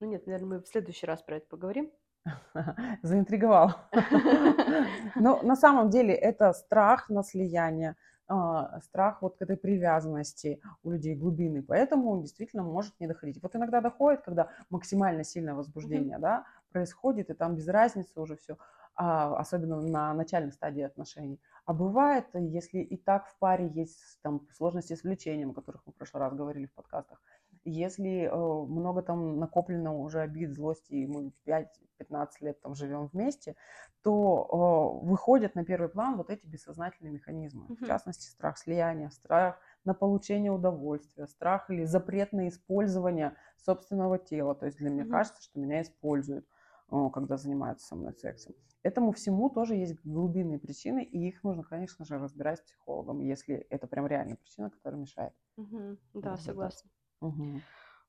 ну 0.00 0.06
нет, 0.06 0.26
наверное, 0.26 0.48
мы 0.48 0.62
в 0.62 0.68
следующий 0.68 1.06
раз 1.06 1.22
про 1.22 1.36
это 1.36 1.46
поговорим. 1.48 1.92
Заинтриговал. 3.02 3.74
Но 5.16 5.42
на 5.42 5.56
самом 5.56 5.90
деле 5.90 6.14
это 6.14 6.52
страх 6.52 7.08
на 7.08 7.22
слияние, 7.22 7.96
а, 8.28 8.80
страх 8.80 9.22
вот 9.22 9.36
к 9.36 9.42
этой 9.42 9.56
привязанности 9.56 10.60
у 10.82 10.90
людей 10.90 11.16
глубины, 11.16 11.62
поэтому 11.62 12.10
он 12.10 12.22
действительно 12.22 12.62
может 12.62 12.98
не 13.00 13.06
доходить. 13.06 13.42
Вот 13.42 13.54
иногда 13.56 13.80
доходит, 13.80 14.22
когда 14.22 14.50
максимально 14.70 15.24
сильное 15.24 15.54
возбуждение, 15.54 16.18
да, 16.18 16.46
происходит, 16.70 17.30
и 17.30 17.34
там 17.34 17.56
без 17.56 17.68
разницы 17.68 18.20
уже 18.20 18.36
все, 18.36 18.56
особенно 18.94 19.80
на 19.80 20.14
начальной 20.14 20.52
стадии 20.52 20.82
отношений. 20.82 21.40
А 21.64 21.72
бывает, 21.72 22.26
если 22.34 22.78
и 22.78 22.96
так 22.96 23.28
в 23.28 23.38
паре 23.38 23.68
есть 23.68 24.20
там 24.22 24.46
сложности 24.52 24.94
с 24.94 25.02
влечением, 25.02 25.50
о 25.50 25.54
которых 25.54 25.82
мы 25.86 25.92
в 25.92 25.96
прошлый 25.96 26.22
раз 26.22 26.34
говорили 26.34 26.66
в 26.66 26.72
подкастах, 26.74 27.20
если 27.64 28.24
э, 28.24 28.64
много 28.66 29.02
там 29.02 29.38
накоплено 29.38 29.96
уже 29.96 30.20
обид, 30.20 30.52
злости, 30.52 30.94
и 30.94 31.06
мы 31.06 31.32
5-15 31.44 32.28
лет 32.40 32.60
там 32.60 32.74
живем 32.74 33.06
вместе, 33.06 33.54
то 34.02 34.98
э, 35.02 35.06
выходят 35.06 35.54
на 35.54 35.64
первый 35.64 35.88
план 35.88 36.16
вот 36.16 36.30
эти 36.30 36.46
бессознательные 36.46 37.12
механизмы. 37.12 37.68
Мгм. 37.68 37.84
В 37.84 37.86
частности, 37.86 38.28
страх 38.28 38.58
слияния, 38.58 39.10
страх 39.10 39.60
на 39.84 39.94
получение 39.94 40.50
удовольствия, 40.50 41.26
страх 41.26 41.70
или 41.70 41.84
запрет 41.84 42.32
на 42.32 42.48
использование 42.48 43.36
собственного 43.56 44.18
тела. 44.18 44.54
То 44.54 44.66
есть 44.66 44.78
для 44.78 44.90
меня 44.90 45.04
Мгм. 45.04 45.12
кажется, 45.12 45.42
что 45.42 45.60
меня 45.60 45.82
используют, 45.82 46.46
когда 47.10 47.36
занимаются 47.36 47.86
со 47.86 47.96
мной 47.96 48.14
сексом. 48.14 48.54
Этому 48.82 49.12
всему 49.12 49.48
тоже 49.50 49.76
есть 49.76 49.94
глубинные 50.04 50.58
причины, 50.58 51.04
и 51.04 51.28
их 51.28 51.44
нужно, 51.44 51.62
конечно 51.62 52.04
же, 52.04 52.18
разбирать 52.18 52.58
с 52.58 52.62
психологом, 52.62 53.20
если 53.20 53.54
это 53.56 53.86
прям 53.86 54.06
реальная 54.06 54.36
причина, 54.36 54.70
которая 54.70 55.00
мешает. 55.00 55.32
Мгм. 55.56 55.98
Да, 56.14 56.36
согласна. 56.36 56.90
Мгм. 57.20 57.64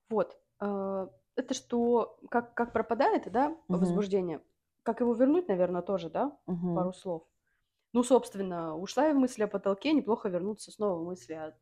Вот. 0.10 0.38
а, 0.60 1.10
Это 1.36 1.54
что, 1.54 2.20
как, 2.30 2.54
как 2.54 2.74
пропадает, 2.74 3.32
да, 3.32 3.58
Мгм. 3.70 3.78
возбуждение? 3.80 4.42
Как 4.84 5.00
его 5.02 5.14
вернуть, 5.14 5.48
наверное, 5.48 5.82
тоже, 5.82 6.10
да? 6.10 6.38
Мгм. 6.48 6.74
Пару 6.74 6.94
слов. 6.94 7.28
Ну, 7.94 8.04
собственно, 8.04 8.78
ушла 8.78 9.08
я 9.08 9.14
в 9.14 9.18
мысли 9.18 9.44
о 9.44 9.48
потолке, 9.50 9.94
неплохо 9.94 10.30
вернуться 10.30 10.72
снова 10.72 11.00
в 11.00 11.06
мысли 11.06 11.34
о... 11.34 11.58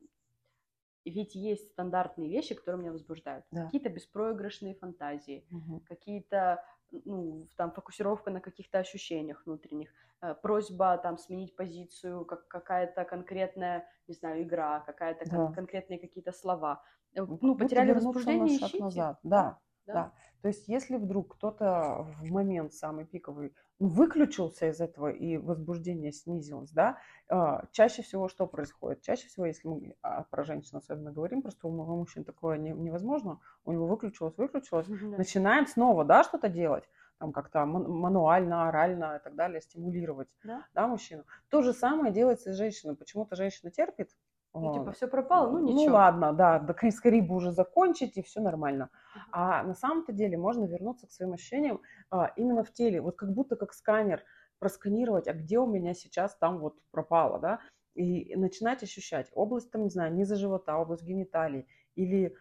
Ведь 1.06 1.34
есть 1.36 1.72
стандартные 1.72 2.30
вещи, 2.30 2.54
которые 2.56 2.82
меня 2.82 2.92
возбуждают. 2.92 3.46
Да. 3.52 3.74
Какие-то 3.74 3.90
беспроигрышные 3.90 4.76
фантазии, 4.76 5.48
Мгм. 5.52 5.80
какие-то, 5.86 6.64
ну, 6.92 7.48
там, 7.58 7.72
фокусировка 7.72 8.32
на 8.32 8.42
каких-то 8.42 8.80
ощущениях 8.80 9.44
внутренних, 9.46 9.90
э, 10.22 10.36
просьба 10.36 10.98
там 10.98 11.18
сменить 11.18 11.56
позицию, 11.56 12.26
как 12.26 12.48
какая-то 12.48 13.06
конкретная, 13.06 13.88
не 14.08 14.14
знаю, 14.14 14.44
игра, 14.44 14.82
какая-то 14.82 15.26
кон- 15.26 15.48
Да. 15.48 15.54
конкретные 15.54 16.00
какие-то 16.00 16.32
слова. 16.32 16.84
Э, 17.16 17.22
Ну, 17.22 17.38
Ну, 17.42 17.56
потеряли 17.58 17.94
возбуждение, 17.94 18.58
ищите. 18.58 18.84
назад. 18.84 19.20
Да, 19.24 19.60
да. 19.86 19.94
да. 19.94 20.14
То 20.42 20.48
есть, 20.48 20.68
если 20.68 20.98
вдруг 20.98 21.36
кто-то 21.36 22.08
в 22.20 22.32
момент 22.32 22.74
самый 22.74 23.06
пиковый 23.06 23.54
выключился 23.80 24.70
из 24.70 24.80
этого 24.80 25.10
и 25.12 25.38
возбуждение 25.38 26.12
снизилось, 26.12 26.72
да, 26.72 26.98
а, 27.30 27.66
чаще 27.72 28.02
всего 28.02 28.28
что 28.28 28.48
происходит? 28.48 29.02
Чаще 29.02 29.28
всего, 29.28 29.46
если 29.46 29.68
мы 29.68 29.96
а, 30.02 30.24
про 30.24 30.44
женщин 30.44 30.78
особенно 30.78 31.12
говорим, 31.12 31.42
просто 31.42 31.68
у 31.68 31.72
мужчин 31.72 32.24
такое 32.24 32.58
не- 32.58 32.72
невозможно, 32.72 33.40
у 33.66 33.72
него 33.72 33.88
выключилось, 33.88 34.38
выключилось, 34.38 34.88
Да. 34.88 35.18
начинаем 35.18 35.68
снова, 35.68 36.06
да, 36.06 36.24
что-то 36.24 36.50
делать, 36.50 36.84
там 37.20 37.32
как-то 37.34 37.66
ман- 37.66 37.90
мануально, 37.90 38.68
орально 38.68 39.18
и 39.18 39.24
так 39.24 39.36
далее, 39.36 39.62
стимулировать, 39.62 40.30
Да. 40.44 40.66
да, 40.74 40.88
мужчину. 40.88 41.24
То 41.50 41.62
же 41.62 41.74
самое 41.74 42.12
делается 42.12 42.50
и 42.50 42.54
с 42.54 42.58
женщиной. 42.58 42.96
Почему-то 42.96 43.36
женщина 43.36 43.72
терпит, 43.72 44.10
Ну, 44.54 44.74
типа, 44.74 44.92
все 44.92 45.08
пропало, 45.08 45.50
ну 45.50 45.60
ничего. 45.60 45.86
ну 45.86 45.94
ладно, 45.94 46.34
да, 46.34 46.60
да 46.60 46.92
скорее 46.92 47.22
бы 47.22 47.36
уже 47.36 47.52
закончить, 47.52 48.18
и 48.18 48.22
все 48.22 48.42
нормально. 48.42 48.90
А 49.32 49.64
на 49.64 49.74
самом-то 49.74 50.12
деле 50.12 50.38
можно 50.38 50.66
вернуться 50.66 51.08
к 51.08 51.12
своим 51.12 51.34
ощущениям 51.34 51.82
а, 52.10 52.34
именно 52.36 52.64
в 52.64 52.74
теле, 52.74 53.02
вот 53.02 53.16
как 53.16 53.32
будто 53.34 53.56
как 53.56 53.74
сканер 53.74 54.24
просканировать, 54.60 55.28
а 55.28 55.34
где 55.34 55.58
у 55.58 55.68
меня 55.68 55.94
сейчас 55.94 56.36
там 56.36 56.60
вот 56.60 56.76
пропало, 56.92 57.40
да, 57.40 57.60
и 57.96 58.36
начинать 58.36 58.84
ощущать 58.84 59.30
область, 59.34 59.72
там, 59.72 59.84
не 59.84 59.90
знаю, 59.90 60.14
низа 60.14 60.36
живота, 60.36 60.78
область 60.78 61.04
гениталий, 61.04 61.68
или 61.96 62.36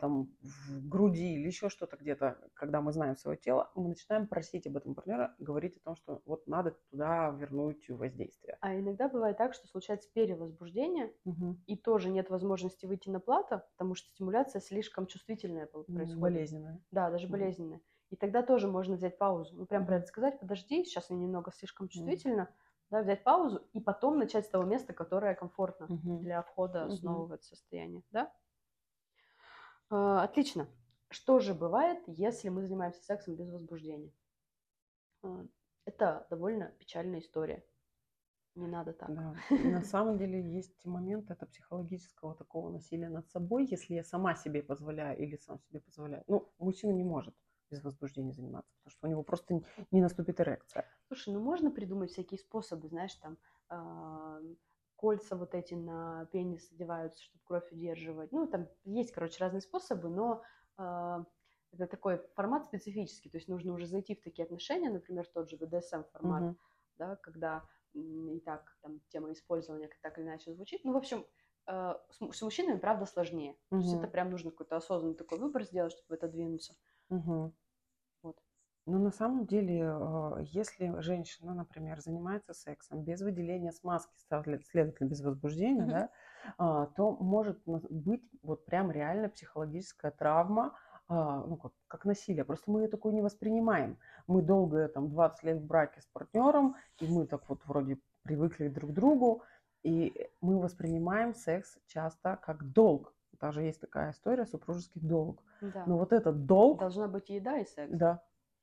там 0.00 0.36
в 0.42 0.88
груди, 0.88 1.34
или 1.34 1.46
еще 1.46 1.68
что-то 1.68 1.96
где-то, 1.96 2.50
когда 2.54 2.80
мы 2.80 2.92
знаем 2.92 3.16
свое 3.16 3.38
тело, 3.38 3.70
мы 3.74 3.88
начинаем 3.88 4.26
просить 4.28 4.66
об 4.66 4.76
этом 4.76 4.94
партнера, 4.94 5.34
говорить 5.38 5.76
о 5.78 5.80
том, 5.80 5.96
что 5.96 6.22
вот 6.24 6.46
надо 6.46 6.72
туда 6.90 7.30
вернуть 7.30 7.88
воздействие. 7.90 8.60
А 8.60 8.76
иногда 8.78 9.08
бывает 9.08 9.36
так, 9.38 9.54
что 9.54 9.66
случается 9.66 10.10
перевозбуждение, 10.12 11.14
Мгм. 11.24 11.56
и 11.66 11.76
тоже 11.76 12.10
нет 12.10 12.30
возможности 12.30 12.86
выйти 12.86 13.08
на 13.08 13.20
плато, 13.20 13.62
потому 13.76 13.94
что 13.94 14.08
стимуляция 14.08 14.60
слишком 14.60 15.06
чувствительная 15.06 15.66
происходит. 15.92 16.44
Болезненное. 16.46 16.80
Да, 16.90 17.10
даже 17.10 17.28
Мгм. 17.28 17.28
болезненная. 17.28 17.80
И 18.10 18.16
тогда 18.16 18.42
тоже 18.42 18.68
можно 18.68 18.96
взять 18.96 19.18
паузу. 19.18 19.56
Ну, 19.56 19.66
прям 19.66 19.86
про 19.86 19.96
Мгм. 19.96 19.98
это 19.98 20.06
сказать, 20.06 20.38
подожди, 20.38 20.84
сейчас 20.84 21.10
я 21.10 21.16
немного 21.16 21.50
слишком 21.52 21.88
чувствительно, 21.88 22.54
да, 22.90 23.02
взять 23.02 23.24
паузу 23.24 23.68
и 23.72 23.80
потом 23.80 24.18
начать 24.18 24.46
с 24.46 24.50
того 24.50 24.64
места, 24.64 24.92
которое 24.92 25.34
комфортно 25.34 25.92
Мгм. 25.92 26.18
для 26.18 26.42
входа 26.42 26.90
Мгм. 26.90 26.90
снова 26.90 27.26
в 27.26 27.32
это 27.32 27.44
состояние, 27.44 28.02
да? 28.10 28.32
А, 29.92 30.22
Отлично. 30.24 30.68
Что 31.10 31.38
же 31.38 31.52
бывает, 31.52 32.02
если 32.06 32.48
мы 32.48 32.62
занимаемся 32.62 33.04
сексом 33.04 33.36
без 33.36 33.50
возбуждения? 33.50 34.10
Это 35.84 36.26
довольно 36.30 36.68
печальная 36.78 37.20
история. 37.20 37.62
Не 38.54 38.66
надо 38.66 38.94
так. 38.94 39.14
Да. 39.14 39.34
На 39.50 39.82
самом 39.82 40.16
деле 40.16 40.40
есть 40.40 40.84
момент 40.86 41.30
это 41.30 41.46
психологического 41.46 42.34
такого 42.34 42.70
насилия 42.70 43.10
над 43.10 43.28
собой, 43.28 43.66
если 43.66 43.94
я 43.94 44.04
сама 44.04 44.34
себе 44.34 44.62
позволяю 44.62 45.18
или 45.18 45.36
сам 45.36 45.60
себе 45.60 45.80
позволяю. 45.80 46.24
Ну, 46.26 46.50
мужчина 46.58 46.92
не 46.92 47.04
может 47.04 47.34
без 47.70 47.82
возбуждения 47.82 48.32
заниматься, 48.32 48.72
потому 48.76 48.90
что 48.90 49.06
у 49.06 49.10
него 49.10 49.22
просто 49.22 49.62
не 49.90 50.00
наступит 50.00 50.40
эрекция. 50.40 50.86
Слушай, 51.08 51.32
ну 51.34 51.40
можно 51.40 51.70
придумать 51.70 52.10
всякие 52.10 52.38
способы, 52.38 52.88
знаешь, 52.88 53.14
там 53.14 53.38
а, 53.68 54.40
кольца 55.02 55.36
вот 55.36 55.54
эти 55.54 55.74
на 55.74 56.26
пенис 56.32 56.70
одеваются, 56.72 57.20
чтобы 57.24 57.42
кровь 57.44 57.72
удерживать. 57.72 58.30
Ну, 58.32 58.46
там 58.46 58.68
есть, 58.84 59.12
короче, 59.12 59.42
разные 59.42 59.60
способы, 59.60 60.08
но 60.08 60.44
а, 60.76 61.26
это 61.72 61.88
такой 61.88 62.18
формат 62.36 62.66
специфический, 62.66 63.28
то 63.30 63.36
есть 63.38 63.48
нужно 63.48 63.72
уже 63.74 63.86
зайти 63.86 64.14
в 64.14 64.22
такие 64.22 64.44
отношения, 64.44 64.90
например, 64.90 65.26
тот 65.26 65.50
же 65.50 65.56
BDSM 65.56 66.04
формат, 66.12 66.44
Мгм. 66.44 66.56
да, 66.96 67.16
когда 67.16 67.66
и 67.94 68.40
так 68.44 68.76
там 68.80 69.00
тема 69.08 69.32
использования 69.32 69.90
так 70.02 70.18
или 70.18 70.24
иначе 70.24 70.52
звучит. 70.54 70.84
Ну, 70.84 70.92
в 70.92 70.96
общем, 70.96 71.26
э, 71.66 71.94
с, 72.10 72.18
с 72.36 72.42
мужчинами, 72.42 72.78
правда, 72.78 73.04
сложнее. 73.06 73.54
То 73.54 73.82
есть 73.82 73.92
это 73.94 74.06
прям 74.08 74.30
нужно 74.30 74.50
какой-то 74.50 74.76
осознанный 74.76 75.16
такой 75.16 75.38
выбор 75.38 75.64
сделать, 75.64 75.92
чтобы 75.92 76.14
это 76.14 76.28
двинуться. 76.28 76.74
Мгм. 77.10 77.52
Но 78.86 78.98
на 78.98 79.10
самом 79.12 79.46
деле, 79.46 79.80
э, 79.80 80.32
если 80.50 81.00
женщина, 81.00 81.54
например, 81.54 82.00
занимается 82.00 82.52
сексом 82.52 83.02
без 83.04 83.20
выделения 83.22 83.70
смазки, 83.72 84.12
след- 84.42 84.66
следовательно, 84.66 85.08
без 85.08 85.20
возбуждения, 85.22 85.82
Мгм. 85.82 85.90
да, 85.90 86.10
а, 86.58 86.86
то 86.86 87.12
может 87.12 87.60
быть 87.64 88.24
вот 88.42 88.64
прям 88.66 88.90
реально 88.90 89.28
психологическая 89.28 90.10
травма, 90.10 90.74
а, 91.06 91.44
ну, 91.46 91.56
как, 91.56 91.72
как 91.86 92.04
насилие. 92.04 92.44
Просто 92.44 92.70
мы 92.72 92.82
ее 92.82 92.88
такую 92.88 93.14
не 93.14 93.22
воспринимаем. 93.22 93.98
Мы 94.26 94.42
долго, 94.42 94.88
там, 94.88 95.08
20 95.08 95.44
лет 95.44 95.58
в 95.58 95.66
браке 95.66 96.00
с 96.00 96.06
партнером, 96.06 96.74
и 97.00 97.06
мы 97.06 97.26
так 97.26 97.48
вот 97.48 97.64
вроде 97.66 97.98
привыкли 98.22 98.66
друг 98.68 98.90
к 98.90 98.94
другу, 98.94 99.42
и 99.84 100.28
мы 100.40 100.58
воспринимаем 100.60 101.34
секс 101.34 101.78
часто 101.86 102.36
как 102.42 102.64
долг. 102.72 103.14
Даже 103.40 103.62
есть 103.62 103.80
такая 103.80 104.10
история, 104.12 104.46
супружеский 104.46 105.00
долг. 105.00 105.42
Да. 105.60 105.84
Но 105.86 105.98
вот 105.98 106.12
этот 106.12 106.46
долг, 106.46 106.80
Должна 106.80 107.06
быть 107.08 107.30
и 107.30 107.34
еда, 107.34 107.58
и 107.58 107.64
секс. 107.64 107.92
да. 107.92 108.22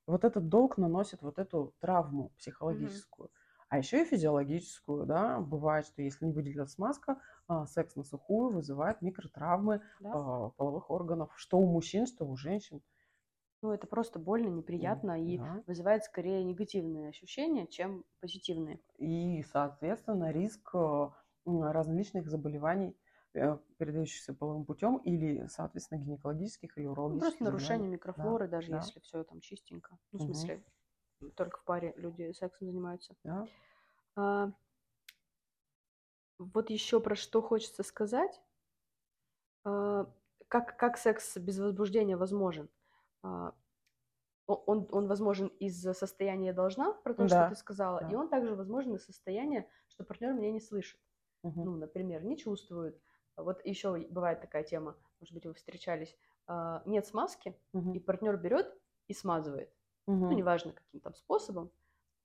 Вот 0.09 0.23
этот 0.23 0.49
долг 0.49 0.77
наносит 0.77 1.21
вот 1.21 1.37
эту 1.39 1.75
травму 1.79 2.29
психологическую. 2.37 3.29
А 3.69 3.77
еще 3.77 4.01
и 4.01 4.05
физиологическую, 4.05 5.05
да. 5.05 5.39
Бывает, 5.39 5.85
что 5.85 6.01
если 6.01 6.25
не 6.25 6.33
выделилась 6.33 6.71
смазка, 6.71 7.21
а, 7.47 7.67
секс 7.67 7.95
на 7.95 8.03
сухую 8.03 8.49
вызывает 8.49 9.01
микротравмы 9.01 9.81
Да? 9.99 10.11
а, 10.11 10.49
половых 10.49 10.89
органов, 10.89 11.31
что 11.35 11.59
у 11.59 11.67
мужчин, 11.67 12.07
что 12.07 12.25
у 12.25 12.35
женщин. 12.35 12.81
Ну, 13.61 13.71
это 13.71 13.87
просто 13.87 14.19
больно, 14.19 14.47
неприятно 14.47 15.21
и 15.21 15.37
Да. 15.37 15.61
вызывает 15.67 16.03
скорее 16.03 16.43
негативные 16.43 17.09
ощущения, 17.09 17.67
чем 17.67 18.05
позитивные. 18.21 18.79
И, 18.97 19.43
соответственно, 19.51 20.31
риск 20.31 20.71
э, 20.75 21.09
различных 21.45 22.27
заболеваний, 22.29 22.97
передающихся 23.33 24.33
половым 24.33 24.65
путем, 24.65 24.97
или, 24.97 25.47
соответственно, 25.47 25.99
гинекологических 25.99 26.77
или 26.77 26.85
Ну, 26.85 26.91
урологических 26.91 27.39
просто 27.39 27.43
нарушение 27.43 27.89
микрофлоры, 27.89 28.47
даже 28.47 28.71
да. 28.71 28.79
если 28.81 28.99
все 28.99 29.23
там 29.23 29.39
чистенько. 29.39 29.97
Ну, 30.11 30.19
в 30.19 30.21
смысле, 30.23 30.63
только 31.35 31.59
в 31.59 31.63
паре 31.63 31.93
люди 31.97 32.31
сексом 32.33 32.67
занимаются. 32.67 33.15
Да. 33.23 33.47
А, 34.15 34.51
вот 36.39 36.69
еще 36.71 36.99
про 36.99 37.15
что 37.15 37.41
хочется 37.41 37.83
сказать. 37.83 38.41
А, 39.63 40.05
как, 40.47 40.77
как 40.77 40.97
секс 40.97 41.37
без 41.37 41.59
возбуждения 41.59 42.17
возможен? 42.17 42.69
А, 43.23 43.53
он, 44.47 44.87
он 44.91 45.07
возможен 45.07 45.47
из-за 45.59 45.93
состояния 45.93 46.53
должна, 46.53 46.93
про 46.93 47.13
то, 47.13 47.27
Да, 47.27 47.27
что 47.27 47.49
ты 47.49 47.55
сказала, 47.55 47.99
и 47.99 48.03
да. 48.11 48.15
он 48.15 48.29
также 48.29 48.55
возможен 48.55 48.95
из 48.95 49.05
состояния, 49.05 49.69
что 49.87 50.03
партнер 50.03 50.33
меня 50.33 50.51
не 50.51 50.59
слышит. 50.61 50.99
Мгм. 51.43 51.63
ну, 51.63 51.75
например, 51.77 52.23
не 52.23 52.37
чувствует, 52.37 53.01
Вот 53.43 53.65
еще 53.65 53.97
бывает 54.09 54.41
такая 54.41 54.63
тема, 54.63 54.95
может 55.19 55.33
быть, 55.33 55.45
вы 55.45 55.53
встречались, 55.53 56.17
а, 56.47 56.81
нет 56.85 57.05
смазки, 57.05 57.55
Мгм. 57.73 57.93
и 57.93 57.99
партнер 57.99 58.37
берет 58.37 58.73
и 59.07 59.13
смазывает. 59.13 59.73
Ну, 60.07 60.15
Мгм. 60.15 60.37
неважно, 60.37 60.73
каким 60.73 60.99
там 61.01 61.13
способом. 61.15 61.71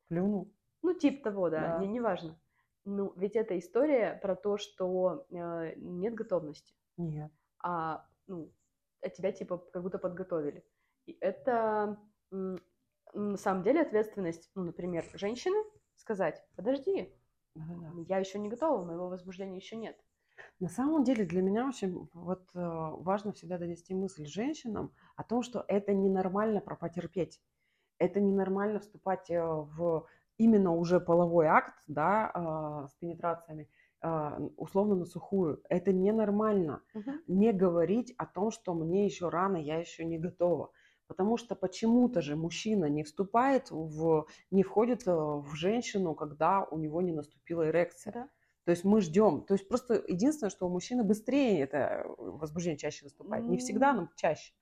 Плюнул. 0.09 0.53
Ну, 0.83 0.95
типа 0.95 1.31
того, 1.31 1.51
да, 1.51 1.61
Да. 1.61 1.81
не, 1.81 1.87
неважно. 1.89 2.39
Ну, 2.85 3.13
ведь 3.17 3.37
это 3.37 3.59
история 3.59 4.19
про 4.21 4.37
то, 4.37 4.59
что 4.59 5.27
э, 5.31 5.75
нет 5.77 6.15
готовности, 6.15 6.75
Нет. 6.99 7.33
а, 7.63 8.07
ну, 8.27 8.53
а 9.01 9.09
тебя 9.09 9.33
типа 9.33 9.59
как 9.59 9.83
будто 9.83 9.99
подготовили. 9.99 10.65
И 11.07 11.17
это 11.21 11.99
на 12.31 13.37
самом 13.37 13.63
деле 13.63 13.81
ответственность, 13.81 14.51
ну, 14.55 14.65
например, 14.65 15.05
женщины 15.15 15.57
сказать, 15.95 16.45
подожди, 16.57 17.15
Да-да-да. 17.55 18.03
я 18.09 18.19
еще 18.19 18.39
не 18.39 18.49
готова, 18.49 18.85
моего 18.85 19.09
возбуждения 19.09 19.57
еще 19.57 19.77
нет. 19.77 19.97
На 20.61 20.69
самом 20.69 21.05
деле 21.05 21.25
для 21.25 21.43
меня 21.43 21.67
очень 21.67 22.09
вот 22.13 22.49
э, 22.55 22.59
важно 22.59 23.33
всегда 23.33 23.59
донести 23.59 23.95
мысль 23.95 24.27
женщинам 24.27 24.93
о 25.17 25.25
том, 25.25 25.43
что 25.43 25.65
это 25.67 25.93
ненормально 25.93 26.61
про 26.61 26.77
потерпеть. 26.77 27.41
Это 27.99 28.21
ненормально 28.21 28.79
вступать 28.81 29.31
э, 29.31 29.43
в 29.43 30.07
именно 30.39 30.73
уже 30.75 31.01
половой 31.01 31.47
акт, 31.47 31.75
да, 31.87 32.31
а, 32.35 32.89
с 32.89 32.95
пенетрациями, 32.95 33.69
а, 34.01 34.39
условно 34.57 34.95
на 34.97 35.05
сухую. 35.05 35.63
Это 35.69 35.93
ненормально. 35.93 36.83
Не 37.27 37.53
говорить 37.53 38.15
о 38.19 38.27
том, 38.27 38.51
что 38.51 38.75
мне 38.75 39.07
еще 39.07 39.29
рано, 39.29 39.57
я 39.57 39.79
еще 39.79 40.05
не 40.05 40.19
готова. 40.19 40.71
Потому 41.07 41.37
что 41.37 41.55
почему-то 41.55 42.23
же 42.23 42.35
мужчина 42.35 42.87
не 42.87 43.05
вступает 43.05 43.71
в, 43.71 44.27
не 44.51 44.63
входит 44.63 45.07
э, 45.07 45.13
в 45.13 45.55
женщину, 45.55 46.15
когда 46.15 46.65
у 46.65 46.79
него 46.79 47.03
не 47.03 47.13
наступила 47.13 47.69
эрекция. 47.69 48.13
Да. 48.13 48.29
То 48.65 48.71
есть 48.71 48.85
мы 48.85 49.01
ждем. 49.01 49.43
То 49.45 49.55
есть 49.55 49.69
просто 49.69 50.03
единственное, 50.09 50.51
что 50.51 50.67
у 50.67 50.71
мужчины 50.71 51.05
быстрее 51.05 51.61
это 51.61 51.77
э, 51.79 52.05
возбуждение 52.17 52.79
чаще 52.79 53.05
наступает. 53.05 53.45
Не 53.47 53.59
всегда, 53.59 53.93
но 53.93 54.09
чаще. 54.17 54.53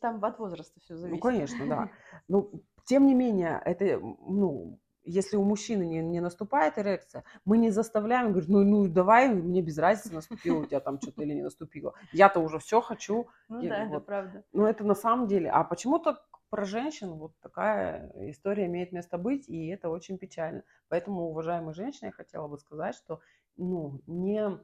Там 0.00 0.24
от 0.24 0.38
возраста 0.38 0.80
все 0.80 0.94
Ну, 0.94 1.00
зависит. 1.00 1.22
конечно, 1.22 1.66
да. 1.66 1.90
Но 2.28 2.50
тем 2.86 3.06
не 3.06 3.14
менее, 3.14 3.60
это, 3.64 3.98
ну, 4.00 4.80
если 5.06 5.36
у 5.36 5.44
мужчины 5.44 5.84
не, 5.84 6.02
не 6.02 6.20
наступает 6.20 6.78
эрекция, 6.78 7.24
мы 7.44 7.58
не 7.58 7.70
заставляем, 7.70 8.32
говорит, 8.32 8.48
ну, 8.48 8.64
ну 8.64 8.88
давай, 8.88 9.28
мне 9.28 9.62
без 9.62 9.78
разницы, 9.78 10.14
наступило 10.14 10.58
у 10.60 10.66
тебя 10.66 10.80
там 10.80 11.00
что-то 11.00 11.22
или 11.22 11.32
не 11.32 11.42
наступило. 11.42 11.94
Я-то 12.12 12.40
уже 12.40 12.58
все 12.58 12.80
хочу. 12.80 13.28
Ну 13.48 13.60
И 13.60 13.68
да, 13.68 13.84
это 13.84 13.94
вот. 13.94 14.06
правда. 14.06 14.44
Но 14.52 14.68
это 14.68 14.84
на 14.84 14.94
самом 14.94 15.28
деле. 15.28 15.50
А 15.50 15.64
почему-то 15.64 16.18
про 16.50 16.64
женщин 16.64 17.14
вот 17.14 17.32
такая 17.40 18.12
история 18.30 18.66
имеет 18.66 18.92
место 18.92 19.18
быть, 19.18 19.48
и 19.48 19.68
это 19.68 19.88
очень 19.88 20.18
печально. 20.18 20.62
Поэтому, 20.88 21.30
уважаемые 21.30 21.74
женщины, 21.74 22.06
я 22.06 22.12
хотела 22.12 22.48
бы 22.48 22.58
сказать, 22.58 22.94
что 22.94 23.20
ну, 23.56 24.00
не 24.06 24.58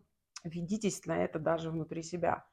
ведитесь 0.45 1.05
на 1.07 1.25
это 1.25 1.39
даже 1.39 1.71
внутри 1.71 2.03
себя. 2.03 2.45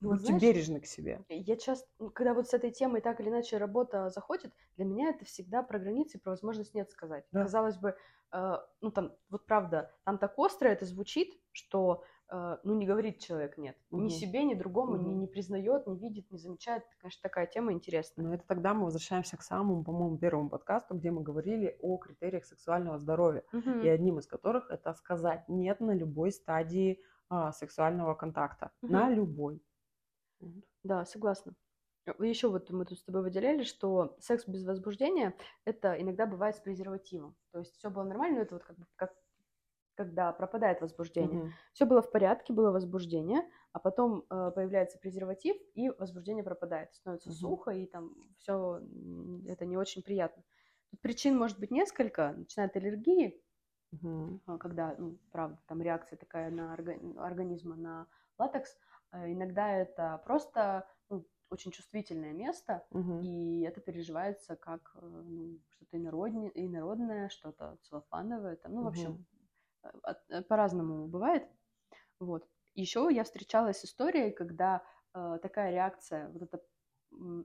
Ну, 0.00 0.10
вот 0.10 0.18
Будьте 0.18 0.20
знаешь, 0.20 0.42
бережны 0.42 0.80
к 0.80 0.86
себе. 0.86 1.24
Я 1.28 1.56
часто, 1.56 1.88
ну, 1.98 2.10
когда 2.10 2.34
вот 2.34 2.48
с 2.48 2.54
этой 2.54 2.70
темой 2.72 3.00
так 3.00 3.20
или 3.20 3.28
иначе 3.30 3.58
работа 3.58 4.10
заходит, 4.10 4.52
для 4.76 4.84
меня 4.84 5.10
это 5.10 5.24
всегда 5.24 5.62
про 5.62 5.78
границы, 5.78 6.20
про 6.20 6.30
возможность 6.32 6.74
нет 6.74 6.90
сказать. 6.90 7.26
Да. 7.32 7.40
Казалось 7.40 7.78
бы, 7.78 7.96
э, 8.32 8.54
ну 8.82 8.90
там, 8.92 9.16
вот 9.30 9.46
правда, 9.46 9.94
там 10.04 10.18
так 10.18 10.38
остро 10.38 10.68
это 10.68 10.84
звучит, 10.86 11.40
что, 11.52 12.04
э, 12.30 12.58
ну 12.64 12.74
не 12.74 12.86
говорит 12.86 13.20
человек 13.20 13.58
нет. 13.58 13.78
Ни 13.90 14.08
Мгм. 14.08 14.10
себе, 14.10 14.44
ни 14.44 14.54
другому, 14.54 14.96
ни 14.96 15.10
Мгм. 15.10 15.14
не 15.14 15.26
признает, 15.28 15.86
не 15.86 15.98
видит, 15.98 16.30
не 16.30 16.38
замечает. 16.38 16.84
Это, 16.84 16.96
конечно, 17.00 17.20
такая 17.22 17.46
тема 17.46 17.72
интересная. 17.72 18.26
Но 18.26 18.34
это 18.34 18.44
тогда 18.46 18.74
мы 18.74 18.84
возвращаемся 18.84 19.36
к 19.36 19.42
самому, 19.42 19.84
по-моему, 19.84 20.18
первому 20.18 20.50
подкасту, 20.50 20.94
где 20.94 21.10
мы 21.10 21.22
говорили 21.22 21.76
о 21.80 21.98
критериях 21.98 22.44
сексуального 22.44 22.98
здоровья. 22.98 23.44
Мгм. 23.52 23.80
И 23.80 23.88
одним 23.88 24.18
из 24.18 24.26
которых 24.26 24.70
это 24.70 24.92
сказать 24.94 25.48
нет 25.48 25.80
на 25.80 25.92
любой 25.94 26.32
стадии 26.32 27.02
а, 27.28 27.52
сексуального 27.52 28.14
контакта. 28.14 28.72
На 28.86 29.08
Мгм. 29.08 29.10
любой. 29.10 29.62
Да, 30.82 31.04
согласна. 31.04 31.54
Еще 32.18 32.48
вот 32.48 32.70
мы 32.70 32.84
тут 32.84 32.98
с 32.98 33.04
тобой 33.04 33.22
выделяли, 33.22 33.62
что 33.62 34.16
секс 34.20 34.46
без 34.46 34.64
возбуждения 34.66 35.34
это 35.64 36.00
иногда 36.00 36.26
бывает 36.26 36.54
с 36.56 36.60
презервативом. 36.60 37.34
То 37.50 37.60
есть 37.60 37.76
все 37.76 37.90
было 37.90 38.02
нормально, 38.04 38.36
но 38.38 38.42
это 38.42 38.54
вот 38.56 38.64
как 38.64 38.76
бы 38.78 38.86
как 38.96 39.14
когда 39.96 40.32
пропадает 40.32 40.80
возбуждение. 40.80 41.40
Мгм. 41.40 41.52
Все 41.72 41.86
было 41.86 42.02
в 42.02 42.10
порядке, 42.10 42.52
было 42.52 42.72
возбуждение, 42.72 43.42
а 43.72 43.78
потом 43.80 44.26
э, 44.30 44.52
появляется 44.54 44.98
презерватив, 44.98 45.56
и 45.74 45.90
возбуждение 45.90 46.44
пропадает. 46.44 46.94
Становится 46.94 47.30
Мгм. 47.30 47.38
сухо, 47.40 47.70
и 47.72 47.86
там 47.86 48.14
все 48.38 48.80
это 49.46 49.66
не 49.66 49.76
очень 49.76 50.02
приятно. 50.02 50.44
Тут 50.90 51.00
причин 51.00 51.36
может 51.38 51.60
быть 51.60 51.70
несколько. 51.70 52.32
Начиная 52.32 52.68
от 52.68 52.76
аллергии, 52.76 53.42
а, 54.46 54.58
когда, 54.58 54.94
ну, 54.98 55.18
правда, 55.30 55.58
там 55.66 55.82
реакция 55.82 56.16
такая 56.16 56.50
на 56.50 56.74
орга- 56.74 57.18
организма 57.18 57.76
на 57.76 58.06
латекс. 58.38 58.76
А 59.14 59.30
Иногда 59.30 59.70
это 59.70 60.20
просто 60.24 60.88
ну, 61.08 61.24
очень 61.48 61.70
чувствительное 61.70 62.32
место, 62.32 62.84
Мгм. 62.90 63.22
и 63.22 63.62
это 63.62 63.80
переживается 63.80 64.56
как 64.56 64.90
э, 64.96 65.06
ну, 65.06 65.60
что-то 65.70 65.96
инородне- 65.98 66.50
инородное, 66.52 67.28
что-то 67.28 67.78
целлофановое. 67.82 68.56
Там, 68.56 68.74
ну, 68.74 68.82
в 68.82 68.88
общем, 68.88 69.24
э, 69.84 70.14
э, 70.30 70.42
по-разному 70.42 71.06
бывает. 71.06 71.48
Вот. 72.18 72.48
Еще 72.74 73.08
я 73.12 73.22
встречалась 73.22 73.78
с 73.78 73.84
историей, 73.84 74.32
когда 74.32 74.82
э, 75.14 75.38
такая 75.40 75.70
реакция, 75.70 76.28
вот 76.30 76.42
это 76.42 76.60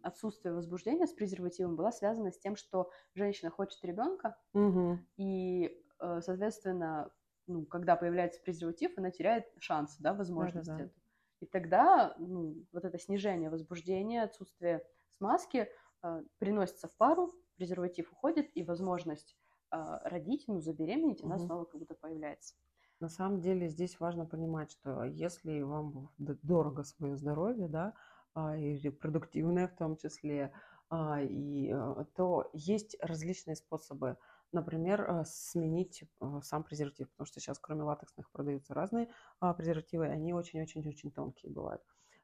отсутствие 0.01 0.55
возбуждения 0.55 1.05
с 1.05 1.13
презервативом 1.13 1.75
была 1.75 1.91
связана 1.91 2.31
с 2.31 2.39
тем, 2.39 2.55
что 2.55 2.89
женщина 3.13 3.51
хочет 3.51 3.85
ребенка, 3.85 4.35
Мгм. 4.53 5.05
и, 5.17 5.83
э, 5.99 6.21
соответственно, 6.21 7.11
ну, 7.45 7.67
когда 7.67 7.95
появляется 7.95 8.41
презерватив, 8.41 8.97
она 8.97 9.11
теряет 9.11 9.45
шанс, 9.59 9.97
да, 9.99 10.15
возможность 10.15 10.67
Да-да-да. 10.69 10.85
эту. 10.85 10.99
И 11.39 11.45
тогда 11.45 12.15
ну, 12.19 12.65
вот 12.71 12.85
это 12.85 12.97
снижение 12.99 13.49
возбуждения, 13.49 14.23
отсутствие 14.23 14.85
смазки 15.09 15.69
э, 16.03 16.23
приносится 16.37 16.87
в 16.87 16.95
пару, 16.97 17.33
презерватив 17.55 18.11
уходит, 18.11 18.49
и 18.55 18.63
возможность 18.63 19.37
э, 19.71 19.77
родить, 20.03 20.45
ну, 20.47 20.59
забеременеть, 20.59 21.23
она 21.23 21.37
Мгм. 21.37 21.39
снова 21.39 21.65
как 21.65 21.79
будто 21.79 21.95
появляется. 21.95 22.55
На 22.99 23.07
самом 23.09 23.39
деле 23.39 23.67
здесь 23.69 23.99
важно 23.99 24.25
понимать, 24.25 24.71
что 24.71 25.03
если 25.03 25.61
вам 25.61 26.09
дорого 26.17 26.83
свое 26.83 27.15
здоровье, 27.15 27.67
да, 27.69 27.93
а, 28.33 28.57
и 28.57 28.77
репродуктивное 28.77 29.67
в 29.67 29.75
том 29.75 29.95
числе, 29.95 30.53
а, 30.89 31.21
и, 31.21 31.71
э, 31.73 32.05
то 32.15 32.49
есть 32.53 32.97
различные 33.01 33.55
способы. 33.55 34.17
Например, 34.51 35.01
э, 35.01 35.23
сменить 35.25 36.03
э, 36.21 36.39
сам 36.43 36.63
презерватив, 36.63 37.09
потому 37.11 37.27
что 37.27 37.39
сейчас 37.39 37.59
кроме 37.59 37.83
латексных 37.83 38.31
продаются 38.31 38.73
разные 38.73 39.09
а, 39.39 39.53
презервативы, 39.53 40.07
и 40.07 40.09
они 40.09 40.33
очень-очень-очень 40.33 41.11
тонкие 41.11 41.51
бывают. 41.51 41.83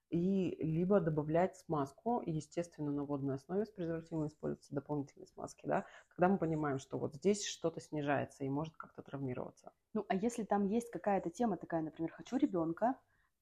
И 0.10 0.56
либо 0.60 1.00
добавлять 1.00 1.58
смазку, 1.58 2.22
и, 2.22 2.32
естественно, 2.32 2.92
на 2.92 3.04
водной 3.04 3.36
основе 3.36 3.66
с 3.66 3.70
презервативом 3.70 4.28
используются 4.28 4.74
дополнительные 4.74 5.28
смазки, 5.28 5.66
да, 5.66 5.86
когда 6.10 6.30
мы 6.30 6.38
понимаем, 6.38 6.80
что 6.80 6.98
вот 6.98 7.16
здесь 7.16 7.46
что-то 7.46 7.82
снижается 7.82 8.44
и 8.44 8.50
может 8.50 8.76
как-то 8.78 9.02
травмироваться. 9.02 9.72
Ну, 9.94 10.06
а 10.08 10.16
если 10.16 10.44
там 10.44 10.66
есть 10.66 10.90
какая-то 10.92 11.30
тема 11.30 11.58
такая, 11.58 11.82
например, 11.82 12.12
хочу 12.12 12.38
ребенка, 12.38 12.96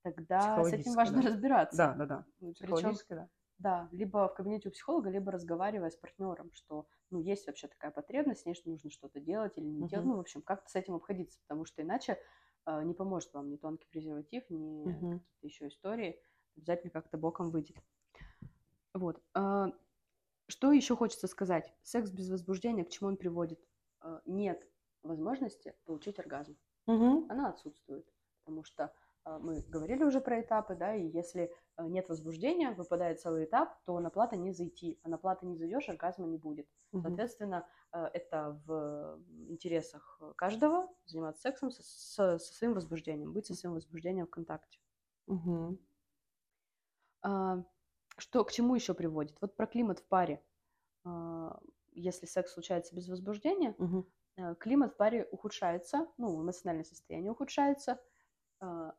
тогда 0.03 0.63
с 0.63 0.73
этим 0.73 0.93
важно 0.93 1.21
да. 1.21 1.27
разбираться. 1.29 1.77
Да, 1.77 1.93
да, 1.93 2.05
да. 2.05 2.25
Причем, 2.39 2.53
Психологически, 2.53 3.13
да. 3.13 3.29
Да, 3.59 3.89
либо 3.91 4.27
в 4.27 4.33
кабинете 4.35 4.69
у 4.69 4.71
психолога, 4.71 5.09
либо 5.09 5.31
разговаривая 5.31 5.89
с 5.89 5.95
партнером, 5.95 6.51
что, 6.53 6.87
ну, 7.09 7.19
есть 7.19 7.47
вообще 7.47 7.67
такая 7.67 7.91
потребность, 7.91 8.41
что 8.55 8.69
нужно 8.69 8.89
что-то 8.89 9.19
делать 9.19 9.57
или 9.57 9.65
не 9.65 9.85
делать. 9.85 10.05
Мгм. 10.05 10.09
Ну, 10.09 10.17
в 10.17 10.19
общем, 10.19 10.41
как-то 10.41 10.69
с 10.69 10.75
этим 10.75 10.95
обходиться, 10.95 11.39
потому 11.47 11.65
что 11.65 11.81
иначе 11.81 12.19
э, 12.65 12.83
не 12.83 12.93
поможет 12.93 13.33
вам 13.33 13.49
ни 13.49 13.57
тонкий 13.57 13.87
презерватив, 13.89 14.49
ни 14.49 14.59
Мгм. 14.85 15.19
какие-то 15.41 15.47
еще 15.47 15.67
истории. 15.67 16.19
Обязательно 16.57 16.91
как-то 16.91 17.17
боком 17.17 17.51
выйдет. 17.51 17.77
Вот. 18.93 19.21
а, 19.33 19.71
Что 20.47 20.71
еще 20.73 20.95
хочется 20.95 21.27
сказать? 21.27 21.73
Секс 21.83 22.11
без 22.11 22.29
возбуждения, 22.31 22.85
к 22.85 22.89
чему 22.89 23.09
он 23.09 23.17
приводит? 23.17 23.59
Э, 24.03 24.19
Нет 24.25 24.67
возможности 25.03 25.75
получить 25.85 26.19
оргазм 26.19 26.57
Мгм. 26.87 27.13
она 27.27 27.49
отсутствует. 27.49 28.07
Потому 28.43 28.63
что 28.65 28.85
э, 28.85 28.89
мы 29.25 29.61
говорили 29.61 30.03
уже 30.03 30.21
про 30.21 30.41
этапы, 30.41 30.75
да, 30.75 30.95
и 30.95 31.07
если 31.07 31.53
э, 31.77 31.87
нет 31.87 32.09
возбуждения, 32.09 32.71
выпадает 32.71 33.19
целый 33.21 33.45
этап, 33.45 33.83
то 33.85 33.99
на 33.99 34.09
плата 34.09 34.35
не 34.35 34.51
зайти. 34.51 34.99
А 35.03 35.09
на 35.09 35.17
плата 35.17 35.45
не 35.45 35.55
зайдешь, 35.55 35.89
оргазма 35.89 36.27
не 36.27 36.37
будет. 36.37 36.67
Мгм. 36.91 37.01
Соответственно, 37.01 37.67
э, 37.93 38.03
это 38.13 38.61
в 38.65 39.21
интересах 39.49 40.21
каждого 40.35 40.89
заниматься 41.05 41.41
сексом 41.41 41.71
со, 41.71 41.83
со- 41.83 42.37
со 42.39 42.53
своим 42.53 42.73
возбуждением, 42.73 43.33
быть 43.33 43.45
со 43.45 43.53
своим 43.55 43.73
возбуждением 43.75 44.27
в 44.27 44.29
контакте. 44.31 44.79
Мгм. 45.27 45.77
А, 47.21 47.63
Что 48.17 48.43
к 48.45 48.51
чему 48.51 48.75
еще 48.75 48.93
приводит? 48.93 49.37
Вот 49.41 49.55
про 49.55 49.65
климат 49.67 49.99
в 49.99 50.07
паре. 50.07 50.43
А, 51.05 51.59
Если 51.93 52.25
секс 52.27 52.53
случается 52.53 52.95
без 52.95 53.09
возбуждения, 53.09 53.77
э, 54.37 54.55
климат 54.55 54.93
в 54.93 54.97
паре 54.97 55.27
ухудшается, 55.31 56.07
ну, 56.17 56.41
эмоциональное 56.43 56.85
состояние 56.85 57.31
ухудшается, 57.31 58.01
э, 58.61 58.91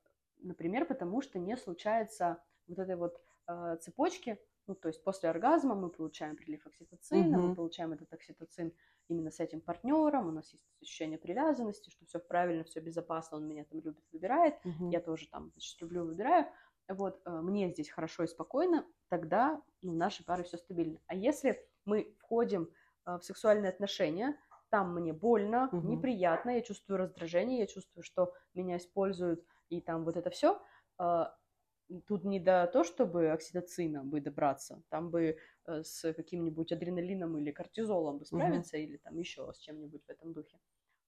например, 0.44 0.86
потому 0.86 1.20
что 1.22 1.38
не 1.38 1.56
случается 1.56 2.42
вот 2.66 2.78
этой 2.78 2.96
вот 2.96 3.20
э, 3.48 3.76
цепочки 3.80 4.38
Ну, 4.66 4.74
то 4.74 4.88
есть 4.88 5.02
после 5.04 5.28
оргазма 5.28 5.74
мы 5.74 5.90
получаем 5.90 6.36
прилив 6.36 6.66
окситоцина, 6.66 7.38
мы 7.38 7.50
Мгм. 7.50 7.54
получаем 7.54 7.92
этот 7.92 8.12
окситоцин 8.12 8.72
именно 9.08 9.30
с 9.30 9.40
этим 9.40 9.60
партнером, 9.60 10.28
у 10.28 10.32
нас 10.32 10.52
есть 10.52 10.64
ощущение 10.80 11.18
привязанности, 11.18 11.90
что 11.90 12.06
все 12.06 12.18
правильно, 12.18 12.64
все 12.64 12.80
безопасно, 12.80 13.36
он 13.38 13.46
меня 13.46 13.64
там 13.64 13.80
любит, 13.80 14.04
выбирает, 14.12 14.54
Мгм. 14.64 14.90
я 14.90 15.00
тоже 15.00 15.28
там, 15.28 15.50
значит, 15.52 15.80
люблю, 15.82 16.04
выбираю. 16.06 16.46
Вот, 16.88 17.22
э, 17.24 17.30
мне 17.30 17.70
здесь 17.70 17.88
хорошо 17.90 18.24
и 18.24 18.26
спокойно, 18.26 18.86
тогда 19.08 19.62
ну, 19.82 19.92
нашей 19.94 20.24
пары 20.24 20.44
все 20.44 20.58
стабильно. 20.58 21.00
А 21.06 21.14
если 21.14 21.66
мы 21.84 22.14
входим 22.18 22.70
э, 23.06 23.18
в 23.18 23.22
сексуальные 23.22 23.70
отношения, 23.70 24.38
там 24.70 24.94
мне 24.94 25.12
больно, 25.12 25.72
Мгм. 25.72 25.82
неприятно, 25.82 26.50
я 26.50 26.62
чувствую 26.62 26.98
раздражение, 26.98 27.60
я 27.60 27.66
чувствую, 27.66 28.02
что 28.02 28.34
меня 28.54 28.76
используют, 28.76 29.44
и 29.68 29.80
там 29.80 30.04
вот 30.04 30.16
это 30.16 30.30
все, 30.30 30.60
тут 32.06 32.24
не 32.24 32.40
до 32.40 32.66
то, 32.72 32.84
чтобы 32.84 33.30
окситоцина 33.30 34.04
бы 34.04 34.20
добраться, 34.20 34.82
там 34.88 35.10
бы 35.10 35.36
э, 35.66 35.82
с 35.82 36.12
каким-нибудь 36.12 36.72
адреналином 36.72 37.38
или 37.38 37.50
кортизолом 37.50 38.18
бы 38.18 38.24
справиться, 38.24 38.76
или 38.76 38.96
там 38.96 39.16
еще 39.18 39.52
с 39.52 39.58
чем-нибудь 39.58 40.04
в 40.06 40.10
этом 40.10 40.32
духе. 40.32 40.58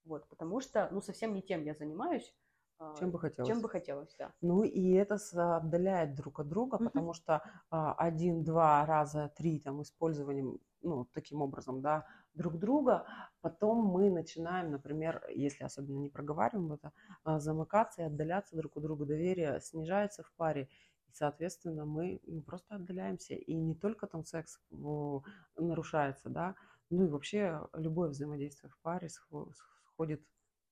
Вот, 0.05 0.29
потому 0.29 0.61
что, 0.61 0.89
ну, 0.93 1.01
совсем 1.01 1.35
не 1.35 1.43
тем 1.43 1.65
я 1.65 1.75
занимаюсь, 1.75 2.35
а, 2.79 2.95
Чем 2.99 3.11
бы 3.11 3.19
хотелось. 3.19 3.57
чем 3.57 3.63
бы 3.63 3.69
хотелось, 3.69 4.15
да. 4.19 4.35
Ну 4.43 4.63
и 4.65 4.93
это 4.93 5.17
отдаляет 5.57 6.15
друг 6.15 6.41
от 6.41 6.49
друга, 6.49 6.79
Мгм. 6.79 6.91
потому 6.91 7.15
что 7.15 7.43
а, 7.71 7.95
один-два 7.95 8.85
раза, 8.87 9.33
три 9.37 9.61
там 9.61 9.83
использованием, 9.83 10.61
ну, 10.83 11.07
таким 11.07 11.43
образом, 11.43 11.81
да, 11.83 12.07
друг 12.37 12.59
друга, 12.59 13.07
потом 13.41 13.79
мы 13.85 14.11
начинаем, 14.11 14.71
например, 14.71 15.25
если 15.31 15.65
особенно 15.65 15.99
не 15.99 16.09
проговариваем 16.09 16.73
это, 16.73 16.93
а, 17.25 17.41
замыкаться 17.41 18.03
и 18.03 18.05
отдаляться 18.05 18.57
друг 18.57 18.77
от 18.77 18.83
друга, 18.83 19.07
доверие 19.07 19.61
снижается 19.61 20.23
в 20.23 20.33
паре, 20.35 20.69
и, 21.09 21.13
соответственно, 21.13 21.85
мы 21.85 22.21
ну, 22.27 22.43
просто 22.43 22.77
отдаляемся, 22.77 23.35
и 23.35 23.55
не 23.55 23.75
только 23.75 24.07
там 24.07 24.25
секс 24.25 24.61
ну, 24.71 25.25
нарушается, 25.57 26.29
да, 26.29 26.55
ну 26.91 27.05
и 27.07 27.09
вообще 27.09 27.67
любое 27.73 28.11
взаимодействие 28.11 28.71
в 28.71 28.79
паре 28.81 29.09
схо- 29.09 29.53
сходит 29.89 30.23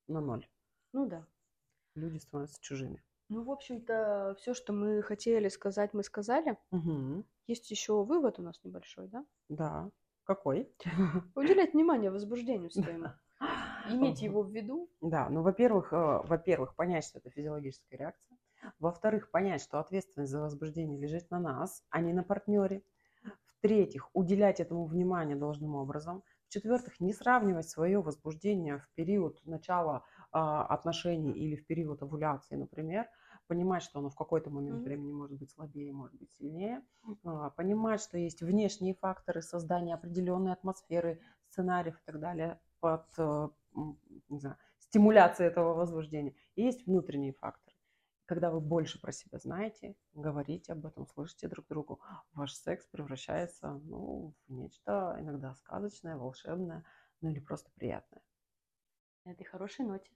на 0.06 0.20
ноль. 0.20 0.46
Ну 0.92 1.06
да. 1.06 1.26
Люди 1.94 2.18
становятся 2.18 2.60
чужими. 2.60 3.02
Ну, 3.28 3.42
в 3.42 3.50
общем-то, 3.50 4.36
все, 4.38 4.52
что 4.52 4.72
мы 4.72 5.02
хотели 5.02 5.48
сказать, 5.48 5.94
мы 5.94 6.02
сказали. 6.02 6.58
Мгм. 6.70 7.24
Есть 7.46 7.70
еще 7.70 8.04
вывод 8.04 8.38
у 8.38 8.42
нас 8.42 8.62
небольшой, 8.64 9.08
да? 9.08 9.24
Да. 9.48 9.90
Какой? 10.24 10.72
Уделять 11.34 11.74
внимание 11.74 12.10
возбуждению 12.10 12.70
своему. 12.70 13.08
Иметь 13.90 14.22
его 14.22 14.42
в 14.42 14.50
виду. 14.50 14.90
Да, 15.00 15.28
ну, 15.28 15.42
во-первых, 15.42 15.92
э, 15.92 16.20
во-первых, 16.24 16.74
понять, 16.74 17.04
что 17.04 17.18
это 17.18 17.30
физиологическая 17.30 17.98
реакция. 17.98 18.38
Во-вторых, 18.78 19.30
понять, 19.30 19.60
что 19.62 19.78
ответственность 19.78 20.32
за 20.32 20.40
возбуждение 20.40 20.98
лежит 20.98 21.30
на 21.30 21.38
нас, 21.38 21.84
а 21.90 22.00
не 22.00 22.14
на 22.14 22.22
партнере. 22.22 22.82
В-третьих, 23.58 24.08
уделять 24.14 24.60
этому 24.60 24.86
внимание 24.86 25.36
должным 25.36 25.74
образом. 25.74 26.22
В-четвертых, 26.48 27.00
не 27.00 27.12
сравнивать 27.12 27.68
свое 27.68 28.00
возбуждение 28.00 28.78
в 28.78 28.88
период 28.94 29.40
начала 29.44 30.04
а, 30.32 30.64
отношений 30.66 31.32
или 31.32 31.56
в 31.56 31.66
период 31.66 32.02
овуляции, 32.02 32.56
например. 32.56 33.06
Понимать, 33.47 33.82
что 33.82 33.99
оно 33.99 34.09
в 34.11 34.16
какой-то 34.16 34.51
момент 34.51 34.76
Мгм. 34.76 34.84
времени 34.84 35.12
может 35.12 35.36
быть 35.38 35.51
слабее, 35.51 35.92
может 35.92 36.16
быть 36.18 36.32
сильнее. 36.34 36.82
А, 37.24 37.51
Понимать, 37.51 38.01
что 38.01 38.16
есть 38.16 38.42
внешние 38.42 38.95
факторы 38.95 39.42
создания 39.42 39.95
определенной 39.95 40.53
атмосферы, 40.53 41.20
сценариев 41.51 41.99
и 42.01 42.05
так 42.05 42.20
далее 42.20 42.61
под 42.80 43.07
э, 43.18 43.49
не 44.28 44.38
знаю, 44.38 44.57
стимуляции 44.78 45.47
этого 45.47 45.74
возбуждения. 45.74 46.34
И 46.55 46.62
есть 46.62 46.86
внутренние 46.86 47.32
факторы. 47.32 47.76
Когда 48.26 48.51
вы 48.51 48.61
больше 48.61 49.01
про 49.01 49.12
себя 49.12 49.38
знаете, 49.38 49.97
говорите 50.14 50.72
об 50.72 50.86
этом, 50.86 51.07
слышите 51.07 51.47
друг 51.49 51.66
другу, 51.68 52.01
ваш 52.32 52.55
секс 52.55 52.86
превращается 52.86 53.74
ну, 53.84 54.34
в 54.47 54.53
нечто 54.53 55.16
иногда 55.20 55.55
сказочное, 55.55 56.16
волшебное, 56.16 56.84
ну 57.20 57.28
или 57.30 57.40
просто 57.40 57.70
приятное. 57.74 58.22
На 59.24 59.32
этой 59.32 59.45
хорошей 59.45 59.84
ноте. 59.84 60.11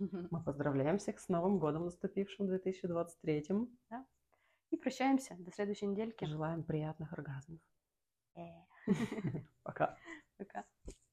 Мы 0.00 0.42
поздравляем 0.42 0.96
всех 0.98 1.20
с 1.20 1.28
Новым 1.28 1.58
годом, 1.58 1.84
наступившим 1.84 2.46
2023. 2.46 3.44
И 4.70 4.76
прощаемся. 4.76 5.36
До 5.38 5.50
следующей 5.50 5.86
недельки. 5.86 6.24
Желаем 6.24 6.62
приятных 6.62 7.12
оргазмов. 7.12 7.60
Э. 8.34 8.64
Пока. 9.62 9.98
Пока. 10.38 10.64